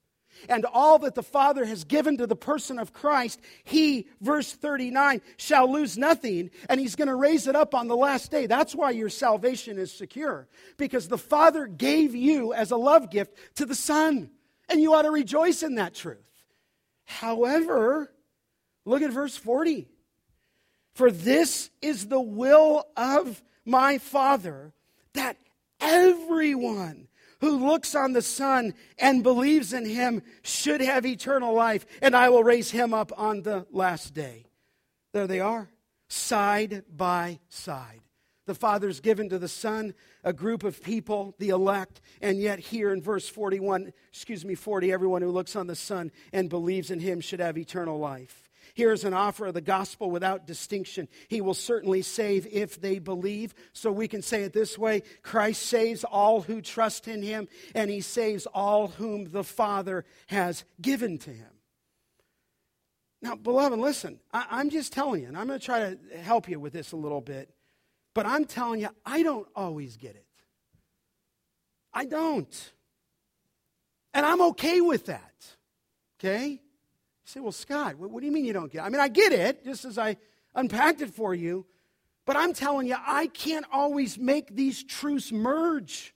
And 0.49 0.65
all 0.65 0.99
that 0.99 1.15
the 1.15 1.23
Father 1.23 1.65
has 1.65 1.83
given 1.83 2.17
to 2.17 2.27
the 2.27 2.35
person 2.35 2.79
of 2.79 2.93
Christ, 2.93 3.39
he, 3.63 4.07
verse 4.21 4.53
39, 4.53 5.21
shall 5.37 5.71
lose 5.71 5.97
nothing, 5.97 6.51
and 6.69 6.79
he's 6.79 6.95
going 6.95 7.07
to 7.07 7.15
raise 7.15 7.47
it 7.47 7.55
up 7.55 7.75
on 7.75 7.87
the 7.87 7.95
last 7.95 8.31
day. 8.31 8.45
That's 8.45 8.75
why 8.75 8.91
your 8.91 9.09
salvation 9.09 9.77
is 9.77 9.91
secure, 9.91 10.47
because 10.77 11.07
the 11.07 11.17
Father 11.17 11.67
gave 11.67 12.15
you 12.15 12.53
as 12.53 12.71
a 12.71 12.77
love 12.77 13.09
gift 13.09 13.37
to 13.55 13.65
the 13.65 13.75
Son, 13.75 14.29
and 14.69 14.81
you 14.81 14.93
ought 14.93 15.03
to 15.03 15.11
rejoice 15.11 15.63
in 15.63 15.75
that 15.75 15.93
truth. 15.93 16.29
However, 17.05 18.11
look 18.85 19.01
at 19.01 19.11
verse 19.11 19.35
40. 19.35 19.87
For 20.93 21.11
this 21.11 21.69
is 21.81 22.07
the 22.07 22.19
will 22.19 22.85
of 22.97 23.43
my 23.65 23.97
Father, 23.99 24.73
that 25.13 25.37
everyone 25.79 27.06
who 27.39 27.65
looks 27.65 27.95
on 27.95 28.13
the 28.13 28.21
Son 28.21 28.73
and 28.97 29.23
believes 29.23 29.73
in 29.73 29.85
him 29.85 30.21
should 30.43 30.81
have 30.81 31.05
eternal 31.05 31.53
life, 31.53 31.85
and 32.01 32.15
I 32.15 32.29
will 32.29 32.43
raise 32.43 32.71
him 32.71 32.93
up 32.93 33.11
on 33.17 33.41
the 33.43 33.65
last 33.71 34.13
day. 34.13 34.45
There 35.13 35.27
they 35.27 35.39
are, 35.39 35.69
side 36.07 36.83
by 36.89 37.39
side. 37.49 38.01
The 38.45 38.55
Father's 38.55 39.01
given 39.01 39.27
to 39.29 39.37
the 39.37 39.49
Son 39.49 39.93
a 40.23 40.31
group 40.31 40.63
of 40.63 40.81
people, 40.81 41.35
the 41.37 41.49
elect, 41.49 41.99
and 42.21 42.39
yet 42.39 42.59
here 42.59 42.93
in 42.93 43.01
verse 43.01 43.27
41, 43.27 43.91
excuse 44.09 44.45
me, 44.45 44.55
40, 44.55 44.91
everyone 44.91 45.21
who 45.21 45.31
looks 45.31 45.55
on 45.55 45.67
the 45.67 45.75
Son 45.75 46.11
and 46.31 46.49
believes 46.49 46.89
in 46.89 46.99
him 46.99 47.19
should 47.19 47.41
have 47.41 47.57
eternal 47.57 47.99
life. 47.99 48.46
Here 48.77 48.93
is 48.93 49.03
an 49.05 49.15
offer 49.15 49.47
of 49.47 49.55
the 49.55 49.59
gospel 49.61 50.11
without 50.11 50.45
distinction. 50.45 51.07
He 51.29 51.41
will 51.41 51.55
certainly 51.55 52.03
save 52.03 52.45
if 52.45 52.79
they 52.79 52.99
believe. 52.99 53.55
So 53.73 53.91
we 53.91 54.07
can 54.07 54.21
say 54.21 54.43
it 54.43 54.53
this 54.53 54.77
way 54.77 55.01
Christ 55.23 55.63
saves 55.63 56.03
all 56.03 56.41
who 56.41 56.61
trust 56.61 57.07
in 57.07 57.23
him, 57.23 57.47
and 57.73 57.89
he 57.89 58.01
saves 58.01 58.45
all 58.45 58.89
whom 58.89 59.31
the 59.31 59.43
Father 59.43 60.05
has 60.27 60.63
given 60.79 61.17
to 61.17 61.31
him. 61.31 61.49
Now, 63.19 63.35
beloved, 63.35 63.79
listen, 63.79 64.19
I, 64.31 64.61
am 64.61 64.69
just 64.69 64.93
telling 64.93 65.23
you, 65.23 65.27
and 65.27 65.35
I'm 65.35 65.47
going 65.47 65.59
to 65.59 65.65
try 65.65 65.79
to 65.79 65.97
help 66.21 66.47
you 66.47 66.59
with 66.59 66.71
this 66.71 66.91
a 66.91 66.97
little 66.97 67.19
bit. 67.19 67.49
But 68.13 68.27
I'm 68.27 68.45
telling 68.45 68.79
you, 68.79 68.89
I 69.03 69.23
don't 69.23 69.47
always 69.55 69.97
get 69.97 70.15
it. 70.15 70.27
I 71.91 72.05
don't. 72.05 72.73
And 74.13 74.23
I'm 74.23 74.41
okay 74.41 74.81
with 74.81 75.07
that. 75.07 75.33
Okay? 76.19 76.61
Say, 77.27 77.41
well, 77.41 77.51
Scott, 77.51 77.97
what, 77.97 78.09
what 78.09 78.21
do 78.21 78.25
you 78.25 78.31
mean 78.31 78.45
you 78.45 78.53
don't 78.53 78.71
get 78.71 78.79
it? 78.79 78.85
I 78.85 78.89
mean, 78.89 79.01
I 79.01 79.09
get 79.09 79.33
it, 79.33 79.65
just 79.65 79.83
as 79.83 79.97
I 79.97 80.15
unpacked 80.55 81.01
it 81.01 81.13
for 81.13 81.35
you. 81.35 81.65
But 82.25 82.37
I'm 82.37 82.53
telling 82.53 82.87
you, 82.87 82.95
I 82.97 83.27
can't 83.27 83.65
always 83.69 84.17
make 84.17 84.55
these 84.55 84.81
truths 84.81 85.33
merge. 85.33 86.15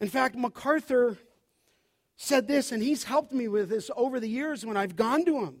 In 0.00 0.08
fact, 0.08 0.36
MacArthur 0.36 1.18
said 2.14 2.46
this, 2.46 2.70
and 2.70 2.80
he's 2.80 3.02
helped 3.02 3.32
me 3.32 3.48
with 3.48 3.70
this 3.70 3.90
over 3.96 4.20
the 4.20 4.28
years 4.28 4.64
when 4.64 4.76
I've 4.76 4.94
gone 4.94 5.24
to 5.24 5.40
him. 5.40 5.56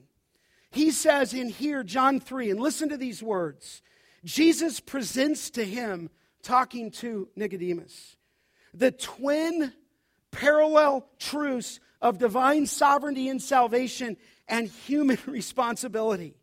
He 0.70 0.92
says 0.92 1.34
in 1.34 1.48
here, 1.48 1.82
John 1.82 2.20
3, 2.20 2.50
and 2.50 2.60
listen 2.60 2.90
to 2.90 2.96
these 2.96 3.24
words 3.24 3.82
Jesus 4.24 4.78
presents 4.78 5.50
to 5.50 5.64
him, 5.64 6.10
talking 6.44 6.92
to 6.92 7.28
Nicodemus, 7.34 8.16
the 8.72 8.92
twin 8.92 9.72
parallel 10.30 11.08
truths 11.18 11.80
of 12.00 12.18
divine 12.18 12.66
sovereignty 12.66 13.28
and 13.28 13.42
salvation 13.42 14.16
and 14.48 14.68
human 14.68 15.18
responsibility. 15.26 16.34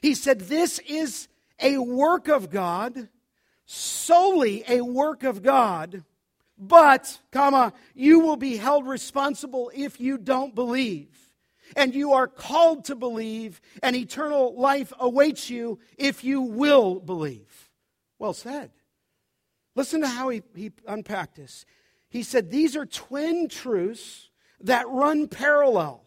He 0.00 0.14
said, 0.14 0.40
This 0.40 0.78
is 0.80 1.28
a 1.60 1.78
work 1.78 2.28
of 2.28 2.50
God, 2.50 3.08
solely 3.66 4.64
a 4.68 4.80
work 4.80 5.22
of 5.22 5.42
God, 5.42 6.04
but, 6.58 7.18
comma, 7.30 7.72
you 7.94 8.20
will 8.20 8.36
be 8.36 8.56
held 8.56 8.86
responsible 8.86 9.70
if 9.74 10.00
you 10.00 10.18
don't 10.18 10.54
believe 10.54 11.12
and 11.76 11.94
you 11.94 12.12
are 12.12 12.26
called 12.26 12.84
to 12.86 12.94
believe, 12.94 13.60
and 13.82 13.96
eternal 13.96 14.54
life 14.54 14.92
awaits 14.98 15.50
you 15.50 15.78
if 15.96 16.24
you 16.24 16.40
will 16.40 17.00
believe. 17.00 17.70
Well 18.18 18.34
said. 18.34 18.70
Listen 19.74 20.02
to 20.02 20.08
how 20.08 20.28
he, 20.28 20.42
he 20.54 20.72
unpacked 20.86 21.36
this. 21.36 21.64
He 22.08 22.22
said, 22.22 22.50
These 22.50 22.76
are 22.76 22.86
twin 22.86 23.48
truths 23.48 24.28
that 24.62 24.88
run 24.88 25.28
parallel. 25.28 26.04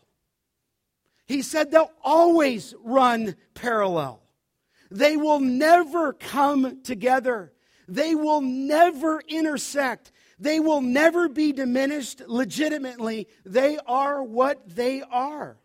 He 1.25 1.41
said 1.41 1.71
they'll 1.71 1.91
always 2.03 2.75
run 2.83 3.35
parallel. 3.53 4.21
They 4.91 5.17
will 5.17 5.39
never 5.39 6.13
come 6.13 6.81
together. 6.83 7.51
They 7.87 8.15
will 8.15 8.41
never 8.41 9.21
intersect. 9.27 10.11
They 10.39 10.59
will 10.59 10.81
never 10.81 11.27
be 11.29 11.51
diminished 11.51 12.21
legitimately. 12.27 13.27
They 13.45 13.77
are 13.85 14.23
what 14.23 14.75
they 14.75 15.01
are. 15.01 15.57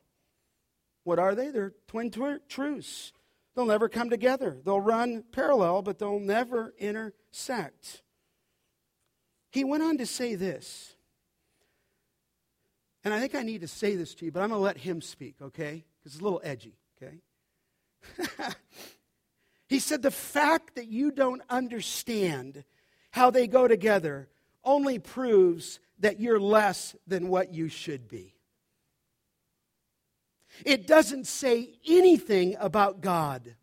What 1.05 1.19
are 1.19 1.35
they? 1.35 1.51
They're 1.51 1.75
twin 1.89 2.11
tw- 2.11 2.49
truths. 2.49 3.13
They'll 3.55 3.67
never 3.67 3.89
come 3.89 4.11
together. 4.11 4.59
They'll 4.65 4.81
run 4.81 5.25
parallel, 5.33 5.83
but 5.83 5.99
they'll 5.99 6.21
never 6.21 6.73
intersect. 6.79 8.03
He 9.51 9.65
went 9.65 9.83
on 9.83 9.99
to 9.99 10.07
say 10.07 10.37
this. 10.37 10.95
And 13.05 13.15
I 13.15 13.21
think 13.21 13.35
I 13.35 13.43
need 13.43 13.63
to 13.63 13.69
say 13.69 13.97
this 13.97 14.15
to 14.17 14.25
you, 14.25 14.33
but 14.33 14.43
I'm 14.43 14.51
going 14.51 14.59
to 14.59 14.65
let 14.65 14.77
him 14.77 15.01
speak, 15.01 15.37
okay? 15.41 15.85
Because 15.99 16.15
it's 16.15 16.21
a 16.21 16.25
little 16.25 16.41
edgy, 16.45 16.77
okay? 17.03 17.21
he 19.69 19.79
said, 19.79 20.03
The 20.03 20.11
fact 20.11 20.75
that 20.75 20.89
you 20.89 21.11
don't 21.11 21.43
understand 21.49 22.65
how 23.11 23.31
they 23.31 23.47
go 23.47 23.67
together 23.67 24.29
only 24.65 24.99
proves 24.99 25.81
that 26.01 26.21
you're 26.21 26.41
less 26.41 26.95
than 27.07 27.29
what 27.29 27.53
you 27.53 27.69
should 27.69 28.09
be. 28.09 28.35
It 30.65 30.87
doesn't 30.87 31.27
say 31.27 31.75
anything 31.89 32.57
about 32.59 33.01
God. 33.01 33.55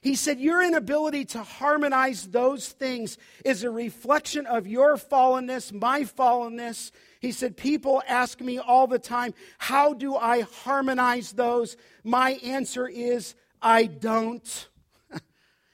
He 0.00 0.14
said, 0.14 0.40
Your 0.40 0.62
inability 0.62 1.24
to 1.26 1.42
harmonize 1.42 2.28
those 2.28 2.68
things 2.68 3.18
is 3.44 3.64
a 3.64 3.70
reflection 3.70 4.46
of 4.46 4.66
your 4.66 4.96
fallenness, 4.96 5.72
my 5.72 6.02
fallenness. 6.02 6.90
He 7.20 7.32
said, 7.32 7.56
People 7.56 8.02
ask 8.06 8.40
me 8.40 8.58
all 8.58 8.86
the 8.86 8.98
time, 8.98 9.34
How 9.58 9.94
do 9.94 10.16
I 10.16 10.40
harmonize 10.40 11.32
those? 11.32 11.76
My 12.04 12.32
answer 12.44 12.86
is, 12.86 13.34
I 13.60 13.86
don't. 13.86 14.68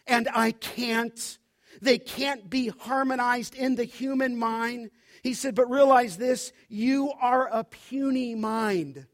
and 0.06 0.28
I 0.32 0.52
can't. 0.52 1.38
They 1.80 1.98
can't 1.98 2.48
be 2.48 2.68
harmonized 2.68 3.54
in 3.54 3.74
the 3.74 3.84
human 3.84 4.38
mind. 4.38 4.90
He 5.22 5.34
said, 5.34 5.54
but 5.54 5.70
realize 5.70 6.16
this 6.16 6.52
you 6.68 7.12
are 7.20 7.48
a 7.48 7.64
puny 7.64 8.34
mind. 8.34 9.06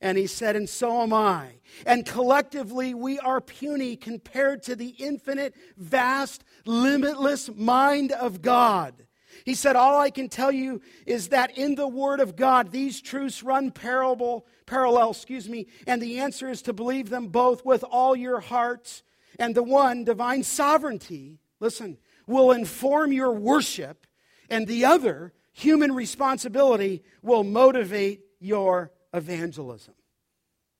And 0.00 0.16
he 0.16 0.26
said, 0.26 0.56
and 0.56 0.68
so 0.68 1.02
am 1.02 1.12
I. 1.12 1.56
And 1.84 2.06
collectively, 2.06 2.94
we 2.94 3.18
are 3.18 3.40
puny 3.40 3.96
compared 3.96 4.62
to 4.64 4.74
the 4.74 4.94
infinite, 4.98 5.54
vast, 5.76 6.42
limitless 6.64 7.50
mind 7.54 8.12
of 8.12 8.40
God. 8.40 9.06
He 9.44 9.54
said, 9.54 9.76
All 9.76 9.98
I 9.98 10.10
can 10.10 10.28
tell 10.28 10.52
you 10.52 10.80
is 11.06 11.28
that 11.28 11.56
in 11.56 11.74
the 11.74 11.88
Word 11.88 12.20
of 12.20 12.36
God, 12.36 12.72
these 12.72 13.00
truths 13.00 13.42
run 13.42 13.70
parallel, 13.70 14.46
parallel, 14.66 15.10
excuse 15.10 15.48
me, 15.48 15.66
and 15.86 16.00
the 16.00 16.18
answer 16.18 16.50
is 16.50 16.62
to 16.62 16.72
believe 16.72 17.10
them 17.10 17.28
both 17.28 17.64
with 17.64 17.84
all 17.84 18.16
your 18.16 18.40
heart. 18.40 19.02
And 19.38 19.54
the 19.54 19.62
one, 19.62 20.04
divine 20.04 20.42
sovereignty, 20.42 21.38
listen, 21.60 21.98
will 22.26 22.52
inform 22.52 23.12
your 23.12 23.32
worship, 23.32 24.06
and 24.48 24.66
the 24.66 24.84
other, 24.84 25.32
human 25.52 25.92
responsibility, 25.92 27.02
will 27.22 27.44
motivate 27.44 28.22
your 28.38 28.92
evangelism. 29.12 29.94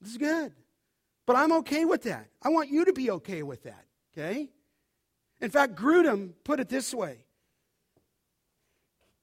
This 0.00 0.12
is 0.12 0.18
good. 0.18 0.52
But 1.26 1.36
I'm 1.36 1.52
okay 1.52 1.84
with 1.84 2.02
that. 2.04 2.28
I 2.42 2.48
want 2.48 2.70
you 2.70 2.86
to 2.86 2.92
be 2.92 3.10
okay 3.10 3.42
with 3.42 3.62
that, 3.64 3.84
okay? 4.12 4.50
In 5.40 5.50
fact, 5.50 5.74
Grudem 5.74 6.32
put 6.44 6.60
it 6.60 6.68
this 6.68 6.92
way 6.92 7.24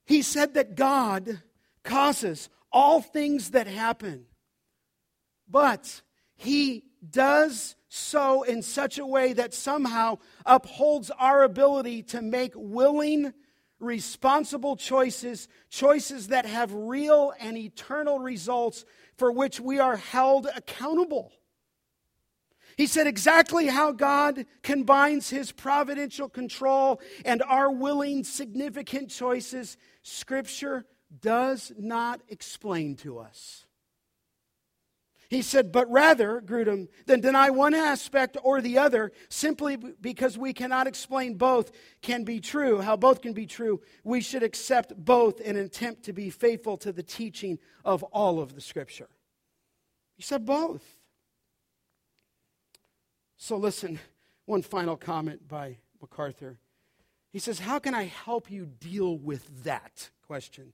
He 0.05 0.21
said 0.21 0.53
that 0.53 0.75
God 0.75 1.41
causes 1.83 2.49
all 2.71 3.01
things 3.01 3.51
that 3.51 3.67
happen, 3.67 4.25
but 5.49 6.01
He 6.35 6.83
does 7.09 7.75
so 7.89 8.43
in 8.43 8.61
such 8.61 8.97
a 8.97 9.05
way 9.05 9.33
that 9.33 9.53
somehow 9.53 10.17
upholds 10.45 11.09
our 11.11 11.43
ability 11.43 12.03
to 12.03 12.21
make 12.21 12.51
willing, 12.55 13.33
responsible 13.80 14.75
choices, 14.75 15.47
choices 15.69 16.30
that 16.30 16.45
have 16.45 16.73
real 16.73 17.34
and 17.39 17.57
eternal 17.57 18.19
results 18.19 18.86
for 19.17 19.32
which 19.32 19.59
we 19.59 19.80
are 19.80 19.97
held 19.97 20.47
accountable. 20.55 21.32
He 22.75 22.88
said 22.88 23.07
exactly 23.07 23.67
how 23.67 23.91
God 23.91 24.45
combines 24.61 25.30
his 25.30 25.51
providential 25.51 26.30
control 26.30 27.01
and 27.25 27.41
our 27.43 27.71
willing, 27.71 28.23
significant 28.23 29.09
choices, 29.09 29.78
Scripture 30.03 30.86
does 31.21 31.71
not 31.78 32.21
explain 32.30 32.95
to 32.97 33.19
us. 33.19 33.66
He 35.30 35.41
said, 35.41 35.73
but 35.73 35.91
rather, 35.91 36.41
Grudem, 36.41 36.88
than 37.05 37.19
deny 37.19 37.49
one 37.49 37.73
aspect 37.73 38.38
or 38.43 38.61
the 38.61 38.78
other, 38.78 39.11
simply 39.28 39.75
because 39.75 40.38
we 40.38 40.53
cannot 40.53 40.88
explain 40.88 41.36
both 41.36 41.71
can 42.01 42.23
be 42.23 42.39
true, 42.39 42.80
how 42.80 42.95
both 42.95 43.21
can 43.21 43.34
be 43.34 43.45
true, 43.45 43.82
we 44.05 44.21
should 44.21 44.41
accept 44.41 44.95
both 44.95 45.41
and 45.43 45.57
attempt 45.57 46.03
to 46.03 46.13
be 46.13 46.30
faithful 46.30 46.78
to 46.78 46.93
the 46.93 47.03
teaching 47.03 47.59
of 47.84 48.03
all 48.03 48.39
of 48.39 48.55
the 48.55 48.61
Scripture. 48.61 49.09
He 50.15 50.23
said 50.23 50.45
both. 50.45 50.84
So 53.36 53.57
listen, 53.57 53.99
one 54.45 54.61
final 54.61 54.95
comment 54.95 55.45
by 55.47 55.78
MacArthur. 56.01 56.57
He 57.32 57.39
says, 57.39 57.59
How 57.59 57.80
can 57.80 57.93
I 57.93 58.05
help 58.05 58.49
you 58.49 58.65
deal 58.65 59.17
with 59.17 59.65
that 59.65 60.09
question? 60.25 60.71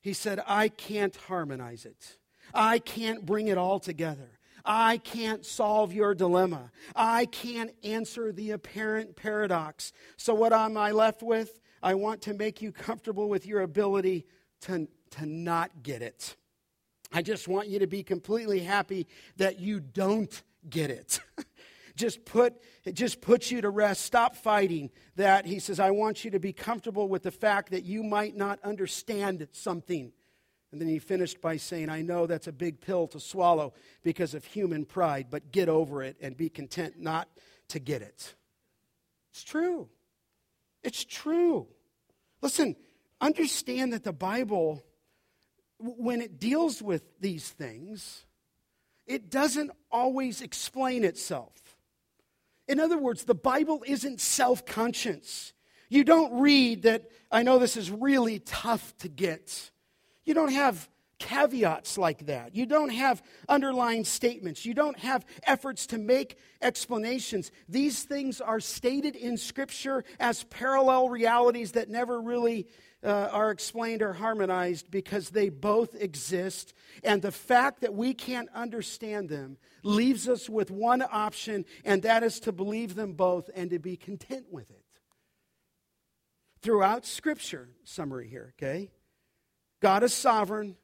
He 0.00 0.12
said, 0.12 0.42
I 0.46 0.68
can't 0.68 1.14
harmonize 1.14 1.86
it. 1.86 2.18
I 2.52 2.78
can't 2.78 3.24
bring 3.24 3.48
it 3.48 3.58
all 3.58 3.80
together. 3.80 4.30
I 4.64 4.96
can't 4.98 5.44
solve 5.44 5.92
your 5.92 6.14
dilemma. 6.14 6.70
I 6.96 7.26
can't 7.26 7.72
answer 7.82 8.32
the 8.32 8.52
apparent 8.52 9.14
paradox. 9.14 9.92
So, 10.16 10.34
what 10.34 10.52
am 10.52 10.76
I 10.76 10.92
left 10.92 11.22
with? 11.22 11.60
I 11.82 11.94
want 11.94 12.22
to 12.22 12.34
make 12.34 12.62
you 12.62 12.72
comfortable 12.72 13.28
with 13.28 13.46
your 13.46 13.60
ability 13.60 14.24
to, 14.62 14.88
to 15.10 15.26
not 15.26 15.82
get 15.82 16.00
it. 16.00 16.36
I 17.12 17.20
just 17.20 17.46
want 17.46 17.68
you 17.68 17.78
to 17.80 17.86
be 17.86 18.02
completely 18.02 18.60
happy 18.60 19.06
that 19.36 19.60
you 19.60 19.80
don't 19.80 20.42
get 20.68 20.90
it. 20.90 21.20
just 21.96 22.24
put 22.24 22.54
it 22.84 22.94
just 22.94 23.20
puts 23.20 23.50
you 23.50 23.60
to 23.60 23.70
rest. 23.70 24.02
Stop 24.02 24.34
fighting 24.34 24.90
that. 25.16 25.46
He 25.46 25.58
says, 25.58 25.78
I 25.78 25.90
want 25.90 26.24
you 26.24 26.30
to 26.32 26.40
be 26.40 26.52
comfortable 26.52 27.08
with 27.08 27.22
the 27.22 27.30
fact 27.30 27.70
that 27.70 27.84
you 27.84 28.02
might 28.02 28.36
not 28.36 28.58
understand 28.64 29.46
something. 29.52 30.12
And 30.74 30.80
then 30.80 30.88
he 30.88 30.98
finished 30.98 31.40
by 31.40 31.56
saying, 31.56 31.88
I 31.88 32.02
know 32.02 32.26
that's 32.26 32.48
a 32.48 32.52
big 32.52 32.80
pill 32.80 33.06
to 33.06 33.20
swallow 33.20 33.74
because 34.02 34.34
of 34.34 34.44
human 34.44 34.84
pride, 34.84 35.28
but 35.30 35.52
get 35.52 35.68
over 35.68 36.02
it 36.02 36.16
and 36.20 36.36
be 36.36 36.48
content 36.48 36.98
not 36.98 37.28
to 37.68 37.78
get 37.78 38.02
it. 38.02 38.34
It's 39.30 39.44
true. 39.44 39.88
It's 40.82 41.04
true. 41.04 41.68
Listen, 42.42 42.74
understand 43.20 43.92
that 43.92 44.02
the 44.02 44.12
Bible, 44.12 44.82
when 45.78 46.20
it 46.20 46.40
deals 46.40 46.82
with 46.82 47.04
these 47.20 47.48
things, 47.48 48.26
it 49.06 49.30
doesn't 49.30 49.70
always 49.92 50.42
explain 50.42 51.04
itself. 51.04 51.52
In 52.66 52.80
other 52.80 52.98
words, 52.98 53.22
the 53.22 53.36
Bible 53.36 53.84
isn't 53.86 54.20
self 54.20 54.66
conscious. 54.66 55.52
You 55.88 56.02
don't 56.02 56.40
read 56.40 56.82
that, 56.82 57.12
I 57.30 57.44
know 57.44 57.60
this 57.60 57.76
is 57.76 57.92
really 57.92 58.40
tough 58.40 58.92
to 58.96 59.08
get. 59.08 59.70
You 60.24 60.34
don't 60.34 60.52
have 60.52 60.88
caveats 61.18 61.96
like 61.96 62.26
that. 62.26 62.54
You 62.54 62.66
don't 62.66 62.90
have 62.90 63.22
underlying 63.48 64.04
statements. 64.04 64.66
You 64.66 64.74
don't 64.74 64.98
have 64.98 65.24
efforts 65.44 65.86
to 65.88 65.98
make 65.98 66.36
explanations. 66.60 67.50
These 67.68 68.02
things 68.02 68.40
are 68.40 68.60
stated 68.60 69.16
in 69.16 69.36
Scripture 69.36 70.04
as 70.18 70.44
parallel 70.44 71.08
realities 71.08 71.72
that 71.72 71.88
never 71.88 72.20
really 72.20 72.66
uh, 73.02 73.28
are 73.30 73.50
explained 73.50 74.02
or 74.02 74.12
harmonized 74.12 74.90
because 74.90 75.30
they 75.30 75.50
both 75.50 75.94
exist. 75.94 76.74
And 77.02 77.22
the 77.22 77.32
fact 77.32 77.82
that 77.82 77.94
we 77.94 78.14
can't 78.14 78.48
understand 78.54 79.28
them 79.28 79.58
leaves 79.82 80.28
us 80.28 80.48
with 80.48 80.70
one 80.70 81.02
option, 81.02 81.64
and 81.84 82.02
that 82.02 82.22
is 82.22 82.40
to 82.40 82.52
believe 82.52 82.94
them 82.94 83.12
both 83.12 83.50
and 83.54 83.70
to 83.70 83.78
be 83.78 83.96
content 83.96 84.46
with 84.50 84.70
it. 84.70 84.84
Throughout 86.60 87.04
Scripture, 87.04 87.68
summary 87.84 88.26
here, 88.28 88.54
okay? 88.58 88.90
God 89.84 90.02
is 90.02 90.14
sovereign, 90.14 90.76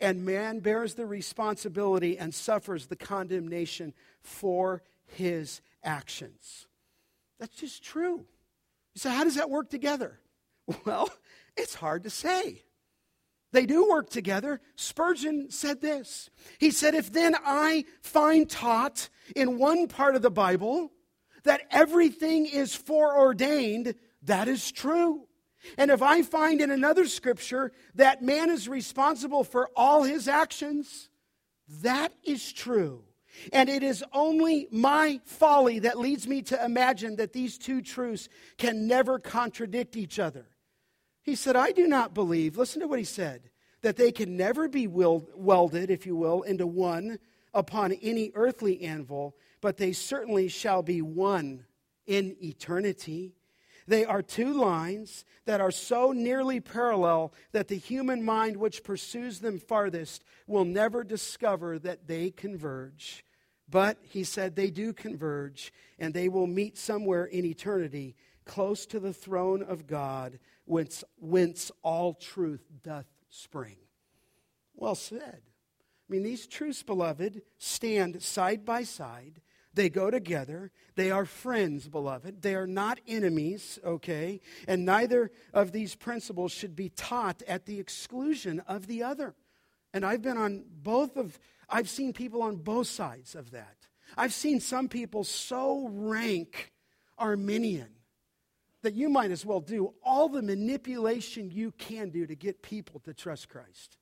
and 0.00 0.24
man 0.24 0.58
bears 0.58 0.94
the 0.94 1.06
responsibility 1.06 2.18
and 2.18 2.34
suffers 2.34 2.86
the 2.86 2.96
condemnation 2.96 3.94
for 4.20 4.82
his 5.06 5.60
actions. 5.84 6.66
That's 7.38 7.54
just 7.54 7.84
true. 7.84 8.24
So, 8.96 9.10
how 9.10 9.22
does 9.22 9.36
that 9.36 9.48
work 9.48 9.70
together? 9.70 10.18
Well, 10.84 11.08
it's 11.56 11.76
hard 11.76 12.02
to 12.02 12.10
say. 12.10 12.64
They 13.52 13.64
do 13.64 13.88
work 13.88 14.10
together. 14.10 14.60
Spurgeon 14.74 15.50
said 15.52 15.80
this. 15.80 16.28
He 16.58 16.72
said, 16.72 16.96
If 16.96 17.12
then 17.12 17.36
I 17.42 17.84
find 18.02 18.50
taught 18.50 19.08
in 19.36 19.58
one 19.58 19.86
part 19.86 20.16
of 20.16 20.22
the 20.22 20.32
Bible 20.32 20.90
that 21.44 21.62
everything 21.70 22.46
is 22.46 22.74
foreordained, 22.74 23.94
that 24.24 24.48
is 24.48 24.72
true. 24.72 25.27
And 25.76 25.90
if 25.90 26.02
I 26.02 26.22
find 26.22 26.60
in 26.60 26.70
another 26.70 27.06
scripture 27.06 27.72
that 27.94 28.22
man 28.22 28.50
is 28.50 28.68
responsible 28.68 29.44
for 29.44 29.70
all 29.76 30.04
his 30.04 30.28
actions, 30.28 31.08
that 31.82 32.12
is 32.24 32.52
true. 32.52 33.04
And 33.52 33.68
it 33.68 33.82
is 33.82 34.04
only 34.12 34.68
my 34.70 35.20
folly 35.24 35.80
that 35.80 35.98
leads 35.98 36.26
me 36.26 36.42
to 36.42 36.64
imagine 36.64 37.16
that 37.16 37.32
these 37.32 37.58
two 37.58 37.82
truths 37.82 38.28
can 38.56 38.86
never 38.86 39.18
contradict 39.18 39.96
each 39.96 40.18
other. 40.18 40.46
He 41.22 41.34
said, 41.34 41.56
I 41.56 41.72
do 41.72 41.86
not 41.86 42.14
believe, 42.14 42.56
listen 42.56 42.80
to 42.80 42.88
what 42.88 42.98
he 42.98 43.04
said, 43.04 43.50
that 43.82 43.96
they 43.96 44.10
can 44.10 44.36
never 44.36 44.68
be 44.68 44.86
welded, 44.86 45.90
if 45.90 46.06
you 46.06 46.16
will, 46.16 46.42
into 46.42 46.66
one 46.66 47.18
upon 47.54 47.92
any 47.92 48.32
earthly 48.34 48.82
anvil, 48.82 49.36
but 49.60 49.76
they 49.76 49.92
certainly 49.92 50.48
shall 50.48 50.82
be 50.82 51.02
one 51.02 51.64
in 52.06 52.36
eternity. 52.42 53.34
They 53.88 54.04
are 54.04 54.20
two 54.20 54.52
lines 54.52 55.24
that 55.46 55.62
are 55.62 55.70
so 55.70 56.12
nearly 56.12 56.60
parallel 56.60 57.32
that 57.52 57.68
the 57.68 57.78
human 57.78 58.22
mind 58.22 58.58
which 58.58 58.84
pursues 58.84 59.40
them 59.40 59.58
farthest 59.58 60.24
will 60.46 60.66
never 60.66 61.02
discover 61.02 61.78
that 61.78 62.06
they 62.06 62.30
converge. 62.30 63.24
But, 63.66 63.96
he 64.02 64.24
said, 64.24 64.56
they 64.56 64.70
do 64.70 64.92
converge, 64.92 65.72
and 65.98 66.12
they 66.12 66.28
will 66.28 66.46
meet 66.46 66.76
somewhere 66.76 67.24
in 67.24 67.46
eternity, 67.46 68.14
close 68.44 68.84
to 68.86 69.00
the 69.00 69.14
throne 69.14 69.62
of 69.62 69.86
God, 69.86 70.38
whence, 70.66 71.02
whence 71.18 71.72
all 71.82 72.12
truth 72.12 72.66
doth 72.82 73.06
spring. 73.30 73.76
Well 74.74 74.96
said. 74.96 75.40
I 75.40 76.12
mean, 76.12 76.22
these 76.22 76.46
truths, 76.46 76.82
beloved, 76.82 77.40
stand 77.56 78.22
side 78.22 78.66
by 78.66 78.82
side 78.82 79.40
they 79.78 79.88
go 79.88 80.10
together. 80.10 80.72
They 80.96 81.12
are 81.12 81.24
friends, 81.24 81.88
beloved. 81.88 82.42
They 82.42 82.56
are 82.56 82.66
not 82.66 82.98
enemies, 83.06 83.78
okay? 83.84 84.40
And 84.66 84.84
neither 84.84 85.30
of 85.54 85.70
these 85.70 85.94
principles 85.94 86.50
should 86.50 86.74
be 86.74 86.88
taught 86.88 87.42
at 87.46 87.64
the 87.64 87.78
exclusion 87.78 88.60
of 88.66 88.88
the 88.88 89.04
other. 89.04 89.36
And 89.94 90.04
I've 90.04 90.20
been 90.20 90.36
on 90.36 90.64
both 90.82 91.16
of, 91.16 91.38
I've 91.68 91.88
seen 91.88 92.12
people 92.12 92.42
on 92.42 92.56
both 92.56 92.88
sides 92.88 93.36
of 93.36 93.52
that. 93.52 93.76
I've 94.16 94.32
seen 94.32 94.58
some 94.58 94.88
people 94.88 95.22
so 95.22 95.88
rank 95.92 96.72
Arminian 97.16 97.90
that 98.82 98.94
you 98.94 99.08
might 99.08 99.30
as 99.30 99.46
well 99.46 99.60
do 99.60 99.94
all 100.02 100.28
the 100.28 100.42
manipulation 100.42 101.50
you 101.52 101.70
can 101.72 102.10
do 102.10 102.26
to 102.26 102.34
get 102.34 102.62
people 102.62 103.00
to 103.00 103.14
trust 103.14 103.48
Christ. 103.48 103.96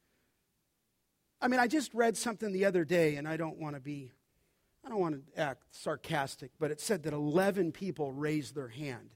I 1.41 1.49
mean, 1.49 1.61
I 1.61 1.67
just 1.67 1.93
read 1.93 2.17
something 2.17 2.51
the 2.51 2.65
other 2.65 2.85
day, 2.85 3.17
and 3.17 3.29
I 3.29 3.37
don't 3.37 3.59
want 3.59 3.75
to 3.77 3.81
be 3.81 4.13
I 4.87 4.89
don't 4.89 5.01
want 5.01 5.35
to 5.35 5.41
act 5.41 5.65
sarcastic, 5.73 6.53
but 6.61 6.71
it 6.71 6.81
said 6.81 7.03
that 7.03 7.13
11 7.13 7.73
people 7.73 8.13
raised 8.13 8.55
their 8.55 8.69
hand 8.69 9.11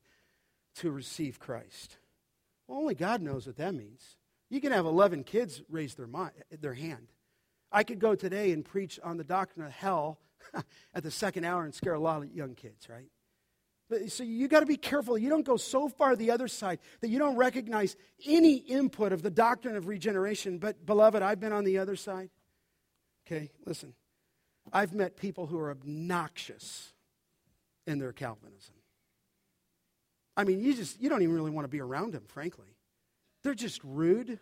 to 0.76 0.90
receive 0.90 1.38
Christ. 1.38 1.98
Well, 2.66 2.78
only 2.78 2.96
God 2.96 3.22
knows 3.22 3.46
what 3.46 3.56
that 3.58 3.74
means. 3.74 4.16
You 4.48 4.60
can 4.60 4.72
have 4.72 4.84
11 4.84 5.22
kids 5.22 5.62
raise 5.68 5.94
their, 5.94 6.08
mind, 6.08 6.32
their 6.60 6.74
hand. 6.74 7.12
I 7.70 7.84
could 7.84 8.00
go 8.00 8.16
today 8.16 8.50
and 8.50 8.64
preach 8.64 8.98
on 9.04 9.16
the 9.16 9.22
doctrine 9.22 9.64
of 9.64 9.70
hell 9.70 10.18
at 10.94 11.04
the 11.04 11.10
second 11.12 11.44
hour 11.44 11.62
and 11.62 11.72
scare 11.72 11.94
a 11.94 12.00
lot 12.00 12.20
of 12.20 12.34
young 12.34 12.56
kids, 12.56 12.88
right? 12.88 13.06
But, 13.88 14.10
so 14.10 14.24
you 14.24 14.48
got 14.48 14.60
to 14.60 14.66
be 14.66 14.76
careful. 14.76 15.16
You 15.16 15.28
don't 15.28 15.46
go 15.46 15.56
so 15.56 15.88
far 15.88 16.16
the 16.16 16.32
other 16.32 16.48
side 16.48 16.80
that 17.00 17.10
you 17.10 17.20
don't 17.20 17.36
recognize 17.36 17.94
any 18.26 18.56
input 18.56 19.12
of 19.12 19.22
the 19.22 19.30
doctrine 19.30 19.76
of 19.76 19.86
regeneration. 19.86 20.58
But, 20.58 20.84
beloved, 20.84 21.22
I've 21.22 21.38
been 21.38 21.52
on 21.52 21.62
the 21.62 21.78
other 21.78 21.94
side. 21.94 22.30
Okay, 23.24 23.52
listen. 23.64 23.94
I've 24.72 24.94
met 24.94 25.16
people 25.16 25.46
who 25.46 25.58
are 25.58 25.70
obnoxious 25.70 26.92
in 27.86 27.98
their 27.98 28.12
Calvinism. 28.12 28.74
I 30.36 30.44
mean, 30.44 30.60
you 30.60 30.74
just 30.74 31.00
you 31.00 31.08
don't 31.08 31.22
even 31.22 31.34
really 31.34 31.50
want 31.50 31.64
to 31.64 31.68
be 31.68 31.80
around 31.80 32.12
them, 32.12 32.24
frankly. 32.26 32.76
They're 33.42 33.54
just 33.54 33.82
rude. 33.84 34.38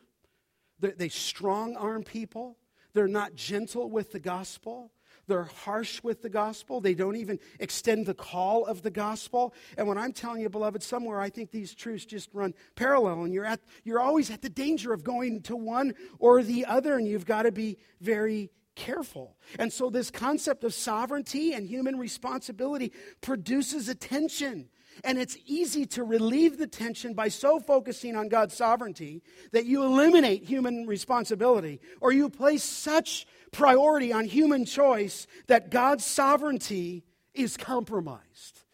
They're, 0.80 0.94
they 0.96 1.08
strong 1.08 1.76
arm 1.76 2.04
people. 2.04 2.56
They're 2.94 3.08
not 3.08 3.34
gentle 3.34 3.90
with 3.90 4.12
the 4.12 4.20
gospel. 4.20 4.92
They're 5.26 5.44
harsh 5.44 6.02
with 6.02 6.22
the 6.22 6.30
gospel. 6.30 6.80
They 6.80 6.94
don't 6.94 7.16
even 7.16 7.38
extend 7.60 8.06
the 8.06 8.14
call 8.14 8.64
of 8.64 8.82
the 8.82 8.90
gospel. 8.90 9.54
And 9.76 9.86
when 9.86 9.98
I'm 9.98 10.12
telling 10.12 10.40
you, 10.40 10.48
beloved, 10.48 10.82
somewhere 10.82 11.20
I 11.20 11.28
think 11.28 11.50
these 11.50 11.74
truths 11.74 12.06
just 12.06 12.30
run 12.32 12.54
parallel, 12.76 13.24
and 13.24 13.34
you're, 13.34 13.44
at, 13.44 13.60
you're 13.84 14.00
always 14.00 14.30
at 14.30 14.40
the 14.40 14.48
danger 14.48 14.92
of 14.92 15.04
going 15.04 15.42
to 15.42 15.54
one 15.54 15.94
or 16.18 16.42
the 16.42 16.64
other, 16.64 16.96
and 16.96 17.06
you've 17.06 17.26
got 17.26 17.42
to 17.42 17.52
be 17.52 17.76
very 18.00 18.50
careful. 18.78 19.36
And 19.58 19.72
so, 19.72 19.90
this 19.90 20.10
concept 20.10 20.64
of 20.64 20.72
sovereignty 20.72 21.52
and 21.52 21.66
human 21.66 21.98
responsibility 21.98 22.92
produces 23.20 23.88
a 23.88 23.94
tension. 23.94 24.68
And 25.04 25.18
it's 25.18 25.36
easy 25.46 25.86
to 25.86 26.02
relieve 26.02 26.58
the 26.58 26.66
tension 26.66 27.14
by 27.14 27.28
so 27.28 27.60
focusing 27.60 28.16
on 28.16 28.28
God's 28.28 28.54
sovereignty 28.54 29.22
that 29.52 29.66
you 29.66 29.84
eliminate 29.84 30.44
human 30.44 30.86
responsibility, 30.86 31.80
or 32.00 32.12
you 32.12 32.28
place 32.30 32.64
such 32.64 33.26
priority 33.52 34.12
on 34.12 34.24
human 34.24 34.64
choice 34.64 35.26
that 35.46 35.70
God's 35.70 36.04
sovereignty 36.04 37.04
is 37.34 37.56
compromised. 37.56 38.64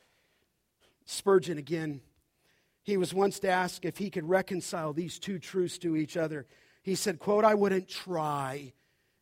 Spurgeon, 1.05 1.59
again, 1.59 2.01
he 2.83 2.97
was 2.97 3.13
once 3.13 3.43
asked 3.45 3.85
if 3.85 3.99
he 3.99 4.11
could 4.11 4.29
reconcile 4.29 4.93
these 4.93 5.19
two 5.19 5.39
truths 5.39 5.79
to 5.79 5.97
each 5.97 6.17
other. 6.17 6.47
He 6.83 6.95
said, 6.95 7.19
quote, 7.19 7.45
I 7.45 7.55
wouldn't 7.55 7.89
try, 7.89 8.73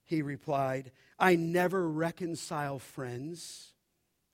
he 0.04 0.22
replied. 0.22 0.92
I 1.18 1.36
never 1.36 1.88
reconcile 1.88 2.78
friends, 2.78 3.72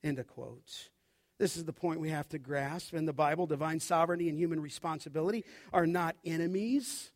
end 0.02 0.18
of 0.18 0.26
quote. 0.26 0.90
This 1.38 1.56
is 1.56 1.64
the 1.64 1.72
point 1.72 2.00
we 2.00 2.10
have 2.10 2.28
to 2.30 2.38
grasp. 2.38 2.94
In 2.94 3.04
the 3.04 3.12
Bible, 3.12 3.46
divine 3.46 3.78
sovereignty 3.78 4.28
and 4.28 4.38
human 4.38 4.60
responsibility 4.60 5.44
are 5.72 5.86
not 5.86 6.16
enemies. 6.24 7.12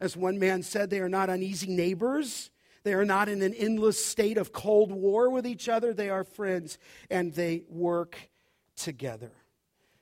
As 0.00 0.16
one 0.16 0.38
man 0.38 0.62
said, 0.62 0.90
they 0.90 1.00
are 1.00 1.08
not 1.08 1.30
uneasy 1.30 1.70
neighbors. 1.70 2.50
They 2.84 2.94
are 2.94 3.04
not 3.04 3.28
in 3.28 3.42
an 3.42 3.54
endless 3.54 4.04
state 4.04 4.36
of 4.36 4.52
cold 4.52 4.92
war 4.92 5.30
with 5.30 5.46
each 5.46 5.68
other. 5.68 5.92
They 5.92 6.10
are 6.10 6.22
friends 6.22 6.78
and 7.10 7.32
they 7.32 7.62
work 7.68 8.16
together. 8.76 9.32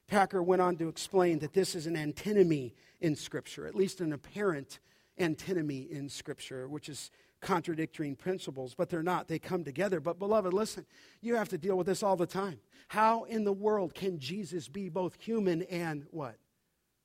Packer 0.09 0.43
went 0.43 0.61
on 0.61 0.77
to 0.77 0.89
explain 0.89 1.39
that 1.39 1.55
this 1.55 1.75
is 1.75 1.87
an 1.87 1.97
antinomy 1.97 2.75
in 3.01 3.17
Scripture, 3.17 3.67
at 3.67 3.75
least 3.75 4.01
an 4.01 4.13
apparent 4.13 4.81
antinomy 5.17 5.89
in 5.91 6.09
Scripture, 6.09 6.69
which 6.69 6.89
is 6.89 7.11
contradicting 7.43 8.17
principles, 8.17 8.75
but 8.75 8.89
they're 8.89 9.03
not. 9.03 9.29
They 9.29 9.39
come 9.39 9.65
together. 9.65 10.01
But, 10.01 10.19
beloved, 10.19 10.55
listen, 10.55 10.87
you 11.21 11.35
have 11.35 11.51
to 11.51 11.59
deal 11.59 11.77
with 11.77 11.87
this 11.87 12.03
all 12.03 12.17
the 12.17 12.27
time. 12.27 12.61
How 12.89 13.25
in 13.25 13.45
the 13.45 13.53
world 13.53 13.95
can 13.95 14.19
Jesus 14.19 14.69
be 14.69 14.89
both 14.89 15.17
human 15.21 15.63
and 15.63 16.07
what? 16.11 16.37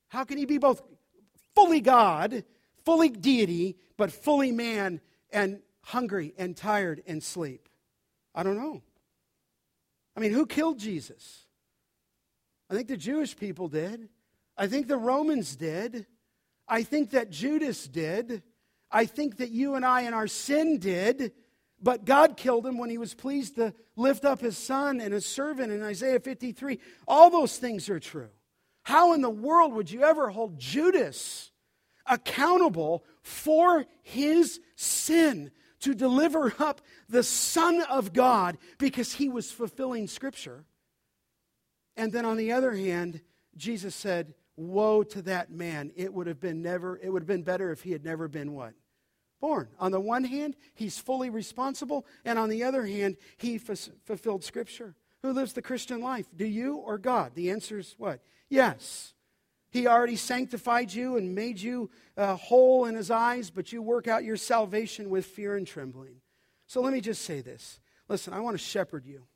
How 0.09 0.23
can 0.23 0.37
he 0.37 0.45
be 0.45 0.57
both 0.57 0.81
fully 1.53 1.81
God, 1.81 2.45
fully 2.85 3.09
deity, 3.09 3.75
but 3.97 4.11
fully 4.11 4.51
man 4.51 5.01
and 5.31 5.59
hungry 5.81 6.33
and 6.37 6.55
tired 6.55 7.03
and 7.05 7.21
sleep? 7.21 7.67
I 8.33 8.43
don't 8.43 8.57
know. 8.57 8.81
I 10.15 10.19
mean, 10.19 10.31
who 10.31 10.45
killed 10.45 10.79
Jesus? 10.79 11.45
I 12.69 12.75
think 12.75 12.87
the 12.87 12.97
Jewish 12.97 13.35
people 13.35 13.67
did. 13.67 14.09
I 14.57 14.67
think 14.67 14.87
the 14.87 14.97
Romans 14.97 15.55
did. 15.55 16.05
I 16.67 16.83
think 16.83 17.11
that 17.11 17.29
Judas 17.29 17.87
did. 17.87 18.43
I 18.91 19.05
think 19.05 19.37
that 19.37 19.51
you 19.51 19.75
and 19.75 19.85
I 19.85 20.01
in 20.01 20.13
our 20.13 20.27
sin 20.27 20.79
did. 20.79 21.31
But 21.81 22.05
God 22.05 22.37
killed 22.37 22.65
him 22.65 22.77
when 22.77 22.89
he 22.89 22.97
was 22.97 23.13
pleased 23.13 23.55
to 23.55 23.73
lift 23.95 24.25
up 24.25 24.41
his 24.41 24.57
son 24.57 24.99
and 24.99 25.13
his 25.13 25.25
servant 25.25 25.71
in 25.71 25.83
Isaiah 25.83 26.19
53. 26.19 26.79
All 27.07 27.29
those 27.29 27.57
things 27.57 27.89
are 27.89 27.99
true. 27.99 28.29
How 28.83 29.13
in 29.13 29.21
the 29.21 29.29
world 29.29 29.73
would 29.73 29.91
you 29.91 30.03
ever 30.03 30.29
hold 30.29 30.57
Judas 30.57 31.51
accountable 32.05 33.03
for 33.21 33.85
his 34.01 34.59
sin? 34.75 35.51
to 35.79 35.93
deliver 35.93 36.53
up 36.59 36.81
the 37.07 37.23
Son 37.23 37.81
of 37.81 38.13
God 38.13 38.57
because 38.77 39.13
he 39.13 39.29
was 39.29 39.51
fulfilling 39.51 40.07
Scripture. 40.07 40.65
And 41.95 42.11
then 42.11 42.25
on 42.25 42.37
the 42.37 42.51
other 42.51 42.73
hand, 42.73 43.21
Jesus 43.55 43.95
said, 43.95 44.33
Woe 44.57 45.03
to 45.03 45.21
that 45.21 45.51
man. 45.51 45.91
It 45.95 46.13
would 46.13 46.27
have 46.27 46.41
been 46.41 46.61
never, 46.61 46.99
it 47.01 47.09
would 47.09 47.21
have 47.21 47.27
been 47.27 47.43
better 47.43 47.71
if 47.71 47.83
he 47.83 47.91
had 47.91 48.03
never 48.03 48.27
been 48.27 48.53
what? 48.53 48.73
Born. 49.39 49.69
On 49.79 49.91
the 49.91 49.99
one 49.99 50.23
hand, 50.23 50.55
he's 50.73 50.97
fully 50.97 51.29
responsible, 51.29 52.05
and 52.25 52.39
on 52.39 52.49
the 52.49 52.63
other 52.63 52.85
hand, 52.85 53.17
he 53.37 53.55
f- 53.55 53.89
fulfilled 54.03 54.43
Scripture. 54.43 54.95
Who 55.21 55.31
lives 55.31 55.53
the 55.53 55.61
Christian 55.61 56.01
life? 56.01 56.25
Do 56.35 56.45
you 56.45 56.77
or 56.77 56.97
God? 56.97 57.35
The 57.35 57.51
answer 57.51 57.77
is 57.77 57.95
what? 57.97 58.21
Yes. 58.49 59.13
He 59.69 59.85
already 59.85 60.15
sanctified 60.15 60.93
you 60.93 61.17
and 61.17 61.35
made 61.35 61.59
you 61.59 61.91
uh, 62.15 62.35
whole 62.35 62.85
in 62.85 62.95
his 62.95 63.11
eyes, 63.11 63.51
but 63.51 63.71
you 63.71 63.81
work 63.81 64.07
out 64.07 64.23
your 64.23 64.37
salvation 64.37 65.09
with 65.09 65.25
fear 65.25 65.55
and 65.55 65.67
trembling. 65.67 66.21
So 66.65 66.81
let 66.81 66.93
me 66.93 67.01
just 67.01 67.23
say 67.23 67.41
this. 67.41 67.79
Listen, 68.07 68.33
I 68.33 68.39
want 68.39 68.55
to 68.55 68.63
shepherd 68.63 69.05
you. 69.05 69.27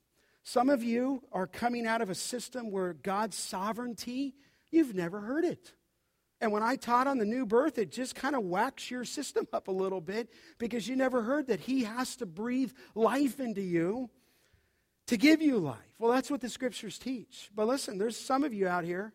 Some 0.43 0.69
of 0.69 0.83
you 0.83 1.23
are 1.31 1.45
coming 1.45 1.85
out 1.85 2.01
of 2.01 2.09
a 2.09 2.15
system 2.15 2.71
where 2.71 2.93
God's 2.93 3.37
sovereignty, 3.37 4.35
you've 4.71 4.95
never 4.95 5.19
heard 5.19 5.45
it. 5.45 5.73
And 6.41 6.51
when 6.51 6.63
I 6.63 6.75
taught 6.75 7.05
on 7.05 7.19
the 7.19 7.25
new 7.25 7.45
birth, 7.45 7.77
it 7.77 7.91
just 7.91 8.15
kind 8.15 8.35
of 8.35 8.43
whacks 8.43 8.89
your 8.89 9.05
system 9.05 9.47
up 9.53 9.67
a 9.67 9.71
little 9.71 10.01
bit 10.01 10.29
because 10.57 10.87
you 10.87 10.95
never 10.95 11.21
heard 11.21 11.47
that 11.47 11.59
He 11.59 11.83
has 11.83 12.15
to 12.15 12.25
breathe 12.25 12.71
life 12.95 13.39
into 13.39 13.61
you 13.61 14.09
to 15.07 15.17
give 15.17 15.41
you 15.41 15.59
life. 15.59 15.77
Well, 15.99 16.11
that's 16.11 16.31
what 16.31 16.41
the 16.41 16.49
scriptures 16.49 16.97
teach. 16.97 17.51
But 17.53 17.67
listen, 17.67 17.99
there's 17.99 18.17
some 18.17 18.43
of 18.43 18.53
you 18.53 18.67
out 18.67 18.83
here 18.83 19.13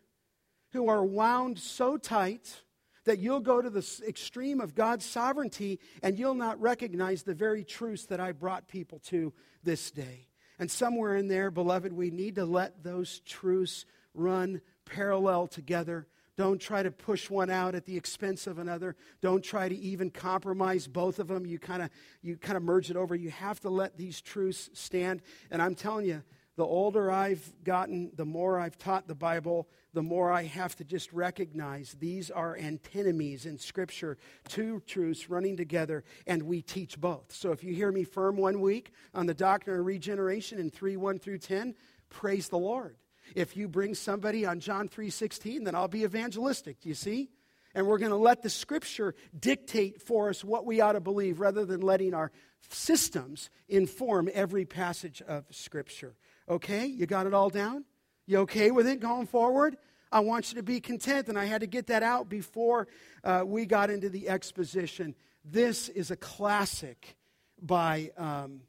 who 0.71 0.87
are 0.87 1.03
wound 1.03 1.59
so 1.59 1.97
tight 1.97 2.61
that 3.03 3.19
you'll 3.19 3.41
go 3.41 3.61
to 3.61 3.69
the 3.69 3.85
extreme 4.07 4.61
of 4.61 4.75
God's 4.75 5.05
sovereignty 5.05 5.79
and 6.03 6.17
you'll 6.17 6.33
not 6.33 6.61
recognize 6.61 7.23
the 7.23 7.33
very 7.33 7.63
truths 7.63 8.05
that 8.05 8.19
I 8.19 8.31
brought 8.31 8.67
people 8.67 8.99
to 9.07 9.33
this 9.63 9.91
day. 9.91 10.27
And 10.59 10.69
somewhere 10.69 11.15
in 11.15 11.27
there, 11.27 11.51
beloved, 11.51 11.91
we 11.93 12.09
need 12.09 12.35
to 12.35 12.45
let 12.45 12.83
those 12.83 13.19
truths 13.21 13.85
run 14.13 14.61
parallel 14.89 15.47
together. 15.47 16.07
Don't 16.37 16.61
try 16.61 16.83
to 16.83 16.91
push 16.91 17.31
one 17.31 17.49
out 17.49 17.73
at 17.73 17.85
the 17.85 17.97
expense 17.97 18.45
of 18.45 18.59
another. 18.59 18.95
Don't 19.21 19.43
try 19.43 19.67
to 19.67 19.75
even 19.75 20.11
compromise 20.11 20.87
both 20.87 21.17
of 21.17 21.27
them. 21.27 21.47
You 21.47 21.57
kind 21.57 21.81
of 21.81 21.89
you 22.21 22.37
kind 22.37 22.57
of 22.57 22.63
merge 22.63 22.91
it 22.91 22.95
over. 22.95 23.15
You 23.15 23.31
have 23.31 23.59
to 23.61 23.69
let 23.69 23.97
these 23.97 24.21
truths 24.21 24.69
stand. 24.73 25.21
And 25.49 25.61
I'm 25.61 25.73
telling 25.73 26.05
you, 26.05 26.21
the 26.57 26.65
older 26.65 27.11
I've 27.11 27.53
gotten, 27.63 28.11
the 28.15 28.25
more 28.25 28.59
I've 28.59 28.77
taught 28.77 29.07
the 29.07 29.15
Bible, 29.15 29.67
the 29.93 30.01
more 30.01 30.31
I 30.31 30.43
have 30.43 30.75
to 30.77 30.83
just 30.83 31.13
recognize 31.13 31.95
these 31.99 32.29
are 32.29 32.57
antinomies 32.57 33.45
in 33.45 33.57
Scripture, 33.59 34.17
two 34.47 34.81
truths 34.87 35.29
running 35.29 35.55
together, 35.55 36.03
and 36.25 36.43
we 36.43 36.63
teach 36.63 36.99
both. 36.99 37.31
So 37.31 37.51
if 37.51 37.63
you 37.63 37.73
hear 37.73 37.91
me 37.91 38.03
firm 38.03 38.37
one 38.37 38.59
week 38.59 38.91
on 39.13 39.27
the 39.27 39.35
doctrine 39.35 39.79
of 39.79 39.85
regeneration 39.85 40.59
in 40.59 40.71
3 40.71 40.97
1 40.97 41.19
through 41.19 41.39
10, 41.39 41.75
praise 42.09 42.49
the 42.49 42.57
Lord. 42.57 42.95
If 43.35 43.57
you 43.57 43.67
bring 43.67 43.95
somebody 43.95 44.45
on 44.45 44.59
John 44.59 44.87
3:16, 44.87 45.63
then 45.63 45.75
I'll 45.75 45.87
be 45.87 46.03
evangelistic. 46.03 46.81
Do 46.81 46.89
you 46.89 46.95
see? 46.95 47.29
And 47.73 47.85
we're 47.85 47.99
going 47.99 48.11
to 48.11 48.17
let 48.17 48.41
the 48.41 48.49
scripture 48.49 49.13
dictate 49.39 50.01
for 50.01 50.29
us 50.29 50.43
what 50.43 50.65
we 50.65 50.81
ought 50.81 50.93
to 50.93 50.99
believe 50.99 51.39
rather 51.39 51.63
than 51.63 51.81
letting 51.81 52.13
our 52.13 52.31
systems 52.69 53.49
inform 53.67 54.29
every 54.33 54.65
passage 54.65 55.21
of 55.21 55.45
scripture. 55.51 56.15
Okay? 56.49 56.87
You 56.87 57.05
got 57.05 57.27
it 57.27 57.33
all 57.33 57.49
down? 57.49 57.85
You 58.25 58.39
okay 58.39 58.71
with 58.71 58.87
it 58.87 58.99
going 58.99 59.27
forward? 59.27 59.77
I 60.11 60.21
want 60.21 60.51
you 60.51 60.55
to 60.55 60.63
be 60.63 60.79
content, 60.79 61.27
and 61.27 61.37
I 61.37 61.45
had 61.45 61.61
to 61.61 61.67
get 61.67 61.87
that 61.87 62.01
out 62.01 62.29
before 62.29 62.87
uh, 63.23 63.43
we 63.45 63.65
got 63.65 63.89
into 63.89 64.09
the 64.09 64.29
exposition. 64.29 65.15
This 65.43 65.89
is 65.89 66.11
a 66.11 66.15
classic 66.15 67.17
by 67.61 68.11
um, 68.17 68.61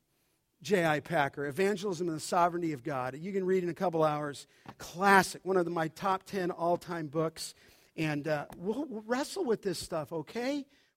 J.I. 0.62 1.00
Packer, 1.00 1.46
Evangelism 1.46 2.08
and 2.08 2.16
the 2.16 2.20
Sovereignty 2.20 2.72
of 2.72 2.82
God. 2.82 3.16
You 3.16 3.32
can 3.32 3.46
read 3.46 3.62
in 3.62 3.70
a 3.70 3.74
couple 3.74 4.02
hours. 4.02 4.46
Classic, 4.78 5.40
one 5.44 5.56
of 5.56 5.64
the, 5.64 5.70
my 5.70 5.88
top 5.88 6.24
10 6.24 6.50
all 6.50 6.76
time 6.76 7.06
books. 7.06 7.54
And 7.96 8.26
uh, 8.26 8.46
we'll, 8.58 8.84
we'll 8.88 9.04
wrestle 9.06 9.44
with 9.44 9.62
this 9.62 9.78
stuff, 9.78 10.12
okay? 10.12 10.66